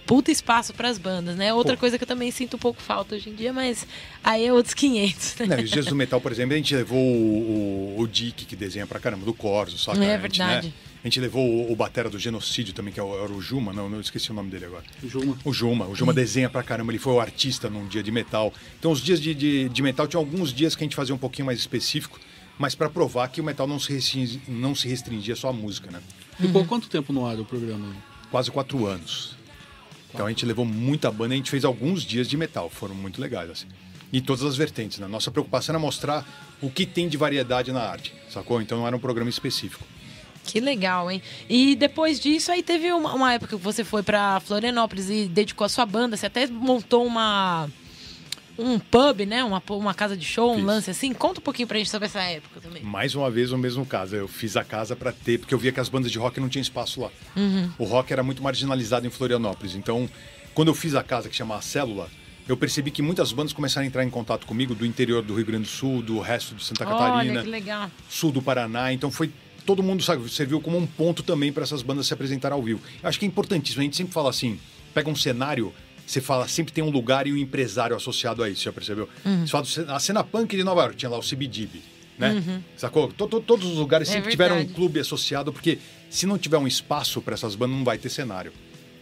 puta 0.10 0.32
espaço 0.32 0.74
pras 0.74 0.98
bandas, 0.98 1.36
né? 1.36 1.54
Outra 1.54 1.76
Pô. 1.76 1.82
coisa 1.82 1.96
que 2.00 2.04
eu 2.04 2.08
também 2.08 2.32
sinto 2.32 2.56
um 2.56 2.60
pouco 2.60 2.82
falta 2.82 3.14
hoje 3.16 3.30
em 3.30 3.36
dia, 3.36 3.54
mas 3.54 3.86
aí 4.24 4.44
é 4.44 4.52
outros 4.52 4.74
500, 4.74 5.36
né? 5.42 5.46
Né, 5.46 5.62
os 5.62 5.70
dias 5.70 5.86
do 5.86 5.96
metal, 5.96 6.20
por 6.20 6.32
exemplo, 6.32 6.54
a 6.56 6.58
gente 6.58 6.76
levou 6.76 6.98
o, 7.00 7.96
o, 7.98 8.02
o 8.02 8.08
Dick, 8.08 8.44
que 8.46 8.56
desenha 8.56 8.88
pra 8.88 9.00
caramba, 9.00 9.24
do 9.24 9.36
Corso, 9.36 9.78
saca? 9.78 10.04
É 10.04 10.18
verdade. 10.18 10.68
né? 10.68 10.74
A 11.04 11.08
gente 11.08 11.20
levou 11.20 11.46
o, 11.48 11.72
o 11.72 11.76
Batera 11.76 12.10
do 12.10 12.18
Genocídio 12.18 12.74
também, 12.74 12.92
que 12.92 13.00
é 13.00 13.04
o- 13.04 13.24
era 13.24 13.32
o 13.32 13.40
Juma, 13.40 13.72
não, 13.72 13.88
não 13.88 14.02
esqueci 14.02 14.32
o 14.32 14.34
nome 14.34 14.50
dele 14.50 14.66
agora. 14.66 14.84
Juma. 15.04 15.38
O 15.46 15.54
Juma, 15.54 15.86
o 15.88 15.96
Juma 15.96 16.12
desenha 16.12 16.50
pra 16.50 16.64
caramba, 16.64 16.92
ele 16.92 16.98
foi 17.00 17.14
o 17.14 17.20
artista 17.22 17.70
num 17.70 17.88
dia 17.88 18.02
de 18.02 18.12
metal. 18.12 18.52
Então 18.80 18.92
os 18.92 19.00
dias 19.00 19.22
de, 19.22 19.34
de, 19.36 19.70
de 19.70 19.82
metal 19.84 20.08
tinha 20.08 20.20
alguns 20.20 20.52
dias 20.52 20.76
que 20.76 20.84
a 20.84 20.86
gente 20.86 20.96
fazia 20.96 21.14
um 21.14 21.20
pouquinho 21.20 21.46
mais 21.46 21.60
específico, 21.60 22.20
mas 22.58 22.74
pra 22.76 22.90
provar 22.90 23.28
que 23.30 23.40
o 23.40 23.44
metal 23.44 23.66
não 23.68 23.80
se, 23.80 23.94
restringi- 23.94 24.42
não 24.48 24.74
se 24.76 24.88
restringia 24.90 25.36
só 25.36 25.50
à 25.50 25.54
música, 25.54 25.90
né? 25.92 26.02
Ficou 26.40 26.66
quanto 26.66 26.90
tempo 26.90 27.14
no 27.14 27.26
ar 27.26 27.40
o 27.40 27.46
programa? 27.46 27.96
Quase 28.32 28.50
quatro 28.52 28.86
anos. 28.86 29.38
Então 30.14 30.26
a 30.26 30.30
gente 30.30 30.46
levou 30.46 30.66
muita 30.66 31.12
banda, 31.12 31.34
a 31.34 31.38
gente 31.38 31.52
fez 31.52 31.64
alguns 31.64 32.04
dias 32.04 32.28
de 32.28 32.36
metal, 32.36 32.70
foram 32.70 32.96
muito 32.96 33.22
legais, 33.22 33.50
assim. 33.50 33.68
E 34.12 34.20
todas 34.20 34.44
as 34.44 34.58
vertentes, 34.58 34.98
né? 34.98 35.08
Nossa 35.08 35.30
preocupação 35.30 35.74
era 35.74 35.80
mostrar 35.80 36.26
o 36.62 36.70
que 36.70 36.86
tem 36.86 37.08
de 37.08 37.16
variedade 37.16 37.72
na 37.72 37.82
arte, 37.82 38.14
sacou? 38.30 38.62
Então 38.62 38.80
não 38.80 38.88
era 38.88 38.96
um 38.96 39.00
programa 39.00 39.30
específico. 39.30 39.84
Que 40.44 40.60
legal, 40.60 41.12
hein? 41.12 41.22
E 41.48 41.76
depois 41.76 42.20
disso, 42.20 42.52
aí 42.52 42.64
teve 42.64 42.92
uma, 42.92 43.14
uma 43.14 43.34
época 43.34 43.56
que 43.56 43.64
você 43.64 43.84
foi 43.84 44.02
pra 44.02 44.40
Florianópolis 44.40 45.08
e 45.10 45.26
dedicou 45.28 45.64
a 45.64 45.70
sua 45.70 45.86
banda. 45.86 46.18
Você 46.18 46.26
até 46.26 46.48
montou 46.48 47.06
uma. 47.06 47.70
Um 48.60 48.80
pub, 48.80 49.22
né? 49.26 49.44
Uma, 49.44 49.62
uma 49.70 49.94
casa 49.94 50.18
de 50.18 50.26
show, 50.26 50.52
um 50.52 50.56
Fiz. 50.58 50.66
lance 50.66 50.92
assim. 50.92 51.14
Conta 51.14 51.40
um 51.40 51.44
pouquinho 51.44 51.68
pra 51.68 51.78
gente 51.78 51.90
sobre 51.90 52.08
essa 52.08 52.22
época 52.22 52.60
também. 52.62 52.84
Mais 52.84 53.16
uma 53.16 53.32
vez 53.32 53.52
o 53.52 53.58
mesmo 53.58 53.86
caso. 53.86 54.16
Eu 54.16 54.28
fiz 54.28 54.58
a 54.58 54.64
casa 54.64 54.96
pra 54.96 55.12
ter, 55.12 55.40
porque 55.40 55.54
eu 55.54 55.58
via 55.58 55.72
que 55.72 55.80
as 55.80 55.90
bandas 55.90 56.12
de 56.12 56.18
rock 56.18 56.40
não 56.40 56.50
tinham 56.50 56.62
espaço 56.62 57.02
lá. 57.02 57.10
O 57.78 57.86
rock 57.86 58.12
era 58.12 58.22
muito 58.22 58.44
marginalizado 58.44 59.08
em 59.08 59.10
Florianópolis. 59.10 59.76
Então, 59.76 60.10
quando 60.54 60.68
eu 60.68 60.76
fiz 60.76 60.94
a 60.96 61.04
casa 61.04 61.30
que 61.30 61.36
chamava 61.36 61.62
Célula, 61.62 62.10
eu 62.48 62.58
percebi 62.58 62.90
que 62.92 63.02
muitas 63.02 63.32
bandas 63.32 63.54
começaram 63.54 63.86
a 63.86 63.88
entrar 63.88 64.04
em 64.04 64.10
contato 64.10 64.46
comigo 64.48 64.74
do 64.74 64.86
interior 64.86 65.22
do 65.22 65.36
Rio 65.36 65.46
Grande 65.46 65.64
do 65.64 65.70
Sul, 65.70 66.02
do 66.02 66.20
resto 66.20 66.56
de 66.56 66.64
Santa 66.64 66.84
Catarina, 66.84 67.42
Olha, 67.42 67.92
sul 68.10 68.32
do 68.32 68.42
Paraná. 68.42 68.92
Então 68.92 69.12
foi 69.12 69.32
todo 69.66 69.84
mundo 69.84 70.02
sabe, 70.02 70.28
serviu 70.32 70.60
como 70.60 70.76
um 70.76 70.88
ponto 70.88 71.22
também 71.22 71.54
para 71.54 71.62
essas 71.62 71.84
bandas 71.84 72.08
se 72.08 72.14
apresentarem 72.14 72.56
ao 72.56 72.64
vivo. 72.64 72.82
Eu 73.04 73.08
acho 73.08 73.20
que 73.20 73.26
é 73.26 73.28
importantíssimo. 73.28 73.82
A 73.82 73.84
gente 73.84 73.96
sempre 73.96 74.12
fala 74.12 74.32
assim, 74.32 74.60
pega 74.96 75.08
um 75.08 75.16
cenário, 75.16 75.72
você 76.10 76.22
fala 76.22 76.48
sempre 76.48 76.74
tem 76.74 76.84
um 76.84 76.90
lugar 76.90 77.28
e 77.28 77.34
um 77.34 77.38
empresário 77.38 77.96
associado 77.96 78.42
a 78.44 78.50
isso. 78.50 78.64
Já 78.64 78.72
percebeu? 78.74 79.08
Você 79.46 79.48
fala 79.52 79.96
a 79.96 80.00
cena 80.00 80.24
punk 80.24 80.56
de 80.58 80.64
Nova 80.64 80.82
York 80.82 80.96
tinha 80.98 81.10
lá 81.10 81.18
o 81.18 81.22
CBGB, 81.22 81.80
né? 82.18 82.64
Sacou? 82.78 83.10
To- 83.14 83.28
to- 83.28 83.42
Todos 83.42 83.68
os 83.70 83.78
lugares 83.78 84.10
É 84.10 84.14
sempre 84.14 84.32
tiveram 84.32 84.56
um 84.60 84.68
clube 84.74 85.00
associado 85.00 85.54
porque 85.54 85.78
se 86.10 86.26
não 86.26 86.38
tiver 86.38 86.58
um 86.58 86.68
espaço 86.68 87.22
para 87.22 87.34
essas 87.36 87.54
bandas 87.56 87.78
não 87.78 87.84
vai 87.86 87.98
ter 87.98 88.10
cenário. 88.10 88.52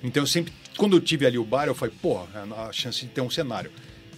Então 0.03 0.21
eu 0.23 0.27
sempre, 0.27 0.51
quando 0.77 0.95
eu 0.97 1.01
tive 1.01 1.25
ali 1.25 1.37
o 1.37 1.43
bar, 1.45 1.65
eu 1.67 1.73
falei, 1.73 1.93
pô, 2.01 2.19
a 2.19 2.71
chance 2.73 3.01
de 3.01 3.07
ter 3.07 3.21
um 3.21 3.29
cenário. 3.29 3.71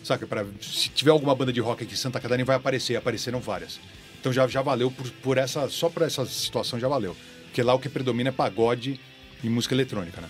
Saca? 0.04 0.26
Pra, 0.26 0.46
se 0.62 0.90
tiver 0.90 1.12
alguma 1.12 1.36
banda 1.36 1.54
de 1.54 1.60
rock 1.60 1.84
aqui 1.84 1.94
em 1.94 1.98
Santa 1.98 2.20
Catarina, 2.20 2.46
vai 2.46 2.56
aparecer. 2.56 2.96
Apareceram 2.96 3.40
várias. 3.40 3.80
Então 4.20 4.34
já, 4.34 4.48
já 4.48 4.62
valeu 4.62 4.90
por, 4.90 5.10
por 5.22 5.38
essa. 5.38 5.70
Só 5.70 5.90
por 5.90 6.02
essa 6.04 6.26
situação 6.26 6.80
já 6.80 6.88
valeu. 6.88 7.16
Porque 7.46 7.62
lá 7.62 7.74
o 7.74 7.80
que 7.80 7.88
predomina 7.90 8.30
é 8.30 8.32
pagode 8.32 9.00
e 9.44 9.50
música 9.50 9.74
eletrônica, 9.76 10.20
né? 10.22 10.28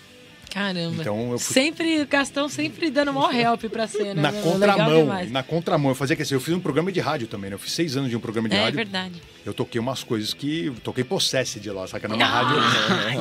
Caramba. 0.49 1.01
Então, 1.01 1.31
eu 1.31 1.39
fui- 1.39 1.53
Sempre, 1.53 2.01
o 2.01 2.07
Gastão 2.07 2.49
sempre 2.49 2.89
dando 2.89 3.13
maior 3.13 3.33
help 3.33 3.63
pra 3.65 3.87
cena. 3.87 4.21
na 4.21 4.31
né? 4.31 4.41
Contramão. 4.41 5.05
Na 5.29 5.43
contramão. 5.43 5.91
Eu 5.91 5.95
fazia 5.95 6.15
que 6.15 6.21
assim, 6.23 6.33
eu 6.33 6.41
fiz 6.41 6.53
um 6.53 6.59
programa 6.59 6.91
de 6.91 6.99
rádio 6.99 7.27
também, 7.27 7.49
né? 7.49 7.55
Eu 7.55 7.59
fiz 7.59 7.71
seis 7.73 7.95
anos 7.95 8.09
de 8.09 8.15
um 8.15 8.19
programa 8.19 8.49
de 8.49 8.55
É 8.55 8.59
rádio. 8.63 8.75
verdade. 8.77 9.21
Eu 9.45 9.53
toquei 9.53 9.79
umas 9.79 10.03
coisas 10.03 10.33
que. 10.33 10.71
Toquei 10.83 11.03
Possessed 11.03 11.67
lá, 11.71 11.87
saca? 11.87 12.07
Numa 12.07 12.25
rádio. 12.25 12.57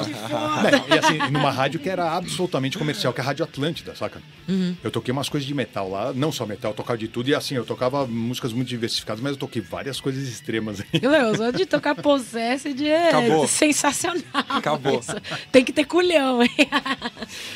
que 0.05 0.15
foda. 0.15 0.71
Né, 0.71 0.85
E 0.89 0.99
assim, 0.99 1.19
numa 1.31 1.51
rádio 1.51 1.79
que 1.81 1.89
era 1.89 2.13
absolutamente 2.13 2.77
comercial, 2.77 3.13
que 3.13 3.21
é 3.21 3.23
a 3.23 3.27
Rádio 3.27 3.45
Atlântida, 3.45 3.95
saca? 3.95 4.21
Uhum. 4.49 4.77
Eu 4.83 4.91
toquei 4.91 5.13
umas 5.13 5.29
coisas 5.29 5.47
de 5.47 5.55
metal 5.55 5.89
lá, 5.91 6.13
não 6.13 6.33
só 6.33 6.45
metal, 6.45 6.73
eu 6.73 6.75
tocava 6.75 6.99
de 6.99 7.09
tudo. 7.09 7.29
E 7.29 7.35
assim, 7.35 7.55
eu 7.55 7.65
tocava 7.65 8.07
músicas 8.07 8.53
muito 8.53 8.69
diversificadas, 8.69 9.23
mas 9.23 9.33
eu 9.33 9.39
toquei 9.39 9.63
várias 9.63 10.01
coisas 10.01 10.29
extremas. 10.29 10.83
Meu, 11.01 11.37
só 11.37 11.51
de 11.51 11.65
tocar 11.67 11.95
Possessed 11.95 12.87
é 12.87 13.09
Acabou. 13.09 13.47
sensacional. 13.49 14.23
Acabou. 14.49 14.99
Isso. 14.99 15.15
Tem 15.53 15.65
que 15.65 15.73
ter 15.73 15.85
culhão, 15.85 16.43
hein? 16.43 16.51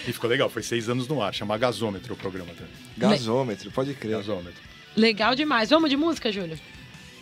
E 0.07 0.13
ficou 0.13 0.31
legal, 0.31 0.49
foi 0.49 0.63
seis 0.63 0.89
anos 0.89 1.09
no 1.09 1.21
ar, 1.23 1.35
chama 1.35 1.59
Gasômetro 1.59 2.15
o 2.15 2.17
programa 2.17 2.51
também. 2.55 2.73
Gasômetro, 2.97 3.71
pode 3.71 3.93
crer. 3.95 4.13
Gasômetro. 4.19 4.61
Legal 4.97 5.35
demais. 5.35 5.71
Vamos 5.71 5.91
de 5.91 5.97
música, 5.97 6.31
Júlio? 6.31 6.59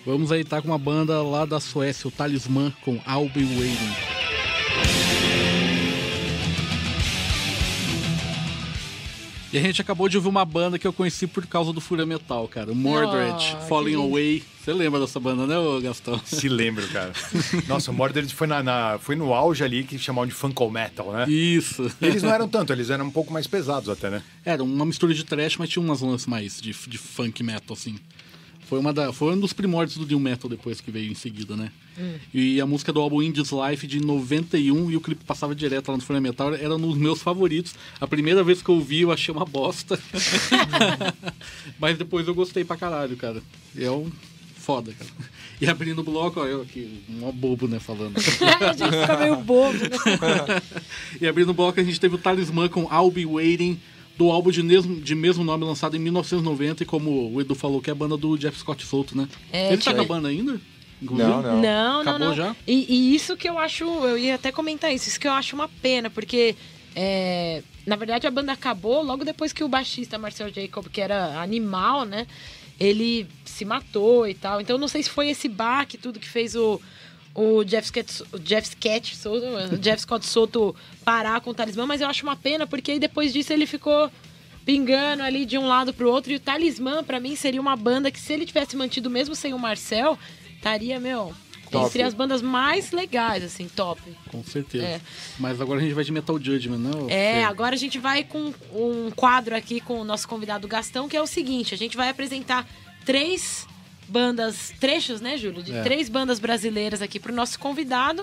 Vamos 0.04 0.32
aí 0.32 0.40
estar 0.40 0.62
com 0.62 0.68
uma 0.68 0.78
banda 0.78 1.22
lá 1.22 1.44
da 1.44 1.60
Suécia, 1.60 2.08
o 2.08 2.10
Talismã, 2.10 2.72
com 2.82 2.94
I'll 3.06 3.28
Be 3.28 3.44
Waiting. 3.44 5.00
E 9.52 9.58
a 9.58 9.60
gente 9.60 9.80
acabou 9.82 10.08
de 10.08 10.16
ouvir 10.16 10.28
uma 10.28 10.44
banda 10.44 10.78
que 10.78 10.86
eu 10.86 10.92
conheci 10.92 11.26
por 11.26 11.44
causa 11.44 11.72
do 11.72 11.80
Fúria 11.80 12.06
Metal, 12.06 12.46
cara. 12.46 12.70
O 12.70 12.74
Mordred, 12.74 13.56
Oh, 13.56 13.66
Falling. 13.66 13.94
Away. 13.96 14.44
Você 14.62 14.72
lembra 14.72 15.00
dessa 15.00 15.18
banda, 15.18 15.44
né, 15.44 15.56
Gastão? 15.82 16.20
Se 16.24 16.48
lembro, 16.48 16.86
cara. 16.88 17.10
Nossa, 17.66 17.90
o 17.90 17.94
Mordred 17.94 18.32
foi, 18.32 18.46
na, 18.46 18.62
na- 18.62 18.98
foi 19.00 19.16
no 19.16 19.34
auge 19.34 19.64
ali 19.64 19.82
que 19.82 19.98
chamavam 19.98 20.28
de 20.28 20.34
Funko 20.34 20.70
Metal, 20.70 21.10
né? 21.12 21.28
Isso. 21.28 21.90
Eles 22.00 22.22
não 22.22 22.30
eram 22.32 22.46
tanto, 22.48 22.72
eles 22.72 22.90
eram 22.90 23.06
um 23.06 23.10
pouco 23.10 23.32
mais 23.32 23.48
pesados 23.48 23.88
até, 23.88 24.08
né? 24.08 24.22
Era 24.44 24.62
uma 24.62 24.86
mistura 24.86 25.12
de 25.12 25.24
trash, 25.24 25.56
mas 25.56 25.68
tinha 25.68 25.82
umas 25.82 26.00
lances 26.00 26.28
mais 26.28 26.60
de, 26.60 26.72
de 26.86 26.98
funk 26.98 27.42
metal, 27.42 27.76
assim. 27.76 27.98
Foi, 28.70 28.78
uma 28.78 28.92
da, 28.92 29.12
foi 29.12 29.34
um 29.34 29.40
dos 29.40 29.52
primórdios 29.52 29.98
do 29.98 30.06
New 30.06 30.20
Metal 30.20 30.48
depois 30.48 30.80
que 30.80 30.92
veio 30.92 31.10
em 31.10 31.14
seguida, 31.16 31.56
né? 31.56 31.72
E 32.32 32.60
a 32.60 32.66
música 32.66 32.92
do 32.92 33.00
álbum 33.00 33.20
Indies 33.20 33.50
Life 33.50 33.84
de 33.84 34.00
91 34.00 34.92
e 34.92 34.96
o 34.96 35.00
clipe 35.00 35.24
passava 35.24 35.56
direto 35.56 35.88
lá 35.88 35.96
no 35.96 36.02
Fúria 36.04 36.20
Metal 36.20 36.54
era 36.54 36.76
um 36.76 36.80
dos 36.80 36.96
meus 36.96 37.20
favoritos. 37.20 37.74
A 38.00 38.06
primeira 38.06 38.44
vez 38.44 38.62
que 38.62 38.68
eu 38.68 38.76
ouvi 38.76 39.00
eu 39.00 39.10
achei 39.10 39.34
uma 39.34 39.44
bosta. 39.44 39.98
mas 41.80 41.98
depois 41.98 42.28
eu 42.28 42.34
gostei 42.34 42.64
pra 42.64 42.76
caralho, 42.76 43.16
cara. 43.16 43.42
É 43.76 43.90
um 43.90 44.08
foda, 44.54 44.92
cara. 44.92 45.10
E 45.60 45.68
abrindo 45.68 45.98
o 45.98 46.04
bloco, 46.04 46.38
ó, 46.38 46.46
eu 46.46 46.62
aqui, 46.62 47.02
um 47.08 47.32
bobo, 47.32 47.66
né, 47.66 47.80
falando. 47.80 48.14
a 48.22 48.72
gente 48.72 49.00
fica 49.00 49.16
meio 49.18 49.36
bobo, 49.38 49.78
né? 49.78 50.62
E 51.20 51.26
abrindo 51.26 51.50
o 51.50 51.54
bloco, 51.54 51.80
a 51.80 51.82
gente 51.82 51.98
teve 51.98 52.14
o 52.14 52.18
Talismã 52.18 52.68
com 52.68 52.82
I'll 52.82 53.10
Be 53.10 53.26
Waiting, 53.26 53.80
do 54.20 54.30
álbum 54.30 54.50
de 54.50 54.62
mesmo, 54.62 55.00
de 55.00 55.14
mesmo 55.14 55.42
nome 55.42 55.64
lançado 55.64 55.96
em 55.96 55.98
1990, 55.98 56.82
e 56.82 56.86
como 56.86 57.32
o 57.32 57.40
Edu 57.40 57.54
falou, 57.54 57.80
que 57.80 57.88
é 57.88 57.92
a 57.92 57.96
banda 57.96 58.18
do 58.18 58.36
Jeff 58.36 58.58
Scott 58.58 58.84
Soto, 58.84 59.16
né? 59.16 59.26
É, 59.50 59.72
Ele 59.72 59.80
tá 59.80 59.94
com 59.94 60.00
a 60.02 60.04
banda 60.04 60.28
ainda? 60.28 60.60
Inclusive? 61.00 61.26
Não, 61.26 61.40
não. 61.40 61.60
Não, 61.62 61.62
não, 61.62 62.00
Acabou 62.02 62.28
não. 62.28 62.34
já? 62.34 62.54
E, 62.66 62.84
e 62.86 63.14
isso 63.14 63.34
que 63.34 63.48
eu 63.48 63.58
acho, 63.58 63.84
eu 63.84 64.18
ia 64.18 64.34
até 64.34 64.52
comentar 64.52 64.92
isso, 64.92 65.08
isso 65.08 65.18
que 65.18 65.26
eu 65.26 65.32
acho 65.32 65.56
uma 65.56 65.70
pena, 65.80 66.10
porque 66.10 66.54
é, 66.94 67.62
na 67.86 67.96
verdade 67.96 68.26
a 68.26 68.30
banda 68.30 68.52
acabou 68.52 69.02
logo 69.02 69.24
depois 69.24 69.54
que 69.54 69.64
o 69.64 69.68
baixista 69.68 70.18
Marcel 70.18 70.52
Jacob, 70.52 70.86
que 70.88 71.00
era 71.00 71.40
animal, 71.40 72.04
né? 72.04 72.26
Ele 72.78 73.26
se 73.46 73.64
matou 73.64 74.28
e 74.28 74.34
tal. 74.34 74.60
Então 74.60 74.76
eu 74.76 74.80
não 74.80 74.88
sei 74.88 75.02
se 75.02 75.08
foi 75.08 75.30
esse 75.30 75.48
baque 75.48 75.96
tudo 75.96 76.20
que 76.20 76.28
fez 76.28 76.54
o, 76.54 76.78
o 77.40 77.64
Jeff 77.64 77.88
Scott, 77.88 78.24
o 78.32 78.38
Jeff 78.38 78.68
Scott 78.68 79.16
Soto, 79.16 79.44
o 79.74 79.78
Jeff 79.78 80.02
Scott 80.02 80.26
Soto 80.26 80.76
parar 81.04 81.40
com 81.40 81.50
o 81.50 81.54
talismã, 81.54 81.86
mas 81.86 82.00
eu 82.00 82.08
acho 82.08 82.22
uma 82.22 82.36
pena 82.36 82.66
porque 82.66 82.98
depois 82.98 83.32
disso 83.32 83.52
ele 83.52 83.66
ficou 83.66 84.10
pingando 84.64 85.22
ali 85.22 85.46
de 85.46 85.56
um 85.56 85.66
lado 85.66 85.92
pro 85.92 86.10
outro. 86.10 86.30
E 86.32 86.36
o 86.36 86.40
Talismã, 86.40 87.02
pra 87.02 87.18
mim, 87.18 87.34
seria 87.34 87.60
uma 87.60 87.74
banda 87.74 88.10
que, 88.10 88.20
se 88.20 88.32
ele 88.32 88.44
tivesse 88.44 88.76
mantido 88.76 89.08
mesmo 89.08 89.34
sem 89.34 89.54
o 89.54 89.58
Marcel, 89.58 90.18
estaria, 90.54 91.00
meu, 91.00 91.32
Top. 91.70 91.86
entre 91.86 92.02
as 92.02 92.12
bandas 92.12 92.42
mais 92.42 92.92
legais, 92.92 93.42
assim, 93.42 93.66
top. 93.68 94.00
Com 94.30 94.44
certeza. 94.44 94.84
É. 94.84 95.00
Mas 95.38 95.60
agora 95.60 95.80
a 95.80 95.82
gente 95.82 95.94
vai 95.94 96.04
de 96.04 96.12
Metal 96.12 96.38
Judgment, 96.38 96.78
né? 96.78 96.90
ô 96.94 97.06
É, 97.08 97.36
Fê? 97.36 97.42
agora 97.44 97.74
a 97.74 97.78
gente 97.78 97.98
vai 97.98 98.22
com 98.22 98.52
um 98.74 99.10
quadro 99.16 99.56
aqui 99.56 99.80
com 99.80 100.00
o 100.00 100.04
nosso 100.04 100.28
convidado 100.28 100.68
Gastão, 100.68 101.08
que 101.08 101.16
é 101.16 101.22
o 101.22 101.26
seguinte: 101.26 101.74
a 101.74 101.78
gente 101.78 101.96
vai 101.96 102.10
apresentar 102.10 102.68
três 103.04 103.66
bandas, 104.10 104.72
trechos, 104.80 105.20
né, 105.20 105.38
Júlio? 105.38 105.62
De 105.62 105.72
É. 105.72 105.82
três 105.82 106.08
bandas 106.08 106.38
brasileiras 106.38 107.00
aqui 107.00 107.18
pro 107.20 107.32
nosso 107.34 107.58
convidado. 107.58 108.22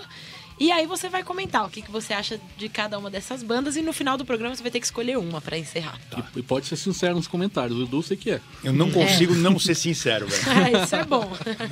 E 0.59 0.71
aí 0.71 0.87
você 0.87 1.07
vai 1.07 1.23
comentar 1.23 1.63
o 1.65 1.69
que, 1.69 1.83
que 1.83 1.91
você 1.91 2.13
acha 2.13 2.39
de 2.57 2.67
cada 2.67 2.97
uma 2.97 3.11
dessas 3.11 3.43
bandas 3.43 3.75
e 3.77 3.81
no 3.83 3.93
final 3.93 4.17
do 4.17 4.25
programa 4.25 4.55
você 4.55 4.63
vai 4.63 4.71
ter 4.71 4.79
que 4.79 4.85
escolher 4.87 5.15
uma 5.17 5.39
pra 5.39 5.55
encerrar. 5.55 5.99
E, 6.35 6.39
e 6.39 6.41
pode 6.43 6.65
ser 6.65 6.75
sincero 6.75 7.13
nos 7.15 7.27
comentários, 7.27 7.77
o 7.77 7.83
Edu 7.83 8.01
sei 8.01 8.17
que 8.17 8.31
é. 8.31 8.41
Eu 8.63 8.73
não 8.73 8.89
consigo 8.91 9.35
não 9.35 9.59
ser 9.59 9.75
sincero, 9.75 10.27
velho. 10.27 10.43
Ah, 10.79 10.83
isso 10.83 10.95
é 10.95 11.03
bom. 11.05 11.31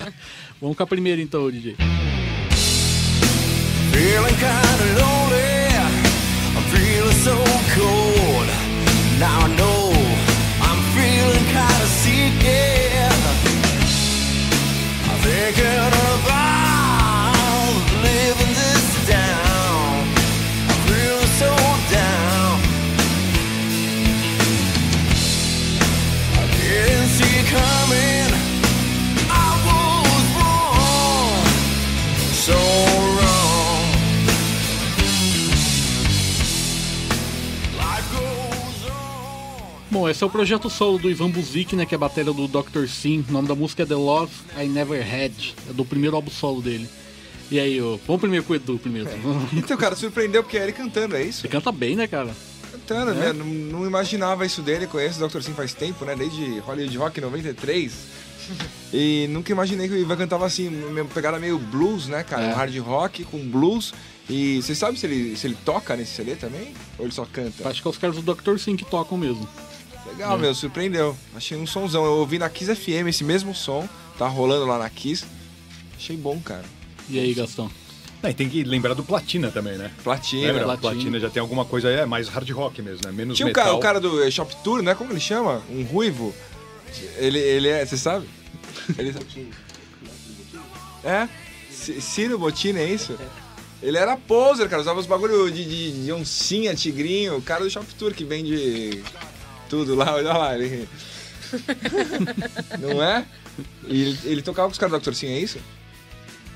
Vamos 0.62 0.78
com 0.78 0.84
a 0.84 0.88
primeira 0.88 1.19
então, 1.21 1.49
DJ. 1.49 1.75
Feeling 3.91 4.36
kinda 4.38 4.86
lonely, 5.01 5.73
I'm 6.56 6.63
feeling 6.71 7.23
so 7.23 7.36
cold. 7.75 8.47
Now 9.19 9.47
é 40.26 40.28
o 40.28 40.32
projeto 40.32 40.72
solo 40.72 40.98
do 40.98 41.10
Ivan 41.10 41.30
Buzik, 41.30 41.76
né? 41.76 41.86
Que 41.86 41.94
é 41.94 41.98
a 41.98 42.00
bateria 42.00 42.34
do 42.34 42.48
Dr. 42.48 42.88
Sim. 42.88 43.24
O 43.30 43.32
nome 43.32 43.48
da 43.48 43.54
música 43.54 43.84
é 43.84 43.86
The 43.86 43.96
Love 43.96 44.34
I 44.58 44.66
Never 44.66 45.02
Had. 45.02 45.54
É 45.70 45.74
do 45.74 45.86
primeiro 45.86 46.16
álbum 46.16 46.32
solo 46.32 46.64
dele. 46.64 46.90
E 47.52 47.60
aí, 47.60 47.80
ô, 47.80 48.00
vamos 48.08 48.22
primeiro 48.22 48.44
com 48.44 48.54
o 48.54 48.56
Edu 48.56 48.80
primeiro. 48.80 49.08
Então, 49.54 49.78
cara, 49.78 49.96
surpreendeu 49.96 50.42
porque 50.42 50.58
é 50.58 50.64
ele 50.64 50.72
cantando, 50.72 51.16
é 51.16 51.22
isso? 51.22 51.42
Você 51.42 51.48
canta 51.48 51.72
bem, 51.72 51.96
né, 51.96 52.08
cara? 52.08 52.36
Cantando, 52.72 53.14
né? 53.14 53.32
Não, 53.34 53.46
não 53.46 53.86
imaginava 53.86 54.46
isso 54.48 54.64
dele, 54.64 54.88
conheço 54.88 55.24
o 55.24 55.28
Dr. 55.28 55.42
Sim 55.42 55.54
faz 55.54 55.76
tempo, 55.76 56.04
né? 56.06 56.16
Desde 56.16 56.58
Hollywood 56.60 56.98
Rock 56.98 57.22
93. 57.22 57.94
E 58.92 59.28
nunca 59.30 59.52
imaginei 59.52 59.88
que 59.88 59.94
o 59.94 59.98
Ivan 59.98 60.18
cantava 60.18 60.46
assim, 60.48 60.72
pegada 61.14 61.38
meio 61.38 61.60
blues, 61.60 62.08
né, 62.08 62.24
cara? 62.24 62.46
É. 62.46 62.48
Um 62.52 62.56
hard 62.56 62.78
rock 62.80 63.24
com 63.26 63.38
blues. 63.48 63.94
E 64.28 64.60
você 64.60 64.74
sabe 64.74 64.98
se 64.98 65.06
ele, 65.06 65.38
se 65.38 65.46
ele 65.46 65.58
toca 65.64 65.96
nesse 65.96 66.14
CD 66.16 66.36
também? 66.36 66.74
Ou 66.98 67.06
ele 67.06 67.14
só 67.14 67.28
canta? 67.32 67.70
Acho 67.70 67.80
que 67.80 67.88
é 67.88 67.92
os 67.92 67.98
caras 68.00 68.16
do 68.16 68.34
Dr. 68.34 68.58
Sim 68.58 68.76
que 68.76 68.86
tocam 68.86 69.20
mesmo. 69.20 69.48
Legal, 70.08 70.38
meu, 70.38 70.54
surpreendeu. 70.54 71.15
Achei 71.36 71.58
um 71.58 71.65
sonzão. 71.68 72.06
Eu 72.06 72.13
ouvi 72.13 72.38
na 72.38 72.50
Kiss 72.50 72.74
FM 72.76 73.08
esse 73.08 73.24
mesmo 73.24 73.54
som, 73.56 73.88
tá 74.18 74.28
rolando 74.28 74.65
lá 74.65 74.78
na 74.78 74.89
Kiss. 74.89 75.26
Achei 75.98 76.15
bom, 76.15 76.39
cara. 76.39 76.65
E 77.10 77.20
aí, 77.20 77.34
Gastão? 77.34 77.70
Não, 78.22 78.30
e 78.30 78.34
tem 78.34 78.50
que 78.50 78.63
lembrar 78.63 78.94
do 78.94 79.04
Platina 79.04 79.52
também, 79.52 79.78
né? 79.78 79.91
Platina. 80.04 80.48
Lembra? 80.48 80.63
Platina. 80.63 80.91
Platina. 80.94 81.20
já 81.20 81.30
tem 81.30 81.41
alguma 81.41 81.65
coisa, 81.65 81.89
é 81.89 82.06
mais 82.06 82.28
hard 82.28 82.50
rock 82.52 82.82
mesmo, 82.82 83.06
né? 83.06 83.12
Menos 83.12 83.36
Tinha 83.38 83.46
o 83.46 83.50
metal. 83.50 83.63
cara, 83.63 83.76
o 83.76 83.80
cara 83.80 84.00
do 84.00 84.32
Shop 84.32 84.56
Tour, 84.63 84.82
né? 84.82 84.96
Como 84.96 85.12
ele 85.12 85.20
chama? 85.20 85.62
Um 85.70 85.84
ruivo. 85.84 86.34
Ele, 87.18 87.38
ele 87.39 87.68
é, 87.68 87.86
você 87.86 87.98
sabe? 87.98 88.28
Ele... 88.98 89.13
É? 91.04 91.28
C- 91.72 92.00
Ciro 92.02 92.39
Bottini, 92.39 92.80
é 92.80 92.89
isso? 92.89 93.15
Ele 93.82 93.98
era 93.98 94.18
poser, 94.18 94.68
cara. 94.70 94.82
Usava 94.82 95.00
os 95.00 95.06
bagulho 95.06 95.52
de, 95.52 95.63
de, 95.63 96.06
de 96.06 96.12
oncinha, 96.12 96.74
tigrinho. 96.74 97.38
O 97.38 97.41
cara 97.41 97.63
do 97.63 97.70
Shop 97.70 97.86
Tour 97.96 98.13
que 98.13 98.24
vende 98.24 99.04
tudo 99.69 99.95
lá. 99.95 100.13
Olha 100.13 100.34
lá, 100.34 100.56
ele... 100.58 100.88
Não 102.80 103.01
é? 103.01 103.25
E 103.88 104.01
ele, 104.01 104.19
ele 104.25 104.41
tocava 104.41 104.67
com 104.67 104.73
os 104.73 104.78
caras 104.78 104.99
do 104.99 105.12
Dr. 105.12 105.13
Sim, 105.13 105.28
é 105.28 105.39
isso? 105.39 105.60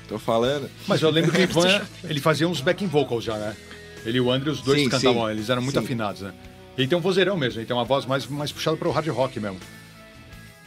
Tô 0.08 0.18
falando. 0.18 0.68
Mas 0.88 1.00
eu 1.00 1.10
lembro 1.10 1.30
que 1.30 1.38
o 1.38 1.42
Ivan, 1.42 1.82
ele 2.04 2.20
fazia 2.20 2.48
uns 2.48 2.60
backing 2.60 2.88
vocals 2.88 3.24
já, 3.24 3.36
né? 3.36 3.56
Ele 4.04 4.18
e 4.18 4.20
o 4.20 4.30
André, 4.30 4.50
os 4.50 4.60
dois 4.62 4.80
Sim, 4.80 4.88
cantavam, 4.88 5.26
sim. 5.26 5.30
eles 5.30 5.50
eram 5.50 5.62
muito 5.62 5.78
Sim. 5.78 5.84
afinados, 5.84 6.22
né? 6.22 6.32
E 6.76 6.80
ele 6.80 6.88
tem 6.88 6.96
um 6.96 7.00
vozeirão 7.00 7.36
mesmo, 7.36 7.60
ele 7.60 7.66
tem 7.66 7.76
uma 7.76 7.84
voz 7.84 8.06
mais, 8.06 8.26
mais 8.26 8.50
puxada 8.50 8.76
pro 8.76 8.90
hard 8.90 9.06
rock 9.08 9.38
mesmo. 9.38 9.60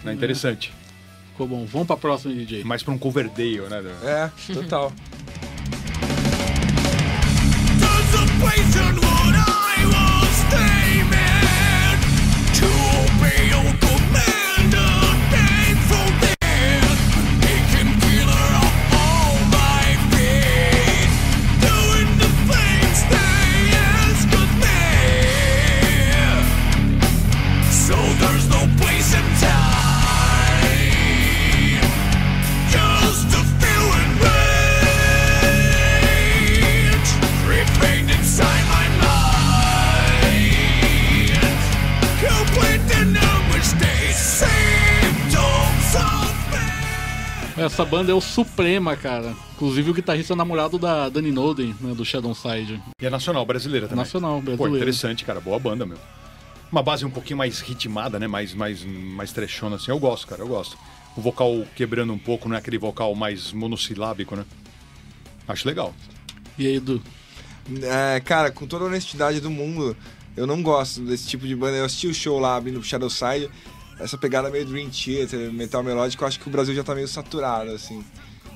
Né? 0.03 0.13
Interessante. 0.13 0.73
Ficou 1.31 1.47
bom. 1.47 1.65
Vamos 1.65 1.87
pra 1.87 1.97
próxima, 1.97 2.33
DJ. 2.33 2.63
Mais 2.63 2.83
pra 2.83 2.93
um 2.93 2.97
Coverdale, 2.97 3.61
né? 3.61 3.81
É, 4.03 4.53
total. 4.53 4.93
Essa 47.73 47.85
banda 47.85 48.11
é 48.11 48.13
o 48.13 48.21
Suprema, 48.21 48.95
cara. 48.95 49.35
Inclusive 49.55 49.89
o 49.89 49.93
guitarrista 49.95 50.33
é 50.33 50.35
namorado 50.35 50.77
da 50.77 51.09
Dani 51.09 51.31
Noden, 51.31 51.75
né, 51.81 51.95
do 51.95 52.05
Shadowside. 52.05 52.79
E 53.01 53.05
é 53.07 53.09
nacional, 53.09 53.43
brasileira 53.47 53.87
também. 53.87 54.03
Nacional, 54.03 54.35
Pô, 54.35 54.41
brasileiro. 54.41 54.77
interessante, 54.77 55.25
cara. 55.25 55.41
Boa 55.41 55.57
banda, 55.57 55.83
meu. 55.83 55.97
Uma 56.71 56.83
base 56.83 57.03
um 57.03 57.09
pouquinho 57.09 57.39
mais 57.39 57.61
ritmada, 57.61 58.19
né? 58.19 58.27
Mais, 58.27 58.53
mais, 58.53 58.85
mais 58.85 59.31
trechona, 59.31 59.77
assim. 59.77 59.89
Eu 59.89 59.97
gosto, 59.97 60.27
cara, 60.27 60.43
eu 60.43 60.47
gosto. 60.47 60.77
O 61.17 61.21
vocal 61.21 61.65
quebrando 61.75 62.13
um 62.13 62.17
pouco, 62.19 62.47
não 62.47 62.55
é 62.55 62.59
aquele 62.59 62.77
vocal 62.77 63.15
mais 63.15 63.51
monossilábico, 63.51 64.35
né? 64.35 64.45
Acho 65.47 65.67
legal. 65.67 65.95
E 66.59 66.67
aí, 66.67 66.75
Edu? 66.75 67.01
É, 67.81 68.19
cara, 68.19 68.51
com 68.51 68.67
toda 68.67 68.83
a 68.83 68.87
honestidade 68.87 69.39
do 69.39 69.49
mundo, 69.49 69.97
Eu 70.37 70.45
não 70.45 70.61
gosto 70.61 71.01
desse 71.01 71.27
tipo 71.27 71.47
de 71.47 71.55
banda. 71.55 71.77
Eu 71.77 71.85
assisti 71.85 72.05
o 72.05 72.13
show 72.13 72.39
lá 72.39 72.55
abrindo 72.55 72.79
pro 72.79 72.87
Shadowside. 72.87 73.49
Essa 73.99 74.17
pegada 74.17 74.49
meio 74.49 74.65
Dream 74.65 74.89
Theater, 74.89 75.51
metal 75.51 75.83
melódico, 75.83 76.23
eu 76.23 76.27
acho 76.27 76.39
que 76.39 76.47
o 76.47 76.51
Brasil 76.51 76.73
já 76.73 76.83
tá 76.83 76.93
meio 76.95 77.07
saturado, 77.07 77.71
assim. 77.71 78.03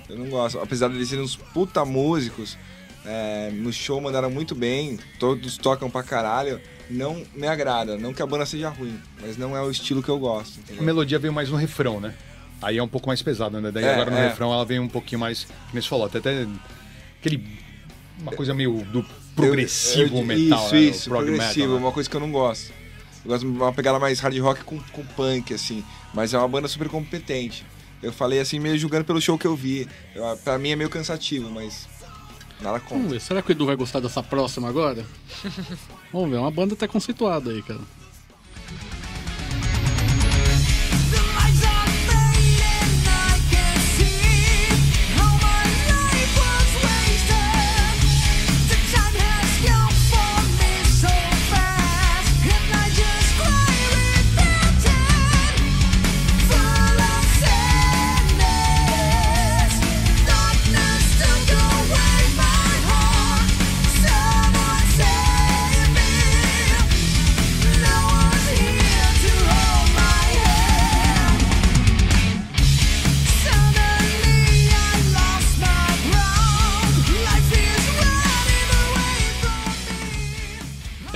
Eu 0.10 0.17
não 0.17 0.30
gosto. 0.30 0.60
Apesar 0.60 0.89
de 0.89 0.95
eles 0.95 1.10
serem 1.10 1.23
uns 1.23 1.36
puta 1.36 1.86
músicos, 1.86 2.58
é, 3.06 3.50
no 3.54 3.71
show 3.71 4.00
mandaram 4.02 4.30
muito 4.30 4.56
bem, 4.56 4.97
todos 5.19 5.58
tocam 5.58 5.89
pra 5.89 6.04
caralho. 6.04 6.60
Não 6.89 7.21
me 7.36 7.45
agrada. 7.47 7.97
Não 7.97 8.13
que 8.13 8.21
a 8.21 8.26
banda 8.26 8.45
seja 8.45 8.69
ruim, 8.69 8.97
mas 9.21 9.38
não 9.38 9.56
é 9.56 9.62
o 9.62 9.69
estilo 9.69 10.02
que 10.02 10.10
eu 10.10 10.17
gosto. 10.17 10.58
A 10.58 10.62
Entendeu? 10.62 10.84
melodia 10.84 11.19
veio 11.19 11.34
mais 11.34 11.50
no 11.50 11.58
refrão, 11.58 12.00
né? 12.00 12.13
Aí 12.62 12.78
é 12.78 12.84
um 12.84 12.88
pouco 12.88 13.08
mais 13.08 13.21
pesada, 13.21 13.60
né? 13.62 13.69
Daí 13.71 13.84
É, 13.84 13.93
agora 13.93 14.09
no 14.09 14.18
é. 14.18 14.30
refrão 14.30 14.51
ela 14.53 14.66
vem 14.66 14.80
um 14.80 14.88
pouquinho 14.88 15.20
mais, 15.20 15.45
como 15.70 15.82
você 15.82 15.88
falou, 15.88 16.05
até, 16.05 16.18
até 16.20 16.47
aquele. 17.20 17.45
Uma 18.20 18.32
coisa 18.32 18.53
meio 18.53 18.84
do 18.86 19.05
progressivo 19.36 20.16
Eu- 20.16 20.20
eu- 20.22 20.26
metal, 20.26 20.66
Isso, 20.66 20.74
né? 20.74 20.82
isso, 20.82 21.09
progressivo, 21.09 21.74
né? 21.74 21.80
uma 21.80 21.91
coisa 21.91 22.09
que 22.09 22.16
eu 22.16 22.20
não 22.22 22.32
gosto. 22.32 22.74
Eu 23.28 23.34
gosto 23.34 23.45
de 23.45 23.57
uma 23.57 23.73
pegada 23.73 23.99
mais 23.99 24.21
hard 24.21 24.38
rock 24.39 24.63
com, 24.63 24.80
com 24.80 25.05
punk, 25.05 25.53
assim. 25.53 25.84
Mas 26.13 26.34
é 26.34 26.38
uma 26.38 26.47
banda 26.47 26.65
super 26.69 26.88
competente. 26.88 27.65
Eu 28.01 28.13
falei 28.13 28.39
assim, 28.39 28.57
meio 28.57 28.78
julgando 28.78 29.03
pelo 29.03 29.19
show 29.19 29.38
que 29.38 29.45
eu 29.45 29.53
vi. 29.53 29.86
Eu, 30.15 30.38
pra 30.38 30.57
mim 30.57 30.69
é 30.69 30.78
meio 30.78 30.89
cansativo, 30.89 31.49
mas 31.51 31.89
nada 32.61 32.80
Vamos 32.80 32.88
contra. 32.88 33.09
ver, 33.09 33.19
será 33.19 33.41
que 33.41 33.49
o 33.49 33.51
Edu 33.51 33.65
vai 33.65 33.75
gostar 33.75 33.99
dessa 33.99 34.23
próxima 34.23 34.69
agora? 34.69 35.05
Vamos 36.13 36.30
ver, 36.30 36.38
é 36.38 36.39
uma 36.39 36.49
banda 36.49 36.73
até 36.73 36.88
conceituada 36.88 37.51
aí, 37.51 37.61
cara. 37.63 37.82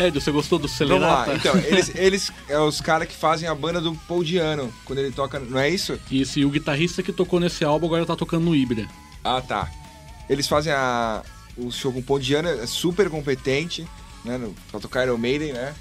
Ed, 0.07 0.19
você 0.19 0.31
gostou 0.31 0.59
do 0.59 0.67
Vamos 0.67 1.01
lá, 1.01 1.25
então, 1.33 1.55
eles, 1.65 1.91
eles 1.95 2.31
é 2.47 2.59
os 2.59 2.81
caras 2.81 3.07
que 3.07 3.15
fazem 3.15 3.47
a 3.47 3.55
banda 3.55 3.79
do 3.79 3.93
Paul 4.07 4.23
Diano, 4.23 4.73
quando 4.85 4.99
ele 4.99 5.11
toca, 5.11 5.39
não 5.39 5.59
é 5.59 5.69
isso? 5.69 5.99
Isso, 6.09 6.39
e 6.39 6.45
o 6.45 6.49
guitarrista 6.49 7.03
que 7.03 7.11
tocou 7.11 7.39
nesse 7.39 7.63
álbum 7.63 7.87
agora 7.87 8.05
tá 8.05 8.15
tocando 8.15 8.45
no 8.45 8.55
Ibra. 8.55 8.87
Ah, 9.23 9.41
tá. 9.41 9.69
Eles 10.29 10.47
fazem 10.47 10.71
a, 10.73 11.23
o 11.57 11.71
show 11.71 11.91
com 11.91 11.99
o 11.99 12.03
Paul 12.03 12.19
Diano, 12.19 12.47
é 12.47 12.65
super 12.65 13.09
competente, 13.09 13.87
né, 14.23 14.37
no, 14.37 14.53
pra 14.69 14.79
tocar 14.79 15.03
Iron 15.05 15.17
Maiden, 15.17 15.53
né? 15.53 15.73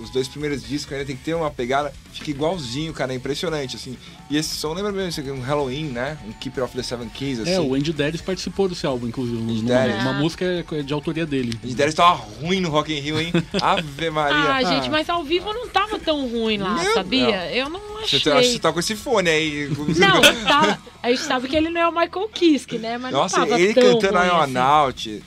Os 0.00 0.10
dois 0.10 0.26
primeiros 0.26 0.66
discos 0.66 0.92
ainda 0.92 1.04
tem 1.04 1.16
que 1.16 1.22
ter 1.22 1.34
uma 1.34 1.50
pegada, 1.50 1.92
fica 2.12 2.30
igualzinho, 2.30 2.92
cara, 2.92 3.12
é 3.12 3.16
impressionante, 3.16 3.76
assim. 3.76 3.96
E 4.30 4.36
esse 4.36 4.54
som 4.56 4.72
lembra 4.72 4.90
mesmo 4.90 5.10
isso 5.10 5.20
aqui, 5.20 5.30
um 5.30 5.40
Halloween, 5.40 5.84
né? 5.84 6.16
Um 6.26 6.32
Keeper 6.32 6.64
of 6.64 6.74
the 6.74 6.82
Seven 6.82 7.08
Keys, 7.10 7.40
assim. 7.40 7.52
É, 7.52 7.60
o 7.60 7.74
Andy 7.74 7.92
Dennis 7.92 8.20
participou 8.20 8.68
desse 8.68 8.86
álbum, 8.86 9.06
inclusive. 9.06 9.36
Uma, 9.36 9.84
uma 10.00 10.12
música 10.14 10.64
é 10.72 10.82
de 10.82 10.92
autoria 10.92 11.26
dele. 11.26 11.58
A 11.62 11.66
gente 11.66 11.94
tava 11.94 12.14
ruim 12.40 12.60
no 12.60 12.70
Rock 12.70 12.92
in 12.92 13.00
Rio, 13.00 13.20
hein? 13.20 13.32
Ave 13.60 14.10
Maria. 14.10 14.54
Ah, 14.54 14.62
gente, 14.62 14.88
mas 14.88 15.08
ao 15.08 15.22
vivo 15.22 15.52
não 15.52 15.68
tava 15.68 15.98
tão 15.98 16.26
ruim 16.26 16.58
lá, 16.58 16.82
Meu 16.82 16.94
sabia? 16.94 17.54
Eu 17.54 17.68
não 17.68 17.80
Você 18.00 18.16
achei. 18.16 18.20
tá, 18.20 18.38
acho 18.38 18.48
que 18.48 18.54
você 18.54 18.58
tá 18.58 18.72
com 18.72 18.80
esse 18.80 18.96
fone 18.96 19.28
aí. 19.28 19.68
Não, 19.96 20.20
tá, 20.44 20.78
a 21.02 21.10
gente 21.10 21.22
sabe 21.22 21.48
que 21.48 21.56
ele 21.56 21.68
não 21.68 21.80
é 21.80 21.88
o 21.88 21.92
Michael 21.92 22.28
Kiske, 22.32 22.78
né? 22.78 22.96
Mas 22.98 23.12
Nossa, 23.12 23.38
não 23.38 23.46
tava 23.46 23.60
ele 23.60 23.74
tão 23.74 23.82
cantando 23.94 24.18
ruim 24.18 24.26
assim. 24.26 24.34
Aeronaut, 24.34 25.24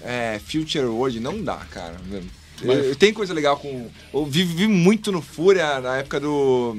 é, 0.00 0.40
Future 0.44 0.86
World, 0.86 1.20
não 1.20 1.42
dá, 1.42 1.58
cara. 1.70 1.96
Eu, 2.10 2.22
eu 2.62 2.96
tenho 2.96 3.14
coisa 3.14 3.34
legal 3.34 3.56
com. 3.58 3.90
Eu 4.12 4.24
vivi 4.24 4.66
muito 4.66 5.12
no 5.12 5.20
Fúria 5.20 5.80
na 5.80 5.98
época 5.98 6.20
do 6.20 6.78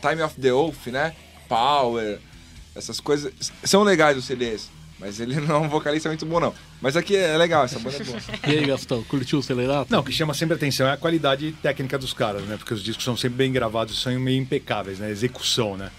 Time 0.00 0.22
of 0.22 0.40
the 0.40 0.52
Oath, 0.52 0.86
né? 0.86 1.14
Power, 1.48 2.18
essas 2.74 3.00
coisas. 3.00 3.32
São 3.64 3.82
legais 3.82 4.16
os 4.16 4.24
CDs, 4.24 4.70
mas 4.98 5.20
ele 5.20 5.36
não 5.40 5.56
é 5.56 5.58
um 5.58 5.68
vocalista 5.68 6.08
muito 6.08 6.24
bom, 6.26 6.40
não. 6.40 6.54
Mas 6.80 6.96
aqui 6.96 7.16
é 7.16 7.36
legal, 7.36 7.64
essa 7.64 7.78
banda 7.78 7.96
é 7.96 8.04
boa. 8.04 8.18
E 8.46 8.50
aí, 8.50 8.66
Gastão, 8.66 9.02
curtiu 9.04 9.38
o 9.38 9.42
Celerata? 9.42 9.86
Não, 9.90 10.00
o 10.00 10.04
que 10.04 10.12
chama 10.12 10.34
sempre 10.34 10.54
atenção 10.54 10.86
é 10.86 10.92
a 10.92 10.96
qualidade 10.96 11.52
técnica 11.62 11.98
dos 11.98 12.12
caras, 12.12 12.42
né? 12.42 12.56
Porque 12.56 12.72
os 12.72 12.82
discos 12.82 13.04
são 13.04 13.16
sempre 13.16 13.36
bem 13.38 13.52
gravados 13.52 13.96
e 13.96 14.00
são 14.00 14.18
meio 14.18 14.40
impecáveis, 14.40 14.98
né? 14.98 15.10
Execução, 15.10 15.76
né? 15.76 15.90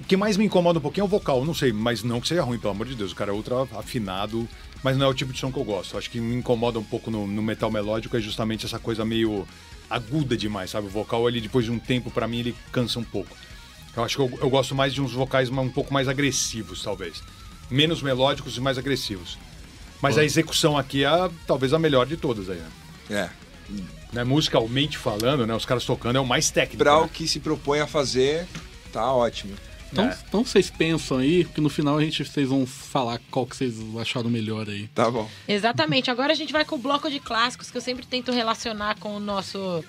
O 0.00 0.04
que 0.04 0.16
mais 0.16 0.36
me 0.36 0.44
incomoda 0.44 0.78
um 0.78 0.82
pouquinho 0.82 1.02
é 1.02 1.06
o 1.06 1.08
vocal, 1.08 1.44
não 1.44 1.54
sei, 1.54 1.72
mas 1.72 2.04
não 2.04 2.20
que 2.20 2.28
seja 2.28 2.42
ruim, 2.42 2.58
pelo 2.58 2.70
amor 2.70 2.86
de 2.86 2.94
Deus. 2.94 3.10
O 3.12 3.16
cara 3.16 3.32
é 3.32 3.34
ultra 3.34 3.66
afinado, 3.76 4.48
mas 4.82 4.96
não 4.96 5.06
é 5.06 5.08
o 5.08 5.14
tipo 5.14 5.32
de 5.32 5.38
som 5.38 5.50
que 5.52 5.58
eu 5.58 5.64
gosto. 5.64 5.96
Acho 5.98 6.10
que 6.10 6.20
me 6.20 6.34
incomoda 6.34 6.78
um 6.78 6.84
pouco 6.84 7.10
no, 7.10 7.26
no 7.26 7.42
metal 7.42 7.70
melódico 7.70 8.16
é 8.16 8.20
justamente 8.20 8.64
essa 8.66 8.78
coisa 8.78 9.04
meio 9.04 9.46
aguda 9.90 10.36
demais, 10.36 10.70
sabe? 10.70 10.86
O 10.86 10.90
vocal 10.90 11.26
ali, 11.26 11.40
depois 11.40 11.64
de 11.64 11.70
um 11.70 11.78
tempo, 11.78 12.10
pra 12.10 12.28
mim, 12.28 12.40
ele 12.40 12.56
cansa 12.70 12.98
um 12.98 13.04
pouco. 13.04 13.34
Eu 13.96 14.04
acho 14.04 14.16
que 14.16 14.22
eu, 14.22 14.38
eu 14.42 14.50
gosto 14.50 14.74
mais 14.74 14.94
de 14.94 15.00
uns 15.00 15.12
vocais 15.12 15.48
um 15.50 15.68
pouco 15.70 15.92
mais 15.92 16.08
agressivos, 16.08 16.82
talvez. 16.82 17.22
Menos 17.70 18.02
melódicos 18.02 18.56
e 18.56 18.60
mais 18.60 18.78
agressivos. 18.78 19.38
Mas 20.00 20.16
a 20.16 20.24
execução 20.24 20.78
aqui 20.78 21.02
é 21.02 21.06
a- 21.06 21.30
talvez 21.46 21.72
a 21.72 21.78
melhor 21.78 22.06
de 22.06 22.16
todas 22.16 22.48
aí, 22.48 22.58
né? 22.58 22.70
É. 23.10 23.30
né, 24.12 24.24
musicalmente 24.24 24.96
falando, 24.96 25.46
né, 25.46 25.54
os 25.54 25.64
caras 25.66 25.84
tocando 25.84 26.16
é 26.16 26.20
o 26.20 26.26
mais 26.26 26.50
técnico. 26.50 26.78
Pra 26.78 26.94
né? 26.94 27.04
o 27.04 27.08
que 27.08 27.26
se 27.26 27.40
propõe 27.40 27.80
a 27.80 27.86
fazer, 27.86 28.46
tá 28.92 29.12
ótimo. 29.12 29.54
Então, 29.92 30.04
É. 30.04 30.18
então 30.28 30.44
vocês 30.44 30.70
pensam 30.70 31.18
aí, 31.18 31.44
porque 31.44 31.60
no 31.60 31.68
final 31.70 31.96
a 31.96 32.02
gente, 32.04 32.24
vocês 32.24 32.48
vão 32.48 32.66
falar 32.66 33.20
qual 33.30 33.46
que 33.46 33.56
vocês 33.56 33.74
acharam 33.98 34.28
melhor 34.28 34.68
aí. 34.68 34.86
Tá 34.88 35.10
bom. 35.10 35.28
Exatamente. 35.46 36.10
Agora 36.10 36.32
a 36.32 36.36
gente 36.36 36.52
vai 36.52 36.64
com 36.64 36.76
o 36.76 36.78
bloco 36.78 37.10
de 37.10 37.18
clássicos 37.20 37.70
que 37.70 37.76
eu 37.76 37.80
sempre 37.80 38.06
tento 38.06 38.30
relacionar 38.32 38.98
com 38.98 39.16
o 39.16 39.20
nosso 39.20 39.82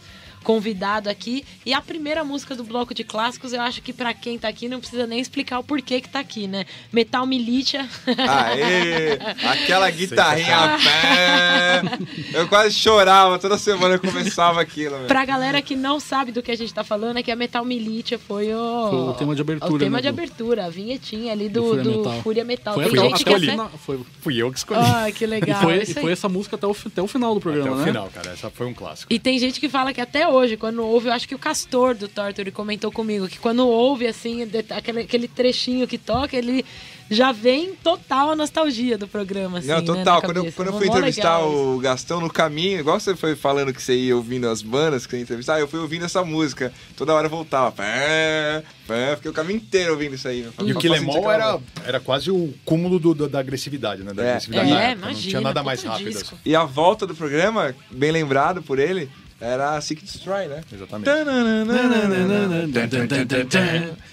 convidado 0.44 1.10
aqui. 1.10 1.44
E 1.66 1.74
a 1.74 1.82
primeira 1.82 2.24
música 2.24 2.56
do 2.56 2.64
bloco 2.64 2.94
de 2.94 3.04
clássicos, 3.04 3.54
eu 3.54 3.62
acho 3.62 3.82
que 3.82 3.94
pra 3.94 4.14
quem 4.14 4.38
tá 4.38 4.48
aqui 4.48 4.68
não 4.68 4.80
precisa 4.80 5.06
nem 5.06 5.20
explicar 5.20 5.60
o 5.60 5.64
porquê 5.64 6.02
que 6.02 6.10
tá 6.10 6.20
aqui, 6.20 6.48
né? 6.48 6.66
Metal 6.92 7.26
Militia. 7.26 7.88
Aê! 8.08 9.20
Aquela 9.48 9.90
guitarrinha 9.90 10.78
pé! 10.84 12.38
Eu 12.40 12.48
quase 12.48 12.74
chorava, 12.74 13.38
toda 13.40 13.58
semana 13.58 13.96
eu 13.96 14.00
começava 14.00 14.62
aquilo, 14.62 14.96
velho. 14.96 15.08
pra 15.08 15.26
galera 15.26 15.62
que 15.62 15.76
não 15.76 16.00
sabe 16.00 16.32
do 16.32 16.42
que 16.42 16.52
a 16.52 16.56
gente 16.58 16.74
tá 16.74 16.84
falando, 16.84 17.18
é 17.18 17.24
que 17.24 17.32
a 17.32 17.36
Metal 17.36 17.64
Militia 17.66 18.18
foi 18.20 18.54
o. 18.54 18.90
Foi 18.90 19.00
o 19.00 19.14
tema 19.14 19.36
de 19.36 19.42
abertura, 19.42 19.74
O 19.74 19.78
tema 19.80 19.98
né, 19.98 20.02
de 20.02 20.08
do- 20.12 20.14
abertura, 20.20 20.66
a 20.66 20.70
vinhetinha 20.70 21.32
ali 21.32 21.50
do 21.50 21.60
do, 21.62 21.68
Fúria 21.70 21.84
do 21.84 21.98
Metal. 22.00 22.22
Fúria 22.24 22.44
Metal. 22.46 22.74
Foi, 22.74 22.84
Tem 22.90 22.94
até, 23.00 23.02
gente 23.10 23.14
até 23.16 23.24
que 23.24 23.30
o 23.30 23.36
até... 23.38 23.52
final, 23.52 23.72
foi, 23.86 24.00
Fui 24.22 24.36
eu 24.38 24.52
que 24.52 24.58
escolhi. 24.58 24.80
Ah, 24.82 25.12
que 25.12 25.24
e 25.24 25.28
legal. 25.28 25.62
foi, 25.62 25.82
isso 25.82 25.92
e 25.92 26.02
foi 26.02 26.12
essa 26.12 26.30
música 26.30 26.56
até 26.56 26.68
o, 26.68 26.72
até 26.86 27.02
o 27.02 27.08
final 27.08 27.32
do 27.34 27.38
Até 27.40 27.44
programa, 27.50 27.76
o 27.76 27.80
né? 27.80 27.86
final, 27.86 28.10
cara. 28.14 28.32
Essa 28.32 28.50
foi 28.50 28.68
um 28.68 28.74
clássico. 28.74 29.12
E 29.14 29.20
tem 29.20 29.38
gente 29.40 29.60
que 29.60 29.68
fala 29.70 29.94
que 29.94 30.02
até 30.02 30.28
hoje, 30.30 30.58
quando 30.58 30.86
ouve, 30.86 31.08
eu 31.08 31.14
acho 31.14 31.28
que 31.28 31.36
o 31.36 31.40
Castor 31.40 31.96
do 31.96 32.08
Torture 32.08 32.52
comentou 32.52 32.92
comigo, 32.92 33.28
que 33.28 33.40
quando 33.40 33.68
ouve, 33.68 34.08
assim, 34.08 34.48
aquele, 34.70 35.02
aquele 35.02 35.28
trechinho 35.28 35.88
que 35.88 35.98
toca, 35.98 36.36
ele 36.38 36.64
já 37.12 37.32
vem 37.32 37.74
total 37.74 38.30
a 38.32 38.36
nostalgia 38.36 38.96
do 38.96 39.08
programa, 39.08 39.58
assim, 39.58 39.68
Não, 39.68 39.78
né, 39.80 39.82
total. 39.84 40.16
na 40.18 40.22
quando 40.22 40.38
eu, 40.46 40.52
quando 40.52 40.68
eu 40.68 40.78
fui 40.78 40.88
entrevistar 40.88 41.38
legal 41.40 41.52
o 41.52 41.80
Gastão 41.80 42.22
no 42.22 42.30
caminho, 42.32 42.80
igual 42.80 43.00
você 43.00 43.16
foi 43.16 43.36
falando 43.36 43.74
que 43.74 43.82
você 43.82 43.96
ia 43.96 44.16
ouvindo 44.16 44.48
as 44.48 44.62
bandas 44.62 45.06
que 45.08 45.12
você 45.12 45.18
ia 45.18 45.24
entrevistar, 45.24 45.60
eu 45.60 45.68
fui 45.68 45.80
ouvindo 45.80 46.06
essa 46.06 46.24
música. 46.24 46.72
Toda 46.96 47.14
hora 47.16 47.26
eu 47.26 47.32
voltava. 47.32 47.72
Pé, 47.72 48.64
pé, 48.88 49.16
fiquei 49.16 49.32
o 49.32 49.34
caminho 49.34 49.58
inteiro 49.58 49.94
ouvindo 49.94 50.14
isso 50.14 50.28
aí. 50.28 50.48
E 50.64 50.72
o 50.72 50.78
Killemol 50.78 51.32
era, 51.32 51.60
era 51.84 52.00
quase 52.00 52.30
o 52.30 52.54
cúmulo 52.64 53.00
do- 53.00 53.16
do- 53.16 53.28
da 53.28 53.40
agressividade, 53.40 54.04
né? 54.04 54.14
Da 54.14 54.24
É. 54.24 54.30
agressividade 54.30 54.70
É, 54.72 54.74
da 54.76 54.82
época. 54.82 54.96
Não 55.02 55.12
imagina, 55.12 55.30
tinha 55.30 55.42
nada 55.42 55.64
mais 55.64 55.84
rápido. 55.84 56.10
disco. 56.12 56.36
assim. 56.36 56.42
E 56.46 56.56
a 56.56 56.64
volta 56.64 57.08
do 57.08 57.16
programa, 57.16 57.76
bem 57.90 58.12
lembrado 58.12 58.62
por 58.62 58.78
ele, 58.78 59.10
era 59.42 59.76
a 59.76 59.82
Seek 59.82 60.04
Destroy, 60.04 60.48
né? 60.48 60.62
Exatamente. 60.72 61.10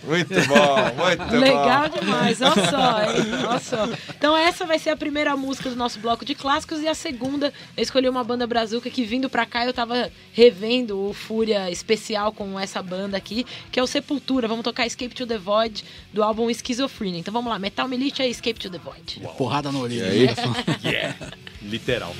Muito 0.05 0.35
bom, 0.47 1.05
muito 1.05 1.37
Legal 1.37 1.89
bom. 1.89 1.99
demais, 1.99 2.41
olha 2.41 2.70
só, 2.70 3.03
hein? 3.03 3.45
Olha 3.49 3.59
só. 3.59 3.89
Então 4.16 4.37
essa 4.37 4.64
vai 4.64 4.79
ser 4.79 4.91
a 4.91 4.97
primeira 4.97 5.37
música 5.37 5.68
do 5.68 5.77
nosso 5.77 5.99
bloco 5.99 6.24
de 6.24 6.35
clássicos 6.35 6.81
e 6.81 6.89
a 6.89 6.95
segunda 6.95 7.53
eu 7.77 7.83
escolhi 7.83 8.09
uma 8.09 8.22
banda 8.22 8.47
brazuca 8.47 8.89
que 8.89 9.05
vindo 9.05 9.29
pra 9.29 9.45
cá 9.45 9.66
eu 9.66 9.72
tava 9.74 10.11
revendo 10.33 11.09
o 11.09 11.12
Fúria 11.12 11.70
especial 11.70 12.33
com 12.33 12.59
essa 12.59 12.81
banda 12.83 13.16
aqui, 13.16 13.45
que 13.72 13.81
é 13.81 13.83
o 13.83 13.87
Sepultura. 13.87 14.47
Vamos 14.47 14.62
tocar 14.64 14.87
Escape 14.87 15.14
to 15.14 15.27
the 15.27 15.39
Void 15.39 15.85
do 16.12 16.22
álbum 16.22 16.53
Schizophrenia. 16.53 17.18
Então 17.18 17.33
vamos 17.35 17.51
lá, 17.51 17.59
Metal 17.59 17.89
Militia 17.89 18.27
e 18.27 18.31
Escape 18.31 18.61
to 18.61 18.70
the 18.70 18.79
Void. 18.79 19.20
Porrada 19.37 19.72
na 19.72 19.79
orelha. 19.79 20.07
E 20.14 20.29
aí? 20.29 20.37
Yeah. 20.87 21.16
Literal. 21.62 22.14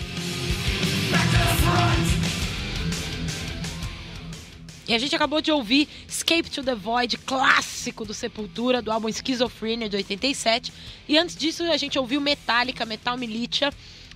E 4.89 4.95
a 4.95 4.99
gente 4.99 5.14
acabou 5.16 5.41
de 5.41 5.51
ouvir 5.51 5.89
Escape 6.09 6.49
to 6.51 6.62
the 6.62 6.74
Void, 6.74 7.16
clássico 7.18 8.05
do 8.05 8.14
Sepultura, 8.14 8.80
do 8.80 8.93
álbum 8.93 9.11
Schizophrenia 9.12 9.89
de 9.89 9.97
87. 9.97 10.72
E 11.09 11.18
antes 11.18 11.34
disso, 11.37 11.64
a 11.64 11.76
gente 11.76 11.99
ouviu 11.99 12.20
Metallica, 12.20 12.87
Metal 12.87 13.16
Militia, 13.18 13.72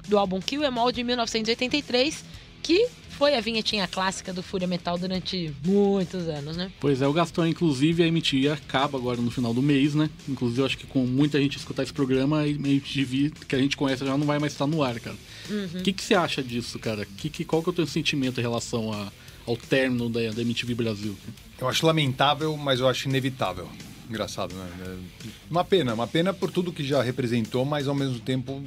do 0.08 0.16
álbum 0.18 0.40
Kill 0.40 0.62
Em 0.62 0.78
All 0.78 0.92
de 0.92 1.02
1983, 1.02 2.24
que 2.62 2.86
foi 3.10 3.34
a 3.36 3.40
vinhetinha 3.40 3.86
clássica 3.86 4.32
do 4.32 4.42
Fúria 4.42 4.66
Metal 4.66 4.96
durante 4.96 5.52
muitos 5.64 6.26
anos, 6.28 6.56
né? 6.56 6.70
Pois 6.80 7.02
é, 7.02 7.06
o 7.06 7.12
Gastão, 7.12 7.46
inclusive, 7.46 8.02
a 8.02 8.06
MTV 8.06 8.48
acaba 8.48 8.96
agora 8.96 9.20
no 9.20 9.30
final 9.30 9.52
do 9.52 9.60
mês, 9.60 9.94
né? 9.94 10.08
Inclusive, 10.28 10.62
eu 10.62 10.66
acho 10.66 10.78
que 10.78 10.86
com 10.86 11.00
muita 11.04 11.38
gente 11.38 11.58
escutar 11.58 11.82
esse 11.82 11.92
programa, 11.92 12.40
a 12.40 12.48
MTV 12.48 13.32
que 13.46 13.54
a 13.54 13.58
gente 13.58 13.76
conhece 13.76 14.06
já 14.06 14.16
não 14.16 14.26
vai 14.26 14.38
mais 14.38 14.52
estar 14.52 14.66
no 14.66 14.82
ar, 14.82 14.98
cara. 15.00 15.16
O 15.50 15.82
que, 15.82 15.92
que 15.92 16.02
você 16.02 16.14
acha 16.14 16.42
disso, 16.42 16.78
cara? 16.78 17.06
Que, 17.18 17.28
que, 17.28 17.44
qual 17.44 17.62
que 17.62 17.68
é 17.68 17.72
o 17.72 17.74
teu 17.74 17.86
sentimento 17.86 18.38
em 18.38 18.42
relação 18.42 18.90
a- 18.92 19.12
ao 19.50 19.56
término 19.56 20.08
da, 20.08 20.20
da 20.30 20.42
MTV 20.42 20.74
Brasil? 20.74 21.16
Eu 21.60 21.68
acho 21.68 21.84
lamentável, 21.84 22.56
mas 22.56 22.80
eu 22.80 22.88
acho 22.88 23.08
inevitável. 23.08 23.68
Engraçado, 24.08 24.54
né? 24.54 24.68
É 24.86 25.28
Uma 25.50 25.64
pena, 25.64 25.94
uma 25.94 26.06
pena 26.06 26.32
por 26.32 26.50
tudo 26.50 26.72
que 26.72 26.84
já 26.84 27.02
representou, 27.02 27.64
mas 27.64 27.86
ao 27.86 27.94
mesmo 27.94 28.18
tempo 28.20 28.62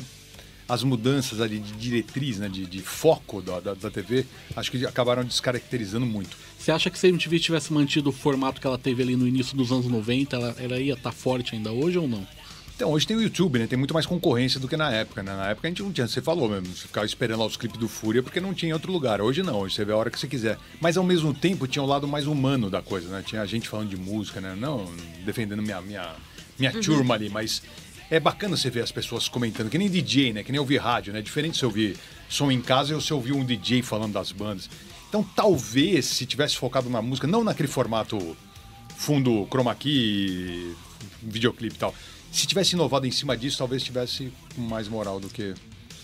as 0.67 0.83
mudanças 0.83 1.41
ali 1.41 1.59
de 1.59 1.73
diretriz, 1.73 2.39
né? 2.39 2.49
De, 2.49 2.65
de 2.65 2.81
foco 2.81 3.41
da, 3.41 3.59
da, 3.59 3.73
da 3.73 3.89
TV, 3.89 4.25
acho 4.55 4.71
que 4.71 4.85
acabaram 4.85 5.23
descaracterizando 5.23 6.05
muito. 6.05 6.37
Você 6.57 6.71
acha 6.71 6.89
que 6.89 6.97
se 6.97 7.07
a 7.07 7.09
MTV 7.09 7.39
tivesse 7.39 7.73
mantido 7.73 8.09
o 8.09 8.13
formato 8.13 8.61
que 8.61 8.67
ela 8.67 8.77
teve 8.77 9.03
ali 9.03 9.15
no 9.15 9.27
início 9.27 9.55
dos 9.55 9.71
anos 9.71 9.85
90, 9.85 10.35
ela, 10.35 10.55
ela 10.59 10.79
ia 10.79 10.93
estar 10.93 11.11
forte 11.11 11.55
ainda 11.55 11.71
hoje 11.71 11.97
ou 11.97 12.07
não? 12.07 12.25
Então, 12.75 12.91
hoje 12.91 13.05
tem 13.05 13.15
o 13.15 13.21
YouTube, 13.21 13.59
né? 13.59 13.67
Tem 13.67 13.77
muito 13.77 13.93
mais 13.93 14.05
concorrência 14.05 14.59
do 14.59 14.67
que 14.67 14.75
na 14.75 14.89
época, 14.91 15.21
né? 15.21 15.35
Na 15.35 15.49
época 15.49 15.67
a 15.67 15.69
gente 15.69 15.83
não 15.83 15.91
tinha, 15.91 16.07
você 16.07 16.21
falou 16.21 16.49
mesmo, 16.49 16.67
você 16.67 16.87
ficava 16.87 17.05
esperando 17.05 17.39
lá 17.39 17.45
os 17.45 17.55
clipes 17.55 17.79
do 17.79 17.87
Fúria 17.87 18.23
porque 18.23 18.41
não 18.41 18.51
tinha 18.53 18.73
outro 18.73 18.91
lugar. 18.91 19.21
Hoje 19.21 19.43
não, 19.43 19.59
hoje 19.59 19.75
você 19.75 19.85
vê 19.85 19.93
a 19.93 19.97
hora 19.97 20.09
que 20.09 20.19
você 20.19 20.27
quiser. 20.27 20.57
Mas 20.81 20.97
ao 20.97 21.03
mesmo 21.03 21.33
tempo 21.33 21.67
tinha 21.67 21.83
o 21.83 21.85
lado 21.85 22.07
mais 22.07 22.25
humano 22.25 22.71
da 22.71 22.81
coisa, 22.81 23.09
né? 23.09 23.23
Tinha 23.25 23.45
gente 23.45 23.69
falando 23.69 23.89
de 23.89 23.97
música, 23.97 24.41
né? 24.41 24.55
Não 24.57 24.91
defendendo 25.23 25.61
minha, 25.61 25.81
minha, 25.81 26.15
minha 26.57 26.71
turma 26.81 27.13
ali, 27.13 27.29
mas 27.29 27.61
é 28.09 28.19
bacana 28.19 28.57
você 28.57 28.71
ver 28.71 28.81
as 28.81 28.91
pessoas 28.91 29.27
comentando, 29.27 29.69
que 29.69 29.77
nem 29.77 29.89
DJ, 29.89 30.33
né? 30.33 30.43
Que 30.43 30.51
nem 30.51 30.59
ouvir 30.59 30.77
rádio, 30.77 31.13
né? 31.13 31.21
Diferente 31.21 31.59
se 31.59 31.65
ouvir 31.65 31.95
som 32.27 32.51
em 32.51 32.59
casa 32.59 32.95
ou 32.95 33.01
se 33.01 33.13
ouvir 33.13 33.33
um 33.33 33.45
DJ 33.45 33.83
falando 33.83 34.13
das 34.13 34.31
bandas. 34.31 34.67
Então 35.07 35.23
talvez 35.35 36.05
se 36.05 36.25
tivesse 36.25 36.57
focado 36.57 36.89
na 36.89 37.03
música, 37.03 37.27
não 37.27 37.43
naquele 37.43 37.69
formato 37.69 38.35
fundo 38.97 39.45
chroma 39.45 39.75
key, 39.75 40.75
videoclipe 41.21 41.75
e 41.75 41.77
tal. 41.79 41.93
Se 42.33 42.47
tivesse 42.47 42.73
inovado 42.73 43.05
em 43.05 43.11
cima 43.11 43.37
disso, 43.37 43.59
talvez 43.59 43.83
tivesse 43.83 44.33
com 44.55 44.61
mais 44.61 44.87
moral 44.87 45.19
do 45.19 45.29
que. 45.29 45.53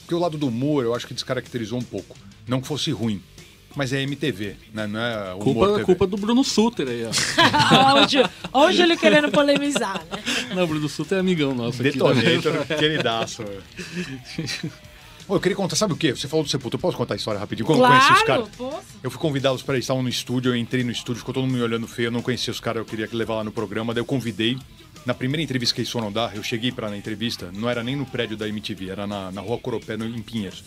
Porque 0.01 0.13
o 0.13 0.19
lado 0.19 0.37
do 0.37 0.47
humor 0.47 0.83
eu 0.83 0.93
acho 0.93 1.07
que 1.07 1.13
descaracterizou 1.13 1.79
um 1.79 1.81
pouco. 1.81 2.15
Não 2.47 2.61
que 2.61 2.67
fosse 2.67 2.91
ruim. 2.91 3.19
Mas 3.75 3.93
é 3.93 4.01
MTV, 4.03 4.55
né? 4.73 4.85
Não 4.85 4.99
é 4.99 5.33
humor 5.33 5.43
Culpa, 5.43 5.67
TV. 5.67 5.83
culpa 5.85 6.07
do 6.07 6.17
Bruno 6.17 6.43
Suter 6.43 6.87
aí, 6.87 7.03
ó. 7.05 7.09
O 8.65 8.71
Júlio 8.71 8.97
querendo 8.97 9.29
polemizar, 9.31 10.03
né? 10.11 10.23
Não, 10.55 10.63
o 10.63 10.67
Bruno 10.67 10.87
Suter 10.87 11.17
é 11.17 11.21
amigão 11.21 11.53
nosso 11.55 11.81
aqui. 11.81 11.91
Detonator, 11.91 12.65
queridaço. 12.77 13.43
Ô, 15.29 15.35
eu 15.35 15.39
queria 15.39 15.55
contar, 15.55 15.75
sabe 15.75 15.93
o 15.93 15.95
quê? 15.95 16.11
Você 16.15 16.27
falou 16.27 16.43
do 16.43 16.49
Sepultura, 16.49 16.77
eu 16.77 16.81
posso 16.81 16.97
contar 16.97 17.13
a 17.13 17.17
história 17.17 17.39
rapidinho? 17.39 17.67
Como 17.67 17.83
eu 17.83 17.87
conheci 17.87 18.13
os 18.13 18.23
Claro, 18.23 18.47
caras? 18.57 18.83
Eu 19.03 19.11
fui 19.11 19.19
convidá-los 19.19 19.61
para 19.61 19.75
eles 19.75 19.83
estavam 19.83 20.01
no 20.01 20.09
estúdio, 20.09 20.51
eu 20.51 20.55
entrei 20.55 20.83
no 20.83 20.89
estúdio, 20.89 21.19
ficou 21.19 21.35
todo 21.35 21.45
mundo 21.45 21.55
me 21.55 21.61
olhando 21.61 21.87
feio, 21.87 22.07
eu 22.07 22.11
não 22.11 22.23
conhecia 22.23 22.49
os 22.51 22.59
caras, 22.59 22.79
eu 22.79 22.85
queria 22.85 23.07
levar 23.13 23.35
lá 23.35 23.43
no 23.43 23.51
programa, 23.51 23.93
daí 23.93 24.01
eu 24.01 24.05
convidei. 24.05 24.57
Na 25.05 25.13
primeira 25.13 25.43
entrevista 25.43 25.75
que 25.75 25.81
eles 25.81 25.91
foram 25.91 26.11
dar, 26.11 26.35
eu 26.35 26.41
cheguei 26.41 26.71
para 26.71 26.89
na 26.89 26.97
entrevista, 26.97 27.51
não 27.53 27.69
era 27.69 27.83
nem 27.83 27.95
no 27.95 28.07
prédio 28.07 28.35
da 28.35 28.47
MTV, 28.49 28.89
era 28.89 29.05
na, 29.05 29.31
na 29.31 29.39
rua 29.39 29.59
Coropé, 29.59 29.95
no, 29.95 30.05
em 30.05 30.19
Pinheiros. 30.19 30.63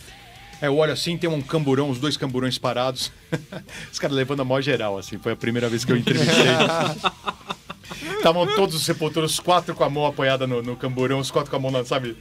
Aí 0.61 0.69
eu 0.69 0.77
olho 0.77 0.93
assim, 0.93 1.19
tem 1.19 1.29
um 1.29 1.43
camburão, 1.43 1.91
os 1.91 1.99
dois 1.99 2.17
camburões 2.17 2.57
parados, 2.57 3.11
os 3.93 3.99
caras 3.99 4.17
levando 4.17 4.43
a 4.43 4.45
maior 4.45 4.63
geral, 4.63 4.97
assim, 4.97 5.19
foi 5.19 5.33
a 5.33 5.37
primeira 5.37 5.69
vez 5.69 5.85
que 5.85 5.91
eu 5.91 5.97
entrevistei. 5.97 6.37
Estavam 8.17 8.47
todos 8.55 8.77
os 8.77 8.85
sepulturas, 8.85 9.33
os 9.33 9.41
quatro 9.41 9.75
com 9.75 9.83
a 9.83 9.91
mão 9.91 10.07
apoiada 10.07 10.47
no, 10.47 10.63
no 10.63 10.77
camburão, 10.77 11.19
os 11.19 11.33
quatro 11.33 11.51
com 11.51 11.57
a 11.57 11.61
mão, 11.61 11.73
na, 11.73 11.85
sabe, 11.85 12.17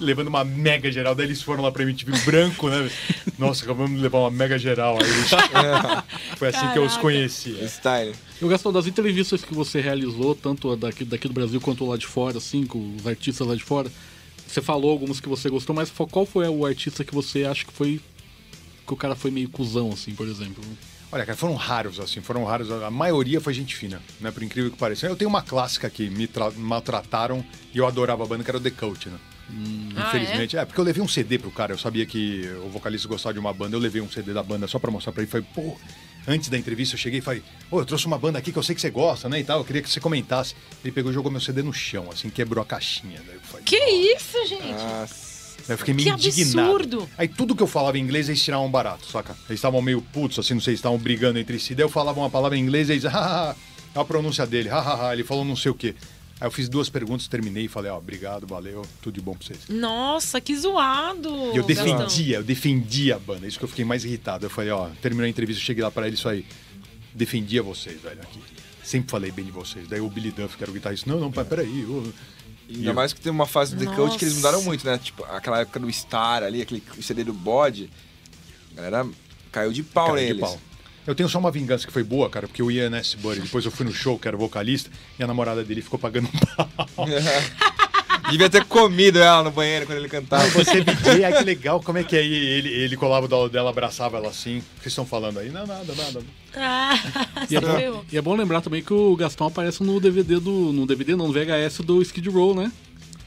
levando 0.00 0.28
uma 0.28 0.44
mega 0.44 0.90
geral. 0.90 1.14
Daí 1.14 1.26
eles 1.26 1.42
foram 1.42 1.62
lá 1.62 1.70
pra 1.70 1.82
MTV 1.82 2.18
branco, 2.24 2.68
né? 2.68 2.90
Nossa, 3.38 3.64
acabamos 3.64 3.96
de 3.96 4.02
levar 4.02 4.18
uma 4.18 4.30
mega 4.30 4.58
geral. 4.58 4.98
Aí 5.00 5.08
eles... 5.08 5.30
Foi 6.36 6.48
assim 6.48 6.68
que 6.72 6.78
eu 6.78 6.82
os 6.84 6.88
Caraca. 6.92 7.00
conheci. 7.00 7.56
é. 7.60 7.66
Style. 7.66 8.14
Eu 8.40 8.48
Gastão, 8.48 8.72
das 8.72 8.86
entrevistas 8.86 9.44
que 9.44 9.54
você 9.54 9.80
realizou, 9.80 10.34
tanto 10.34 10.74
daqui, 10.76 11.04
daqui 11.04 11.28
do 11.28 11.34
Brasil 11.34 11.60
quanto 11.60 11.86
lá 11.86 11.96
de 11.96 12.06
fora, 12.06 12.38
assim, 12.38 12.64
com 12.66 12.96
os 12.96 13.06
artistas 13.06 13.46
lá 13.46 13.54
de 13.54 13.62
fora, 13.62 13.90
você 14.46 14.60
falou 14.62 14.90
algumas 14.90 15.20
que 15.20 15.28
você 15.28 15.48
gostou, 15.48 15.76
mas 15.76 15.90
qual 16.10 16.24
foi 16.26 16.48
o 16.48 16.64
artista 16.66 17.04
que 17.04 17.14
você 17.14 17.44
acha 17.44 17.64
que 17.64 17.72
foi. 17.72 18.00
que 18.86 18.92
o 18.92 18.96
cara 18.96 19.14
foi 19.14 19.30
meio 19.30 19.48
cuzão, 19.48 19.90
assim, 19.92 20.14
por 20.14 20.26
exemplo? 20.26 20.64
Olha, 21.12 21.26
cara, 21.26 21.36
foram 21.36 21.54
raros, 21.56 21.98
assim, 22.00 22.20
foram 22.20 22.44
raros. 22.44 22.70
A 22.70 22.90
maioria 22.90 23.40
foi 23.40 23.52
gente 23.52 23.74
fina, 23.76 24.00
né? 24.20 24.30
Por 24.30 24.42
incrível 24.44 24.70
que 24.70 24.76
pareça. 24.76 25.06
Eu 25.06 25.16
tenho 25.16 25.28
uma 25.28 25.42
clássica 25.42 25.90
que 25.90 26.08
me 26.08 26.26
tra- 26.28 26.52
maltrataram 26.56 27.44
e 27.74 27.78
eu 27.78 27.86
adorava 27.86 28.22
a 28.22 28.26
banda, 28.26 28.44
que 28.44 28.50
era 28.50 28.58
o 28.58 28.60
The 28.60 28.70
Cult, 28.70 29.08
né? 29.08 29.18
Ah, 29.96 30.08
Infelizmente. 30.08 30.56
é? 30.56 30.64
porque 30.64 30.80
eu 30.80 30.84
levei 30.84 31.02
um 31.02 31.08
CD 31.08 31.38
pro 31.38 31.50
cara. 31.50 31.72
Eu 31.72 31.78
sabia 31.78 32.06
que 32.06 32.48
o 32.64 32.68
vocalista 32.68 33.08
gostava 33.08 33.32
de 33.34 33.38
uma 33.40 33.52
banda. 33.52 33.76
Eu 33.76 33.80
levei 33.80 34.00
um 34.00 34.10
CD 34.10 34.32
da 34.32 34.42
banda 34.42 34.66
só 34.68 34.78
pra 34.78 34.90
mostrar 34.90 35.12
pra 35.12 35.22
ele. 35.22 35.30
Falei, 35.30 35.46
pô, 35.54 35.76
antes 36.26 36.48
da 36.48 36.56
entrevista 36.56 36.94
eu 36.94 36.98
cheguei 36.98 37.18
e 37.18 37.22
falei, 37.22 37.42
ô, 37.70 37.80
eu 37.80 37.84
trouxe 37.84 38.06
uma 38.06 38.18
banda 38.18 38.38
aqui 38.38 38.52
que 38.52 38.58
eu 38.58 38.62
sei 38.62 38.74
que 38.74 38.80
você 38.80 38.90
gosta, 38.90 39.28
né? 39.28 39.40
E 39.40 39.44
tal. 39.44 39.58
Eu 39.58 39.64
queria 39.64 39.82
que 39.82 39.90
você 39.90 40.00
comentasse. 40.00 40.54
Ele 40.84 40.92
pegou 40.92 41.10
e 41.10 41.14
jogou 41.14 41.30
meu 41.30 41.40
CD 41.40 41.62
no 41.62 41.72
chão, 41.72 42.08
assim, 42.12 42.30
quebrou 42.30 42.62
a 42.62 42.66
caixinha. 42.66 43.20
Daí 43.26 43.34
eu 43.34 43.40
falei, 43.42 43.64
Que 43.64 43.76
isso, 43.76 44.46
gente? 44.46 44.62
Nossa. 44.72 45.30
Eu 45.68 45.78
fiquei 45.78 45.92
meio 45.94 46.16
Que 46.16 46.26
indignado. 46.28 46.70
absurdo! 46.70 47.08
Aí 47.18 47.28
tudo 47.28 47.54
que 47.54 47.62
eu 47.62 47.66
falava 47.66 47.96
em 47.98 48.00
inglês 48.00 48.28
eles 48.28 48.42
tiravam 48.42 48.68
barato, 48.70 49.06
saca? 49.06 49.36
Eles 49.48 49.58
estavam 49.58 49.80
meio 49.82 50.00
putos, 50.00 50.38
assim, 50.38 50.54
não 50.54 50.60
sei, 50.60 50.74
estavam 50.74 50.98
brigando 50.98 51.38
entre 51.38 51.58
si. 51.60 51.74
Daí 51.74 51.84
eu 51.84 51.88
falava 51.88 52.18
uma 52.18 52.30
palavra 52.30 52.56
em 52.56 52.60
inglês 52.60 52.88
e 52.88 52.92
eles, 52.92 53.04
hahaha, 53.10 53.54
é 53.94 53.98
a 54.00 54.04
pronúncia 54.04 54.46
dele, 54.46 54.68
hahaha, 54.70 55.12
ele 55.12 55.22
falou 55.22 55.44
não 55.44 55.54
sei 55.54 55.70
o 55.70 55.74
quê. 55.74 55.94
Aí 56.40 56.46
eu 56.46 56.50
fiz 56.50 56.68
duas 56.70 56.88
perguntas, 56.88 57.28
terminei 57.28 57.66
e 57.66 57.68
falei, 57.68 57.90
ó, 57.90 57.98
obrigado, 57.98 58.46
valeu, 58.46 58.82
tudo 59.02 59.14
de 59.14 59.20
bom 59.20 59.34
pra 59.34 59.46
vocês. 59.46 59.60
Nossa, 59.68 60.40
que 60.40 60.56
zoado! 60.56 61.28
E 61.52 61.56
eu 61.58 61.64
Gastão. 61.64 61.84
defendia, 61.98 62.36
eu 62.38 62.42
defendia 62.42 63.16
a 63.16 63.18
banda, 63.18 63.46
isso 63.46 63.58
que 63.58 63.64
eu 63.64 63.68
fiquei 63.68 63.84
mais 63.84 64.04
irritado. 64.04 64.46
Eu 64.46 64.50
falei, 64.50 64.70
ó, 64.70 64.88
terminou 65.02 65.26
a 65.26 65.28
entrevista, 65.28 65.60
eu 65.60 65.66
cheguei 65.66 65.84
lá 65.84 65.90
pra 65.90 66.06
ele, 66.06 66.14
isso 66.16 66.28
aí, 66.28 66.46
defendia 67.14 67.62
vocês, 67.62 68.00
velho, 68.00 68.22
aqui. 68.22 68.40
Sempre 68.82 69.10
falei 69.10 69.30
bem 69.30 69.44
de 69.44 69.50
vocês. 69.50 69.86
Daí 69.86 70.00
o 70.00 70.08
Billy 70.08 70.30
Duff, 70.30 70.56
que 70.56 70.64
era 70.64 70.70
o 70.70 70.74
guitarrista, 70.74 71.08
não, 71.10 71.20
não, 71.20 71.30
pai, 71.30 71.44
peraí. 71.44 71.84
ô. 71.84 72.02
Ainda 72.74 72.92
mais 72.94 73.12
que 73.12 73.20
tem 73.20 73.30
uma 73.32 73.46
fase 73.46 73.74
do 73.74 73.84
The 73.84 73.94
Cult 73.94 74.16
que 74.16 74.24
eles 74.24 74.36
mudaram 74.36 74.62
muito, 74.62 74.86
né? 74.86 74.96
Tipo, 74.96 75.24
aquela 75.24 75.60
época 75.60 75.80
do 75.80 75.92
Star 75.92 76.42
ali, 76.42 76.62
aquele 76.62 76.82
CD 77.02 77.24
do 77.24 77.32
bode. 77.32 77.90
A 78.72 78.76
galera 78.76 79.08
caiu 79.50 79.72
de 79.72 79.82
pau 79.82 80.14
de 80.16 80.22
neles. 80.22 80.40
pau. 80.40 80.58
Eu 81.06 81.14
tenho 81.14 81.28
só 81.28 81.38
uma 81.38 81.50
vingança 81.50 81.86
que 81.86 81.92
foi 81.92 82.02
boa, 82.04 82.28
cara, 82.30 82.46
porque 82.46 82.62
o 82.62 82.70
Ian 82.70 82.94
S. 82.96 83.16
Buddy, 83.16 83.40
depois 83.40 83.64
eu 83.64 83.70
fui 83.70 83.84
no 83.86 83.92
show, 83.92 84.18
que 84.18 84.28
era 84.28 84.36
vocalista, 84.36 84.90
e 85.18 85.22
a 85.22 85.26
namorada 85.26 85.64
dele 85.64 85.82
ficou 85.82 85.98
pagando 85.98 86.28
um 86.28 86.56
pau. 86.56 87.06
Devia 88.30 88.50
ter 88.50 88.64
comido 88.64 89.18
ela 89.18 89.42
no 89.42 89.50
banheiro 89.50 89.86
quando 89.86 89.98
ele 89.98 90.08
cantava. 90.08 90.46
Você 90.50 90.84
DJ, 90.84 91.24
ai 91.24 91.32
que 91.38 91.42
legal, 91.44 91.80
como 91.82 91.98
é 91.98 92.04
que 92.04 92.16
é? 92.16 92.24
E 92.24 92.32
ele, 92.32 92.68
ele 92.68 92.96
colava 92.96 93.26
do 93.26 93.34
lado 93.36 93.48
dela, 93.50 93.70
abraçava 93.70 94.18
ela 94.18 94.28
assim. 94.28 94.58
O 94.58 94.60
que 94.60 94.66
vocês 94.82 94.86
estão 94.92 95.06
falando 95.06 95.38
aí? 95.40 95.48
Não, 95.50 95.66
nada, 95.66 95.92
nada. 95.96 96.22
Ah, 96.54 96.94
E 97.50 97.56
é, 97.56 97.60
bom, 97.60 98.04
e 98.12 98.18
é 98.18 98.22
bom 98.22 98.36
lembrar 98.36 98.60
também 98.60 98.82
que 98.82 98.92
o 98.92 99.16
Gastão 99.16 99.46
aparece 99.48 99.82
no 99.82 99.98
DVD 99.98 100.38
do. 100.38 100.50
No 100.72 100.86
DVD, 100.86 101.16
não, 101.16 101.26
no 101.28 101.32
VHS 101.32 101.78
do 101.80 102.00
Skid 102.02 102.28
Row, 102.28 102.54
né? 102.54 102.70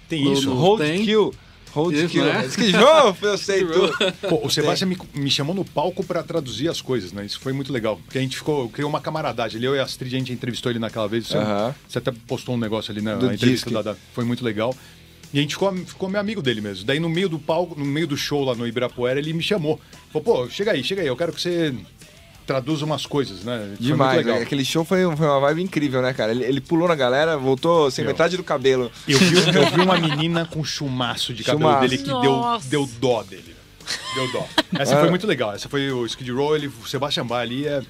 Tem 0.08 0.24
No- 0.24 0.34
isso. 0.34 0.50
no- 0.50 0.56
Hold 0.56 0.80
Tem. 0.82 1.04
kill. 1.04 1.34
Hold 1.74 1.96
Isso, 1.96 2.10
kill. 2.10 2.24
né? 2.26 2.46
Eu 3.22 3.38
sei 3.38 3.66
tudo. 3.66 3.92
Pô, 4.30 4.46
o 4.46 4.50
Sebastião 4.50 4.88
me, 4.88 4.98
me 5.14 5.30
chamou 5.32 5.56
no 5.56 5.66
palco 5.66 6.04
pra 6.04 6.22
traduzir 6.22 6.70
as 6.70 6.82
coisas, 6.82 7.12
né? 7.12 7.26
Isso 7.26 7.40
foi 7.40 7.52
muito 7.52 7.74
legal. 7.74 8.00
Porque 8.06 8.18
a 8.20 8.22
gente 8.22 8.38
ficou, 8.38 8.70
criou 8.70 8.90
uma 8.90 9.02
camaradagem. 9.02 9.58
Ele, 9.58 9.68
eu 9.68 9.76
e 9.76 9.80
a 9.80 9.84
Astrid, 9.84 10.14
a 10.14 10.18
gente 10.20 10.32
entrevistou 10.32 10.72
ele 10.72 10.80
naquela 10.80 11.08
vez. 11.08 11.28
Você, 11.28 11.38
Aham. 11.38 11.74
você 11.88 11.98
até 11.98 12.12
postou 12.28 12.54
um 12.56 12.58
negócio 12.60 12.92
ali 12.92 13.02
na, 13.02 13.16
na 13.16 13.34
entrevista 13.34 13.70
da, 13.72 13.82
da- 13.82 13.96
Foi 14.14 14.24
muito 14.24 14.44
legal. 14.46 14.76
E 15.34 15.40
a 15.40 15.42
gente 15.42 15.56
ficou, 15.56 15.76
ficou 15.78 16.10
meu 16.10 16.20
amigo 16.22 16.44
dele 16.44 16.62
mesmo. 16.62 16.86
Daí 16.86 17.00
no 17.00 17.10
meio 17.10 17.28
do 17.28 17.40
palco, 17.40 17.78
no 17.78 17.84
meio 17.86 18.06
do 18.06 18.16
show 18.16 18.44
lá 18.44 18.54
no 18.54 18.68
Ibirapuera, 18.68 19.20
ele 19.20 19.34
me 19.34 19.42
chamou. 19.42 19.82
Falou, 20.12 20.24
pô, 20.24 20.50
chega 20.50 20.72
aí, 20.74 20.84
chega 20.84 21.02
aí, 21.02 21.08
eu 21.08 21.18
quero 21.18 21.34
que 21.34 21.42
você 21.42 21.74
traduza 22.46 22.86
umas 22.86 23.06
coisas, 23.06 23.44
né? 23.44 23.58
Foi 23.58 23.68
muito 23.68 23.82
Demais. 23.84 24.18
legal. 24.18 24.36
né? 24.38 24.42
Aquele 24.44 24.66
show 24.66 24.84
foi, 24.84 25.04
foi 25.16 25.28
uma 25.28 25.40
vibe 25.40 25.64
incrível, 25.64 26.02
né, 26.02 26.14
cara? 26.14 26.32
Ele, 26.32 26.44
ele 26.44 26.62
pulou 26.62 26.88
na 26.88 26.96
galera, 26.96 27.38
voltou 27.38 27.90
sem 27.90 28.04
Meu. 28.04 28.14
metade 28.14 28.38
do 28.38 28.44
cabelo. 28.44 28.92
Eu 29.08 29.18
vi, 29.20 29.36
eu 29.58 29.70
vi 29.72 29.82
uma 29.82 29.98
menina 29.98 30.46
com 30.46 30.64
chumaço 30.64 31.34
de 31.34 31.44
cabelo 31.44 31.70
Chumaço. 31.70 31.82
dele 31.90 31.98
que 31.98 32.10
deu, 32.10 32.60
deu 32.66 32.90
dó 33.00 33.24
dele. 33.24 33.56
Deu 34.16 34.32
dó. 34.32 34.48
Essa 34.80 34.98
foi 35.00 35.10
muito 35.10 35.28
legal. 35.28 35.54
Essa 35.54 35.68
foi 35.68 35.92
o 35.92 36.06
Skid 36.06 36.32
Row, 36.32 36.56
ele, 36.56 36.68
o 36.68 36.88
Sebastian 36.88 37.26
Bach 37.26 37.42
ali 37.42 37.66
é. 37.68 37.82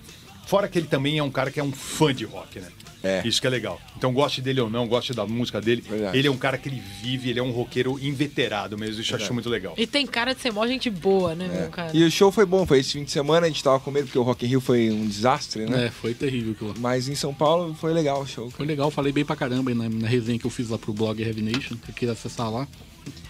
Fora 0.46 0.68
que 0.68 0.78
ele 0.78 0.88
também 0.88 1.18
é 1.18 1.24
um 1.24 1.32
cara 1.32 1.50
que 1.52 1.60
é 1.60 1.64
um 1.64 1.72
fã 1.72 2.14
de 2.14 2.26
rock, 2.26 2.60
né? 2.60 2.68
É. 3.06 3.22
Isso 3.28 3.42
que 3.42 3.48
é 3.48 3.50
legal. 3.50 3.82
Então, 3.98 4.14
goste 4.14 4.42
dele 4.42 4.62
ou 4.62 4.70
não, 4.70 4.88
goste 4.88 5.14
da 5.14 5.26
música 5.26 5.60
dele. 5.60 5.82
Verdade. 5.82 6.18
Ele 6.18 6.26
é 6.28 6.32
um 6.32 6.38
cara 6.38 6.58
que 6.58 6.70
ele 6.70 6.82
vive, 7.02 7.30
ele 7.30 7.38
é 7.40 7.44
um 7.44 7.52
roqueiro 7.52 8.00
inveterado 8.02 8.78
mesmo. 8.78 9.02
Isso 9.02 9.12
eu 9.14 9.18
acho 9.18 9.34
muito 9.34 9.50
legal. 9.50 9.74
E 9.78 9.86
tem 9.86 10.08
cara 10.08 10.34
de 10.34 10.40
ser 10.42 10.54
mó 10.54 10.66
gente 10.66 10.90
boa, 10.90 11.36
né, 11.36 11.50
É. 11.54 11.60
meu 11.62 11.70
cara? 11.70 11.92
E 11.94 12.02
o 12.06 12.10
show 12.10 12.32
foi 12.32 12.46
bom, 12.46 12.66
foi 12.66 12.80
esse 12.80 12.94
fim 12.94 13.04
de 13.04 13.12
semana, 13.12 13.46
a 13.46 13.50
gente 13.50 13.62
tava 13.62 13.78
com 13.82 13.92
medo 13.92 14.06
porque 14.06 14.18
o 14.18 14.24
Rock 14.24 14.46
in 14.46 14.50
Rio 14.50 14.62
foi 14.62 14.90
um 14.90 15.06
desastre, 15.06 15.66
né? 15.66 15.88
É, 15.88 15.90
foi 15.90 16.14
terrível 16.14 16.54
aquilo. 16.54 16.74
Mas 16.80 17.10
em 17.10 17.16
São 17.16 17.34
Paulo 17.34 17.74
foi 17.74 17.92
legal 17.92 18.22
o 18.22 18.26
show. 18.28 18.50
Foi 18.50 18.66
legal, 18.66 18.90
falei 18.90 19.12
bem 19.12 19.26
pra 19.26 19.36
caramba 19.36 19.72
aí 19.72 19.76
na, 19.76 19.90
na 19.90 20.08
resenha 20.08 20.40
que 20.40 20.46
eu 20.46 20.52
fiz 20.52 20.70
lá 20.70 20.78
pro 20.78 20.94
blog 20.94 21.22
Heavy 21.22 21.42
Nation, 21.42 21.76
que 21.76 21.90
eu 21.92 21.96
queria 21.96 22.14
acessar 22.14 22.50
lá. 22.50 22.66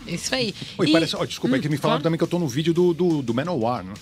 Isso 0.05 0.35
aí. 0.35 0.53
Oi, 0.77 0.87
E- 0.87 0.91
parece, 0.91 1.15
ó, 1.15 1.25
desculpa, 1.25 1.55
é 1.55 1.59
que 1.59 1.67
me 1.67 1.77
falaram 1.77 1.95
claro. 1.99 2.03
também 2.03 2.17
que 2.19 2.23
eu 2.23 2.27
tô 2.27 2.37
no 2.37 2.47
vídeo 2.47 2.75
do, 2.75 2.93
do, 2.93 3.23
do 3.23 3.33
Manowar, 3.33 3.83
né? 3.83 3.93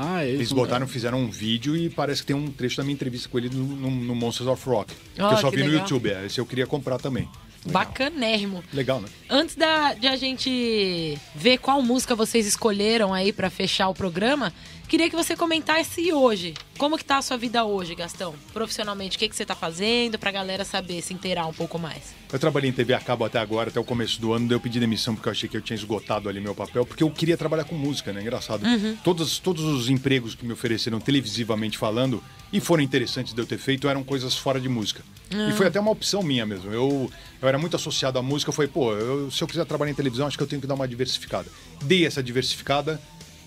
Ah, 0.00 0.22
é 0.22 0.28
isso. 0.28 0.36
Eles 0.36 0.52
botaram, 0.52 0.86
fizeram 0.86 1.18
um 1.18 1.28
vídeo 1.30 1.76
e 1.76 1.90
parece 1.90 2.20
que 2.20 2.28
tem 2.28 2.36
um 2.36 2.50
trecho 2.50 2.76
da 2.76 2.84
minha 2.84 2.94
entrevista 2.94 3.28
com 3.28 3.36
ele 3.38 3.48
no, 3.50 3.64
no- 3.64 3.90
no 3.90 4.14
Monsters 4.14 4.48
of 4.48 4.64
Rock. 4.68 4.94
que 5.14 5.20
Ah, 5.20 5.30
eu 5.32 5.36
só 5.38 5.50
que 5.50 5.56
vi 5.56 5.62
no 5.64 5.68
legal. 5.70 5.82
YouTube. 5.82 6.10
É, 6.10 6.26
esse 6.26 6.40
eu 6.40 6.46
queria 6.46 6.66
comprar 6.66 6.98
também. 6.98 7.28
Legal. 7.66 7.84
Bacanérrimo. 7.84 8.62
Legal, 8.72 9.00
né? 9.00 9.08
Antes 9.28 9.56
da, 9.56 9.92
de 9.94 10.06
a 10.06 10.14
gente 10.16 11.18
ver 11.34 11.58
qual 11.58 11.82
música 11.82 12.14
vocês 12.14 12.46
escolheram 12.46 13.12
aí 13.12 13.32
pra 13.32 13.50
fechar 13.50 13.88
o 13.88 13.94
programa, 13.94 14.52
Queria 14.88 15.10
que 15.10 15.14
você 15.16 15.36
comentasse 15.36 16.10
hoje. 16.14 16.54
Como 16.78 16.96
que 16.96 17.04
tá 17.04 17.18
a 17.18 17.22
sua 17.22 17.36
vida 17.36 17.62
hoje, 17.62 17.94
Gastão? 17.94 18.34
Profissionalmente, 18.54 19.16
o 19.16 19.18
que, 19.18 19.28
que 19.28 19.36
você 19.36 19.44
tá 19.44 19.54
fazendo 19.54 20.18
pra 20.18 20.30
galera 20.30 20.64
saber, 20.64 21.02
se 21.02 21.12
inteirar 21.12 21.46
um 21.46 21.52
pouco 21.52 21.78
mais? 21.78 22.14
Eu 22.32 22.38
trabalhei 22.38 22.70
em 22.70 22.72
TV 22.72 22.94
a 22.94 23.00
cabo 23.00 23.24
até 23.26 23.38
agora, 23.38 23.68
até 23.68 23.78
o 23.78 23.84
começo 23.84 24.18
do 24.18 24.32
ano, 24.32 24.48
daí 24.48 24.56
eu 24.56 24.60
pedi 24.60 24.80
demissão 24.80 25.14
porque 25.14 25.28
eu 25.28 25.32
achei 25.32 25.46
que 25.46 25.56
eu 25.58 25.60
tinha 25.60 25.76
esgotado 25.76 26.26
ali 26.26 26.40
meu 26.40 26.54
papel, 26.54 26.86
porque 26.86 27.02
eu 27.02 27.10
queria 27.10 27.36
trabalhar 27.36 27.64
com 27.64 27.74
música, 27.74 28.14
né? 28.14 28.22
Engraçado. 28.22 28.64
Todos, 29.04 29.38
todos 29.38 29.62
os 29.62 29.90
empregos 29.90 30.34
que 30.34 30.46
me 30.46 30.54
ofereceram 30.54 30.98
televisivamente 31.00 31.76
falando 31.76 32.24
e 32.50 32.58
foram 32.58 32.82
interessantes 32.82 33.34
de 33.34 33.40
eu 33.42 33.46
ter 33.46 33.58
feito 33.58 33.88
eram 33.90 34.02
coisas 34.02 34.34
fora 34.36 34.58
de 34.58 34.70
música. 34.70 35.02
E 35.30 35.52
foi 35.52 35.66
até 35.66 35.78
uma 35.78 35.90
opção 35.90 36.22
minha 36.22 36.46
mesmo. 36.46 36.72
Eu, 36.72 37.10
eu 37.42 37.48
era 37.48 37.58
muito 37.58 37.76
associado 37.76 38.18
à 38.18 38.22
música, 38.22 38.48
eu 38.48 38.54
falei, 38.54 38.70
pô, 38.70 38.94
eu- 38.94 39.30
se 39.30 39.42
eu 39.44 39.48
quiser 39.48 39.66
trabalhar 39.66 39.90
em 39.90 39.94
televisão, 39.94 40.26
acho 40.26 40.38
que 40.38 40.42
eu 40.42 40.46
tenho 40.48 40.62
que 40.62 40.66
dar 40.66 40.74
uma 40.74 40.88
diversificada. 40.88 41.46
Dei 41.82 42.06
essa 42.06 42.22
diversificada 42.22 42.98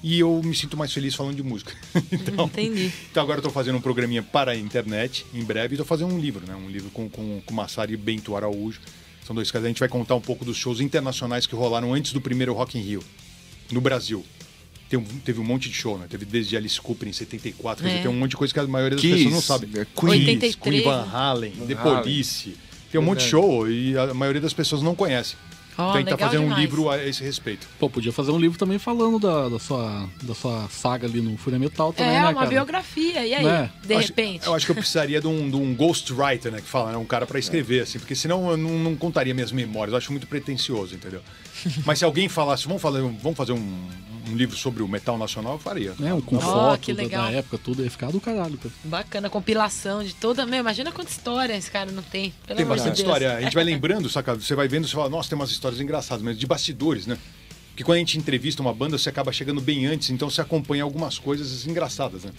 e 0.04 0.20
eu 0.20 0.42
me 0.44 0.56
sinto 0.56 0.76
mais 0.76 0.92
feliz 0.92 1.14
falando 1.16 1.36
de 1.36 1.44
música. 1.44 1.74
então, 2.12 2.46
Entendi. 2.46 2.92
então 3.12 3.22
agora 3.24 3.40
eu 3.40 3.44
tô 3.44 3.50
fazendo 3.50 3.78
um 3.78 3.82
programinha 3.82 4.24
para 4.24 4.52
a 4.52 4.56
internet, 4.56 5.26
em 5.34 5.44
breve, 5.44 5.76
e 5.76 5.78
tô 5.78 5.86
fazendo 5.86 6.14
um 6.14 6.20
livro, 6.20 6.46
né? 6.48 6.56
Um 6.56 6.70
livro 6.70 6.90
com, 6.92 7.08
com, 7.10 7.42
com 7.46 7.54
Massari 7.54 7.94
e 7.94 7.98
Bento 7.98 8.36
Araújo. 8.36 8.80
São 9.26 9.36
dois 9.36 9.52
caras. 9.52 9.66
A 9.66 9.68
gente 9.68 9.80
vai 9.80 9.90
contar 9.90 10.16
um 10.16 10.22
pouco 10.22 10.44
dos 10.44 10.58
shows 10.58 10.80
internacionais 10.82 11.46
que 11.46 11.56
rolaram 11.56 11.94
antes 11.94 12.12
do 12.14 12.20
primeiro 12.20 12.54
Rock 12.54 12.78
in 12.78 12.82
Rio, 12.82 13.04
no 13.72 13.80
Brasil. 13.80 14.26
Tem 14.90 15.00
teve 15.02 15.40
um 15.40 15.44
monte 15.46 15.70
de 15.70 15.76
show, 15.76 15.98
né? 15.98 16.06
Teve 16.10 16.26
desde 16.26 16.58
Alice 16.58 16.82
Cooper 16.82 17.08
em 17.08 17.14
74, 17.14 17.82
quer 17.84 17.90
dizer, 17.90 18.00
É. 18.00 18.02
tem 18.04 18.12
um 18.12 18.20
monte 18.20 18.32
de 18.32 18.38
coisa 18.38 18.54
que 18.54 18.60
a 18.60 18.68
maioria 18.68 18.98
das 18.98 19.02
Kiss, 19.02 19.16
pessoas 19.16 19.34
não 19.34 19.42
sabe. 19.42 19.80
é, 19.80 19.86
Queen, 19.86 20.10
83, 20.12 20.56
Queen 20.56 20.82
Van? 20.84 21.08
Halen, 21.10 21.52
The 21.52 21.74
Halen. 21.76 22.02
Police. 22.02 22.56
Tem 22.92 23.00
um 23.00 23.04
monte 23.04 23.20
de 23.20 23.30
show 23.30 23.70
e 23.70 23.98
a 23.98 24.14
maioria 24.14 24.42
das 24.42 24.54
pessoas 24.54 24.82
não 24.82 24.94
conhece. 24.94 25.36
Gente 25.88 26.06
tá 26.06 26.12
legal 26.12 26.18
fazendo 26.30 26.42
um 26.42 26.46
demais. 26.46 26.62
livro 26.62 26.90
a 26.90 27.04
esse 27.06 27.24
respeito. 27.24 27.68
Pô, 27.80 27.90
podia 27.90 28.12
fazer 28.12 28.32
um 28.32 28.40
livro 28.40 28.58
também 28.58 28.78
falando 28.80 29.20
da, 29.20 29.50
da, 29.50 29.60
sua, 29.60 30.08
da 30.24 30.34
sua 30.36 30.68
saga 30.70 31.08
ali 31.08 31.22
no 31.22 31.38
Fúria 31.38 31.60
Metal 31.60 31.92
também, 31.94 32.12
é, 32.16 32.20
né, 32.22 32.26
uma 32.28 32.34
cara? 32.36 32.48
biografia. 32.50 33.26
E 33.26 33.34
aí, 33.34 33.44
Né? 33.44 33.70
de 33.84 33.94
acho- 33.94 34.08
repente? 34.08 34.46
eu 34.46 34.54
acho 34.54 34.66
que 34.66 34.72
eu 34.72 34.76
precisaria 34.76 35.20
de 35.22 35.28
um, 35.28 35.50
de 35.50 35.56
um 35.56 35.74
ghostwriter, 35.76 36.52
né? 36.52 36.60
Que 36.62 36.68
fala, 36.68 36.92
né? 36.92 36.98
Um 36.98 37.06
cara 37.06 37.26
pra 37.26 37.40
escrever, 37.40 37.82
assim, 37.82 38.00
porque 38.00 38.16
senão 38.16 38.52
eu 38.52 38.58
não, 38.58 38.70
não 38.80 38.96
contaria 38.96 39.34
minhas 39.34 39.52
memórias. 39.52 39.92
Eu 39.94 39.98
acho 39.98 40.12
muito 40.12 40.28
pretencioso, 40.28 40.96
entendeu? 40.96 41.22
Mas 41.86 42.00
se 42.00 42.06
alguém 42.06 42.28
falasse, 42.28 42.66
vamos, 42.68 42.82
fazer, 42.82 43.02
vamos 43.02 43.38
fazer 43.38 43.52
um, 43.52 43.88
um 44.30 44.36
livro 44.36 44.56
sobre 44.56 44.84
o 44.84 44.88
metal 44.88 45.18
nacional, 45.18 45.54
eu 45.54 45.60
faria. 45.60 45.94
Né, 45.98 46.14
um 46.14 46.22
com 46.22 46.38
Ó, 46.38 46.40
foto 46.40 46.94
da, 46.94 47.04
da 47.04 47.32
época, 47.32 47.58
tudo, 47.58 47.84
ia 47.84 47.90
ficar 47.90 48.12
do 48.12 48.20
caralho, 48.20 48.58
cara. 48.58 48.74
Bacana, 48.84 49.30
compilação 49.30 50.04
de 50.04 50.14
toda. 50.14 50.46
Meu, 50.46 50.60
imagina 50.60 50.92
quanta 50.92 51.10
história 51.12 51.56
esse 51.56 51.72
cara 51.72 51.92
não 51.92 52.04
tem. 52.04 52.34
Pelo 52.46 52.58
Tem 52.58 52.66
de 52.66 52.70
bastante 52.70 52.98
Deus. 52.98 53.00
história. 53.00 53.36
A 53.36 53.42
gente 53.42 53.54
vai 53.54 53.64
lembrando, 53.66 54.10
saca? 54.10 54.36
Você 54.36 54.56
vai 54.56 54.68
vendo, 54.68 54.88
você 54.88 54.96
fala, 54.96 55.10
nossa, 55.10 55.30
tem 55.30 55.36
umas 55.36 55.52
histórias 55.52 55.82
engraçadas, 55.82 56.24
mas 56.24 56.38
de 56.38 56.46
bastidores, 56.46 57.08
né? 57.08 57.18
Porque 57.70 57.84
quando 57.84 57.96
a 57.96 58.00
gente 58.00 58.18
entrevista 58.18 58.62
uma 58.62 58.74
banda, 58.74 58.98
você 58.98 59.10
acaba 59.10 59.32
chegando 59.32 59.62
bem 59.62 59.86
antes, 59.86 60.10
então 60.10 60.30
você 60.30 60.42
acompanha 60.42 60.84
algumas 60.84 61.18
coisas 61.18 61.66
engraçadas, 61.66 62.24
né? 62.24 62.32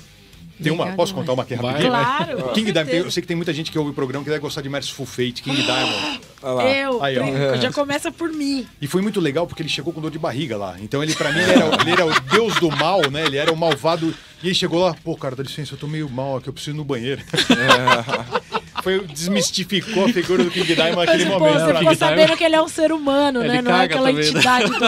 Tem 0.63 0.73
uma, 0.73 0.93
posso 0.93 1.15
contar 1.15 1.33
uma 1.33 1.43
aqui 1.43 1.55
rapidinho? 1.55 1.89
Claro, 1.91 2.53
King 2.55 2.73
Diamond, 2.73 2.97
eu 2.97 3.11
sei 3.11 3.21
que 3.21 3.27
tem 3.27 3.37
muita 3.37 3.53
gente 3.53 3.71
que 3.71 3.79
ouve 3.79 3.91
o 3.91 3.95
programa 3.95 4.25
que 4.25 4.31
deve 4.31 4.41
gostar 4.43 4.61
de 4.63 4.69
Merciful 4.69 5.07
Fate, 5.07 5.43
King 5.43 5.63
Diamond. 5.63 6.21
Lá. 6.43 6.69
Eu, 6.69 7.03
Aí, 7.03 7.19
ó. 7.19 7.23
brinco, 7.23 7.57
já 7.63 7.73
começa 7.73 8.11
por 8.11 8.29
mim. 8.33 8.67
E 8.81 8.87
foi 8.89 9.01
muito 9.01 9.21
legal 9.21 9.47
porque 9.47 9.63
ele 9.63 9.69
chegou 9.69 9.93
com 9.93 10.01
dor 10.01 10.11
de 10.11 10.19
barriga 10.19 10.57
lá. 10.57 10.77
Então 10.81 11.03
ele, 11.03 11.15
pra 11.15 11.31
mim, 11.33 11.39
ele 11.41 11.53
era, 11.53 11.67
o- 11.71 11.81
ele 11.81 11.91
era 11.93 12.07
o 12.07 12.21
deus 12.21 12.55
do 12.57 12.69
mal, 12.71 13.01
né? 13.11 13.25
Ele 13.27 13.37
era 13.37 13.53
o 13.53 13.57
malvado. 13.57 14.13
E 14.43 14.49
aí 14.49 14.55
chegou 14.55 14.81
lá, 14.85 14.93
pô, 15.05 15.17
cara, 15.17 15.37
dá 15.37 15.43
licença, 15.45 15.75
eu 15.75 15.79
tô 15.79 15.87
meio 15.87 16.09
mal 16.11 16.37
aqui, 16.37 16.49
eu 16.49 16.53
preciso 16.53 16.75
ir 16.75 16.79
no 16.79 16.85
banheiro. 16.85 17.23
foi, 18.83 19.07
desmistificou 19.07 20.07
a 20.07 20.09
figura 20.09 20.43
do 20.45 20.51
King 20.51 20.75
Diamond 20.75 21.07
naquele 21.07 21.25
Mas, 21.25 21.33
pô, 21.35 21.39
momento. 21.39 21.65
você 21.65 21.79
ficou 21.79 21.95
sabendo 21.95 22.37
que 22.37 22.45
ele 22.45 22.57
é 22.57 22.63
um 22.63 22.69
ser 22.69 22.93
humano, 22.93 23.41
Ele 23.41 23.49
né? 23.49 23.63
Não 23.63 23.77
é 23.77 23.85
aquela 23.85 24.09
também, 24.09 24.25
né? 24.25 24.31
entidade 24.31 24.71
do. 24.71 24.79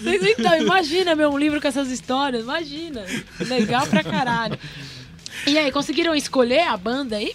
Vocês, 0.00 0.22
então, 0.38 0.56
imagina, 0.56 1.14
meu, 1.14 1.30
um 1.30 1.38
livro 1.38 1.60
com 1.60 1.68
essas 1.68 1.90
histórias. 1.90 2.44
Imagina. 2.44 3.04
Legal 3.40 3.86
pra 3.86 4.02
caralho. 4.02 4.58
E 5.46 5.58
aí, 5.58 5.70
conseguiram 5.70 6.14
escolher 6.14 6.62
a 6.62 6.76
banda 6.76 7.16
aí? 7.16 7.34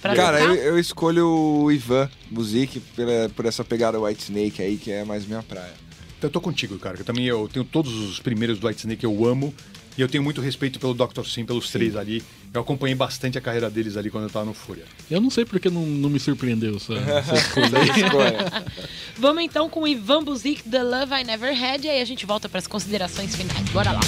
Pra 0.00 0.14
Cara, 0.14 0.40
eu, 0.40 0.54
eu 0.54 0.78
escolho 0.78 1.26
o 1.26 1.72
Ivan 1.72 2.08
Buzik 2.30 2.78
pela, 2.94 3.28
por 3.30 3.44
essa 3.44 3.64
pegada 3.64 4.00
White 4.00 4.22
Snake 4.22 4.62
aí, 4.62 4.76
que 4.76 4.92
é 4.92 5.04
mais 5.04 5.26
minha 5.26 5.42
praia. 5.42 5.74
Eu 6.22 6.30
tô 6.30 6.40
contigo, 6.40 6.78
cara. 6.78 6.96
Eu 6.98 7.04
também 7.04 7.26
eu 7.26 7.48
tenho 7.52 7.64
todos 7.64 7.92
os 7.92 8.20
primeiros 8.20 8.58
do 8.60 8.68
White 8.68 8.80
Snake 8.80 9.00
que 9.00 9.06
eu 9.06 9.26
amo. 9.26 9.52
E 9.96 10.00
eu 10.00 10.08
tenho 10.08 10.22
muito 10.22 10.40
respeito 10.40 10.78
pelo 10.78 10.94
Dr. 10.94 11.24
Sim, 11.24 11.44
pelos 11.44 11.70
três 11.70 11.96
ali. 11.96 12.22
Eu 12.52 12.62
acompanhei 12.62 12.94
bastante 12.94 13.36
a 13.36 13.40
carreira 13.40 13.68
deles 13.68 13.96
ali 13.96 14.10
quando 14.10 14.24
eu 14.24 14.30
tava 14.30 14.46
no 14.46 14.54
Fúria. 14.54 14.84
Eu 15.10 15.20
não 15.20 15.30
sei 15.30 15.44
porque 15.44 15.68
não, 15.68 15.84
não 15.84 16.08
me 16.08 16.18
surpreendeu 16.18 16.76
essa, 16.76 16.94
essa 16.94 17.34
escolha. 17.34 18.64
Vamos 19.16 19.42
então 19.42 19.68
com 19.68 19.82
o 19.82 19.88
Ivan 19.88 20.24
Buzik, 20.24 20.62
The 20.62 20.82
Love 20.82 21.12
I 21.14 21.24
Never 21.24 21.50
Had. 21.52 21.84
E 21.84 21.90
aí 21.90 22.00
a 22.00 22.04
gente 22.04 22.24
volta 22.24 22.48
pras 22.48 22.66
considerações 22.66 23.36
finais. 23.36 23.68
Bora 23.70 23.92
lá. 23.92 24.00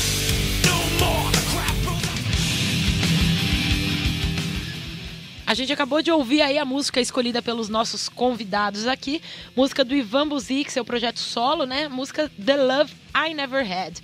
A 5.46 5.54
gente 5.54 5.72
acabou 5.72 6.00
de 6.00 6.12
ouvir 6.12 6.42
aí 6.42 6.58
a 6.58 6.64
música 6.64 7.00
escolhida 7.00 7.42
pelos 7.42 7.68
nossos 7.68 8.08
convidados 8.08 8.86
aqui. 8.86 9.20
Música 9.56 9.84
do 9.84 9.96
Ivan 9.96 10.28
Buzik, 10.28 10.70
seu 10.70 10.84
projeto 10.84 11.18
solo, 11.18 11.66
né? 11.66 11.88
Música 11.88 12.30
The 12.42 12.56
Love 12.56 12.92
I 13.14 13.34
Never 13.34 13.60
Had. 13.60 13.98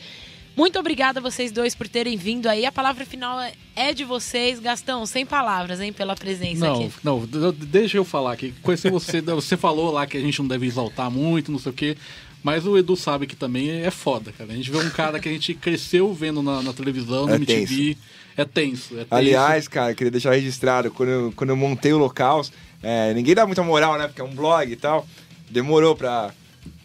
Muito 0.56 0.78
obrigada 0.78 1.20
a 1.20 1.22
vocês 1.22 1.52
dois 1.52 1.74
por 1.74 1.86
terem 1.86 2.16
vindo 2.16 2.46
aí. 2.48 2.64
A 2.64 2.72
palavra 2.72 3.04
final 3.04 3.38
é- 3.40 3.52
é 3.74 3.92
de 3.92 4.04
vocês. 4.04 4.58
Gastão, 4.58 5.04
sem 5.04 5.26
palavras, 5.26 5.80
hein, 5.80 5.92
pela 5.92 6.14
presença 6.16 6.66
Não, 6.66 6.76
aqui. 6.76 6.92
não, 7.04 7.26
deixa 7.52 7.98
eu 7.98 8.04
falar 8.04 8.32
aqui. 8.32 8.54
Conhecer 8.62 8.90
você, 8.90 9.20
você 9.20 9.56
falou 9.56 9.90
lá 9.92 10.06
que 10.06 10.16
a 10.16 10.20
gente 10.20 10.38
não 10.40 10.48
deve 10.48 10.66
exaltar 10.66 11.10
muito, 11.10 11.52
não 11.52 11.58
sei 11.58 11.70
o 11.70 11.74
quê. 11.74 11.96
Mas 12.42 12.64
o 12.64 12.78
Edu 12.78 12.96
sabe 12.96 13.26
que 13.26 13.34
também 13.36 13.68
é 13.82 13.90
foda, 13.90 14.32
cara. 14.32 14.52
A 14.52 14.56
gente 14.56 14.70
vê 14.70 14.78
um 14.78 14.88
cara 14.90 15.18
que 15.18 15.28
a 15.28 15.32
gente 15.32 15.52
cresceu 15.52 16.14
vendo 16.14 16.42
na, 16.42 16.62
na 16.62 16.72
televisão, 16.72 17.26
no 17.26 17.32
É 17.32 17.36
MTV. 17.36 17.96
É 18.36 18.44
tenso. 18.44 18.94
É 18.94 18.98
tenso. 18.98 19.06
Aliás, 19.10 19.66
cara, 19.68 19.94
queria 19.94 20.10
deixar 20.12 20.32
registrado, 20.32 20.90
quando 20.90 21.08
eu, 21.08 21.32
quando 21.34 21.50
eu 21.50 21.56
montei 21.56 21.92
o 21.92 21.98
local, 21.98 22.42
é, 22.82 23.12
ninguém 23.14 23.34
dá 23.34 23.44
muita 23.46 23.62
moral, 23.64 23.98
né? 23.98 24.06
Porque 24.06 24.20
é 24.20 24.24
um 24.24 24.34
blog 24.34 24.70
e 24.70 24.76
tal. 24.76 25.06
Demorou 25.50 25.96
pra, 25.96 26.32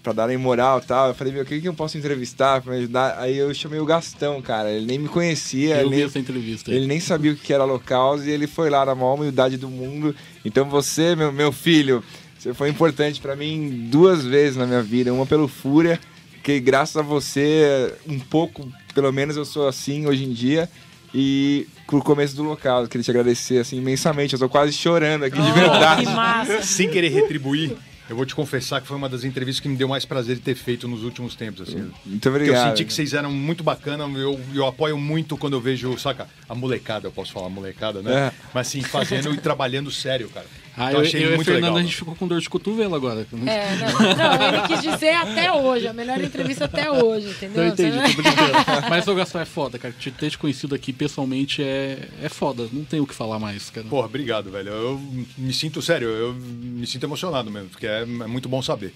pra 0.04 0.14
darem 0.14 0.38
moral 0.38 0.80
e 0.80 0.86
tal. 0.88 1.10
Eu 1.10 1.14
falei, 1.16 1.32
meu, 1.34 1.45
quem 1.45 1.62
que 1.62 1.68
eu 1.68 1.74
posso 1.74 1.97
entrevistar 1.97 2.62
pra 2.62 2.74
me 2.74 2.80
ajudar? 2.80 3.18
Aí 3.20 3.38
eu 3.38 3.54
chamei 3.54 3.80
o 3.80 3.86
Gastão, 3.86 4.41
cara. 4.41 4.72
Ele 4.72 4.86
nem 4.86 4.97
me 4.99 5.08
conhecia, 5.08 5.76
eu 5.76 5.82
ele 5.82 5.89
vi 5.89 5.95
nem, 5.97 6.06
essa 6.06 6.20
entrevista. 6.20 6.72
aí. 6.72 6.78
ele 6.78 6.88
nem 6.88 6.99
sabia 6.99 7.32
o 7.32 7.36
que 7.36 7.54
era 7.54 7.64
local 7.64 8.22
e 8.24 8.30
ele 8.30 8.47
foi 8.47 8.70
lá 8.70 8.86
na 8.86 8.95
maior 8.95 9.14
humildade 9.16 9.58
do 9.58 9.70
mundo. 9.70 10.16
Então 10.43 10.66
você, 10.70 11.16
meu, 11.16 11.32
meu 11.32 11.52
filho, 11.52 12.04
você 12.38 12.54
foi 12.54 12.70
importante 12.70 13.22
pra 13.22 13.36
mim 13.36 13.88
duas 13.91 14.26
vezes 14.26 14.58
na 14.58 14.66
minha 14.66 14.82
vida. 14.82 15.14
Uma 15.14 15.26
pelo 15.26 15.47
Fúria, 15.47 15.99
que 16.43 16.60
graças 16.60 16.97
a 16.97 17.02
você, 17.04 17.93
um 18.08 18.20
pouco, 18.20 18.68
pelo 18.95 19.12
menos 19.12 19.38
eu 19.38 19.45
sou 19.45 19.68
assim 19.68 20.08
hoje 20.08 20.24
em 20.24 20.34
dia. 20.34 20.68
E 21.14 21.68
pro 21.86 22.02
começo 22.02 22.34
do 22.38 22.41
local, 22.43 22.84
eu 22.84 22.88
queria 22.88 23.04
te 23.04 23.12
agradecer 23.12 23.58
assim 23.60 23.78
imensamente. 23.78 24.34
Eu 24.34 24.39
tô 24.39 24.47
quase 24.47 24.72
chorando 24.72 25.26
aqui 25.26 25.36
de 25.41 25.49
Oh, 25.49 25.54
verdade. 25.54 26.06
que 26.06 26.12
massa. 26.12 26.62
Sem 26.64 26.89
querer 26.89 27.10
retribuir, 27.10 27.76
eu 28.12 28.16
vou 28.18 28.26
te 28.26 28.36
confessar 28.36 28.82
que 28.82 28.88
foi 28.88 28.97
uma 28.97 29.07
das 29.07 29.24
entrevistas 29.24 29.62
que 29.62 29.70
me 29.70 29.78
deu 29.78 29.88
mais 29.88 30.03
prazer 30.03 30.36
de 30.36 30.41
ter 30.41 30.53
feito 30.53 30.86
nos 30.86 31.01
últimos 31.01 31.34
tempos. 31.34 31.62
Assim. 31.62 31.78
Muito 31.78 31.95
Porque 32.05 32.28
obrigado. 32.28 32.66
eu 32.66 32.70
senti 32.70 32.84
que 32.84 32.93
vocês 32.93 33.14
eram 33.14 33.32
muito 33.32 33.64
bacana, 33.64 34.03
eu, 34.20 34.38
eu 34.53 34.68
apoio 34.68 34.97
muito 34.97 35.38
quando 35.38 35.53
eu 35.53 35.62
vejo, 35.62 35.97
saca, 35.97 36.28
a 36.49 36.53
molecada, 36.53 37.07
eu 37.07 37.12
posso 37.12 37.32
falar 37.32 37.47
molecada, 37.47 38.01
né? 38.01 38.28
É. 38.28 38.32
Mas 38.53 38.68
assim, 38.68 38.82
fazendo 38.82 39.34
e 39.34 39.38
trabalhando 39.38 39.89
sério, 39.89 40.28
cara. 40.28 40.45
Ah, 40.78 40.89
Então, 40.89 41.01
eu, 41.01 41.05
achei 41.07 41.24
eu 41.26 41.30
e 41.30 41.34
a 41.34 41.36
muito 41.36 41.45
Fernanda, 41.45 41.67
legal. 41.67 41.78
a 41.80 41.84
gente 41.84 41.95
ficou 41.95 42.15
com 42.15 42.28
dor 42.28 42.39
de 42.39 42.49
cotovelo 42.49 42.95
agora. 42.95 43.28
É, 43.45 43.76
não, 43.76 44.15
não, 44.15 44.47
ele 44.47 44.67
quis 44.67 44.82
dizer 44.82 45.13
até 45.15 45.51
hoje, 45.51 45.88
a 45.88 45.93
melhor 45.93 46.19
entrevista 46.22 46.65
até 46.65 46.89
hoje, 46.89 47.28
entendeu? 47.30 47.63
Eu 47.63 47.69
entendi, 47.69 47.97
tô 47.97 48.22
brincando. 48.22 48.89
Mas 48.89 49.07
o 49.07 49.13
Gastão 49.15 49.41
é 49.41 49.45
foda, 49.45 49.78
cara. 49.78 49.93
Te 49.99 50.09
ter 50.11 50.30
te 50.30 50.38
conhecido 50.38 50.74
aqui 50.74 50.93
pessoalmente 50.93 51.61
é, 51.61 52.07
é 52.24 52.30
foda. 52.30 52.69
Não 52.72 52.86
tem 52.86 52.99
o 53.01 53.05
que 53.05 53.13
falar 53.13 53.38
mais, 53.38 53.69
cara. 53.69 53.86
Porra, 53.88 54.05
obrigado, 54.05 54.49
velho. 54.49 54.69
Eu 54.69 55.01
me 55.38 55.53
sinto, 55.53 55.82
sério, 55.82 56.07
eu 56.07 56.34
me 56.34 56.88
sinto 56.88 57.03
emocionado 57.05 57.51
mesmo, 57.51 57.69
porque 57.69 57.88
é, 57.88 58.01
é 58.01 58.05
muito 58.05 58.47
bom 58.47 58.61
saber. 58.61 58.93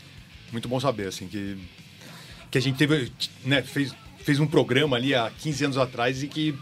Muito 0.51 0.69
bom 0.69 0.79
saber, 0.79 1.07
assim, 1.07 1.27
que, 1.27 1.57
que 2.49 2.57
a 2.57 2.61
gente 2.61 2.77
teve, 2.77 3.11
né, 3.43 3.61
fez, 3.61 3.93
fez 4.19 4.39
um 4.39 4.47
programa 4.47 4.95
ali 4.95 5.13
há 5.13 5.29
15 5.39 5.65
anos 5.65 5.77
atrás 5.77 6.23
e 6.23 6.27
que 6.27 6.55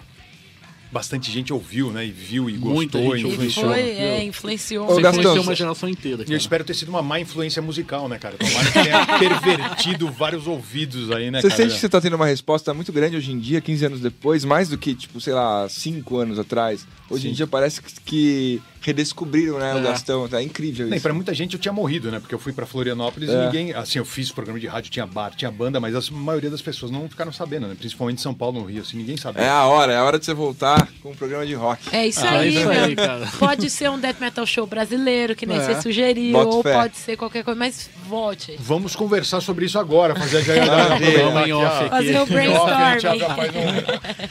bastante 0.93 1.31
gente 1.31 1.51
ouviu, 1.51 1.91
né, 1.91 2.05
e 2.05 2.11
viu 2.11 2.49
e 2.49 2.53
Muita 2.57 2.99
gostou. 2.99 3.17
gente 3.17 3.25
e 3.27 3.33
influenciou. 3.33 3.65
Foi, 3.69 3.79
é, 3.81 4.23
influenciou. 4.23 4.85
Ô, 4.85 4.93
Você 4.93 5.01
Gastão, 5.01 5.19
influenciou 5.21 5.43
uma 5.43 5.55
geração 5.55 5.89
inteira, 5.89 6.23
E 6.27 6.31
eu 6.31 6.37
espero 6.37 6.63
ter 6.63 6.73
sido 6.75 6.89
uma 6.89 7.01
má 7.01 7.19
influência 7.19 7.61
musical, 7.61 8.07
né, 8.07 8.17
cara? 8.19 8.35
Tomara 8.37 8.71
que 8.71 8.83
tenha 8.83 9.05
pervertido 9.19 10.09
vários 10.11 10.45
ouvidos 10.47 11.11
aí, 11.11 11.31
né, 11.31 11.41
Você 11.41 11.49
cara? 11.49 11.61
sente 11.63 11.73
que 11.73 11.79
você 11.79 11.89
tá 11.89 11.99
tendo 11.99 12.15
uma 12.15 12.27
resposta 12.27 12.73
muito 12.73 12.93
grande 12.93 13.17
hoje 13.17 13.31
em 13.31 13.39
dia, 13.39 13.59
15 13.59 13.85
anos 13.85 13.99
depois, 13.99 14.45
mais 14.45 14.69
do 14.69 14.77
que, 14.77 14.93
tipo, 14.93 15.19
sei 15.19 15.33
lá, 15.33 15.67
5 15.67 16.17
anos 16.17 16.37
atrás. 16.39 16.85
Hoje 17.09 17.27
em 17.27 17.29
Sim. 17.31 17.35
dia 17.37 17.47
parece 17.47 17.81
que, 18.05 18.61
redescobriram, 18.81 19.57
né, 19.59 19.73
o 19.73 19.77
É. 19.79 19.81
Gastão. 19.81 20.27
Tá 20.27 20.41
incrível 20.43 20.89
isso. 20.89 21.01
pra 21.01 21.13
muita 21.13 21.33
gente 21.33 21.53
eu 21.53 21.59
tinha 21.59 21.73
morrido, 21.73 22.11
né? 22.11 22.19
Porque 22.19 22.35
eu 22.35 22.39
fui 22.39 22.51
pra 22.53 22.65
Florianópolis 22.65 23.29
e 23.29 23.33
É. 23.33 23.45
ninguém. 23.45 23.73
Assim, 23.73 23.97
eu 23.99 24.05
fiz 24.05 24.31
programa 24.31 24.59
de 24.59 24.67
rádio, 24.67 24.91
tinha 24.91 25.05
bar, 25.07 25.31
tinha 25.35 25.49
banda, 25.49 25.79
mas 25.79 25.95
a 25.95 26.01
maioria 26.13 26.49
das 26.49 26.61
pessoas 26.61 26.91
não 26.91 27.07
ficaram 27.09 27.31
sabendo, 27.31 27.67
né? 27.67 27.75
Principalmente 27.77 28.19
em 28.19 28.21
São 28.21 28.33
Paulo, 28.33 28.59
no 28.59 28.65
Rio, 28.65 28.81
assim, 28.81 28.97
ninguém 28.97 29.15
sabia. 29.17 29.41
É 29.43 29.49
a 29.49 29.63
hora, 29.65 29.93
é 29.93 29.97
a 29.97 30.03
hora 30.03 30.19
de 30.19 30.25
você 30.25 30.33
voltar. 30.33 30.82
Com 31.01 31.11
um 31.11 31.15
programa 31.15 31.45
de 31.45 31.53
rock. 31.53 31.81
É 31.95 32.07
isso 32.07 32.25
Ah, 32.25 32.31
aí, 32.39 32.55
é 32.55 32.59
isso 32.59 32.69
aí, 32.69 32.95
cara. 32.95 33.27
Pode 33.39 33.69
ser 33.69 33.89
um 33.89 33.99
death 33.99 34.19
metal 34.19 34.45
show 34.45 34.65
brasileiro, 34.67 35.35
que 35.35 35.45
nem 35.45 35.57
É. 35.57 35.61
você 35.61 35.81
sugeriu, 35.81 36.33
Boto 36.33 36.57
ou 36.57 36.63
fé. 36.63 36.73
pode 36.73 36.97
ser 36.97 37.17
qualquer 37.17 37.43
coisa, 37.43 37.57
mas 37.59 37.89
volte. 38.07 38.55
Vamos 38.59 38.95
conversar 38.95 39.41
sobre 39.41 39.65
isso 39.65 39.77
agora, 39.79 40.15
fazer 40.15 40.37
a 40.37 40.41
jogada. 40.41 40.71
Maravilha. 40.77 41.23
Vamos 41.25 41.47
em 41.47 41.53
off 41.53 41.77
aqui. 41.81 41.89
Fazer 41.89 42.19
o 42.19 42.25
brainstorming. 42.25 43.19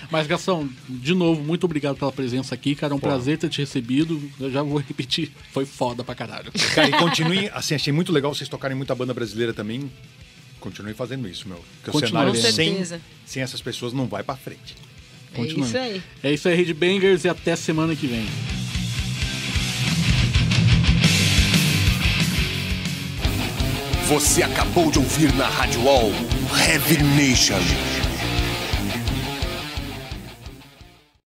Mas, 0.10 0.26
Gastão, 0.26 0.68
de 0.88 1.14
novo, 1.14 1.42
muito 1.42 1.64
obrigado 1.64 1.96
pela 1.96 2.12
presença 2.12 2.54
aqui, 2.54 2.74
cara. 2.74 2.92
É 2.92 2.96
um 2.96 3.00
prazer 3.00 3.38
ter 3.38 3.48
te 3.48 3.60
recebido. 3.60 4.20
Eu 4.38 4.50
já 4.50 4.62
vou 4.62 4.78
repetir. 4.78 5.32
Foi 5.52 5.64
foda 5.64 6.04
pra 6.04 6.14
caralho. 6.14 6.52
Cara, 6.74 6.88
e 6.88 6.92
continuem, 6.92 7.50
assim, 7.54 7.74
achei 7.74 7.92
muito 7.92 8.12
legal 8.12 8.34
vocês 8.34 8.48
tocarem 8.48 8.76
muita 8.76 8.94
banda 8.94 9.14
brasileira 9.14 9.52
também. 9.52 9.90
Continuem 10.60 10.94
fazendo 10.94 11.26
isso, 11.28 11.48
meu. 11.48 11.62
Porque 11.82 11.96
o 11.96 12.00
cenário 12.06 12.32
Com 12.32 12.38
sem, 12.40 12.52
certeza. 12.52 13.00
sem 13.26 13.42
essas 13.42 13.60
pessoas 13.60 13.92
não 13.92 14.06
vai 14.06 14.22
pra 14.22 14.36
frente. 14.36 14.76
É 15.32 15.36
Continuando. 15.36 15.66
isso 15.66 15.78
aí. 15.78 16.02
É 16.22 16.32
isso 16.32 16.48
aí, 16.48 16.54
Headbangers, 16.56 17.24
e 17.24 17.28
até 17.28 17.56
semana 17.56 17.94
que 17.96 18.06
vem. 18.06 18.26
Você 24.08 24.42
acabou 24.42 24.90
de 24.90 24.98
ouvir 24.98 25.32
na 25.34 25.48
Rádio 25.48 25.82
Wall 25.84 26.10
Heavy 26.68 27.02
Nation. 27.02 27.56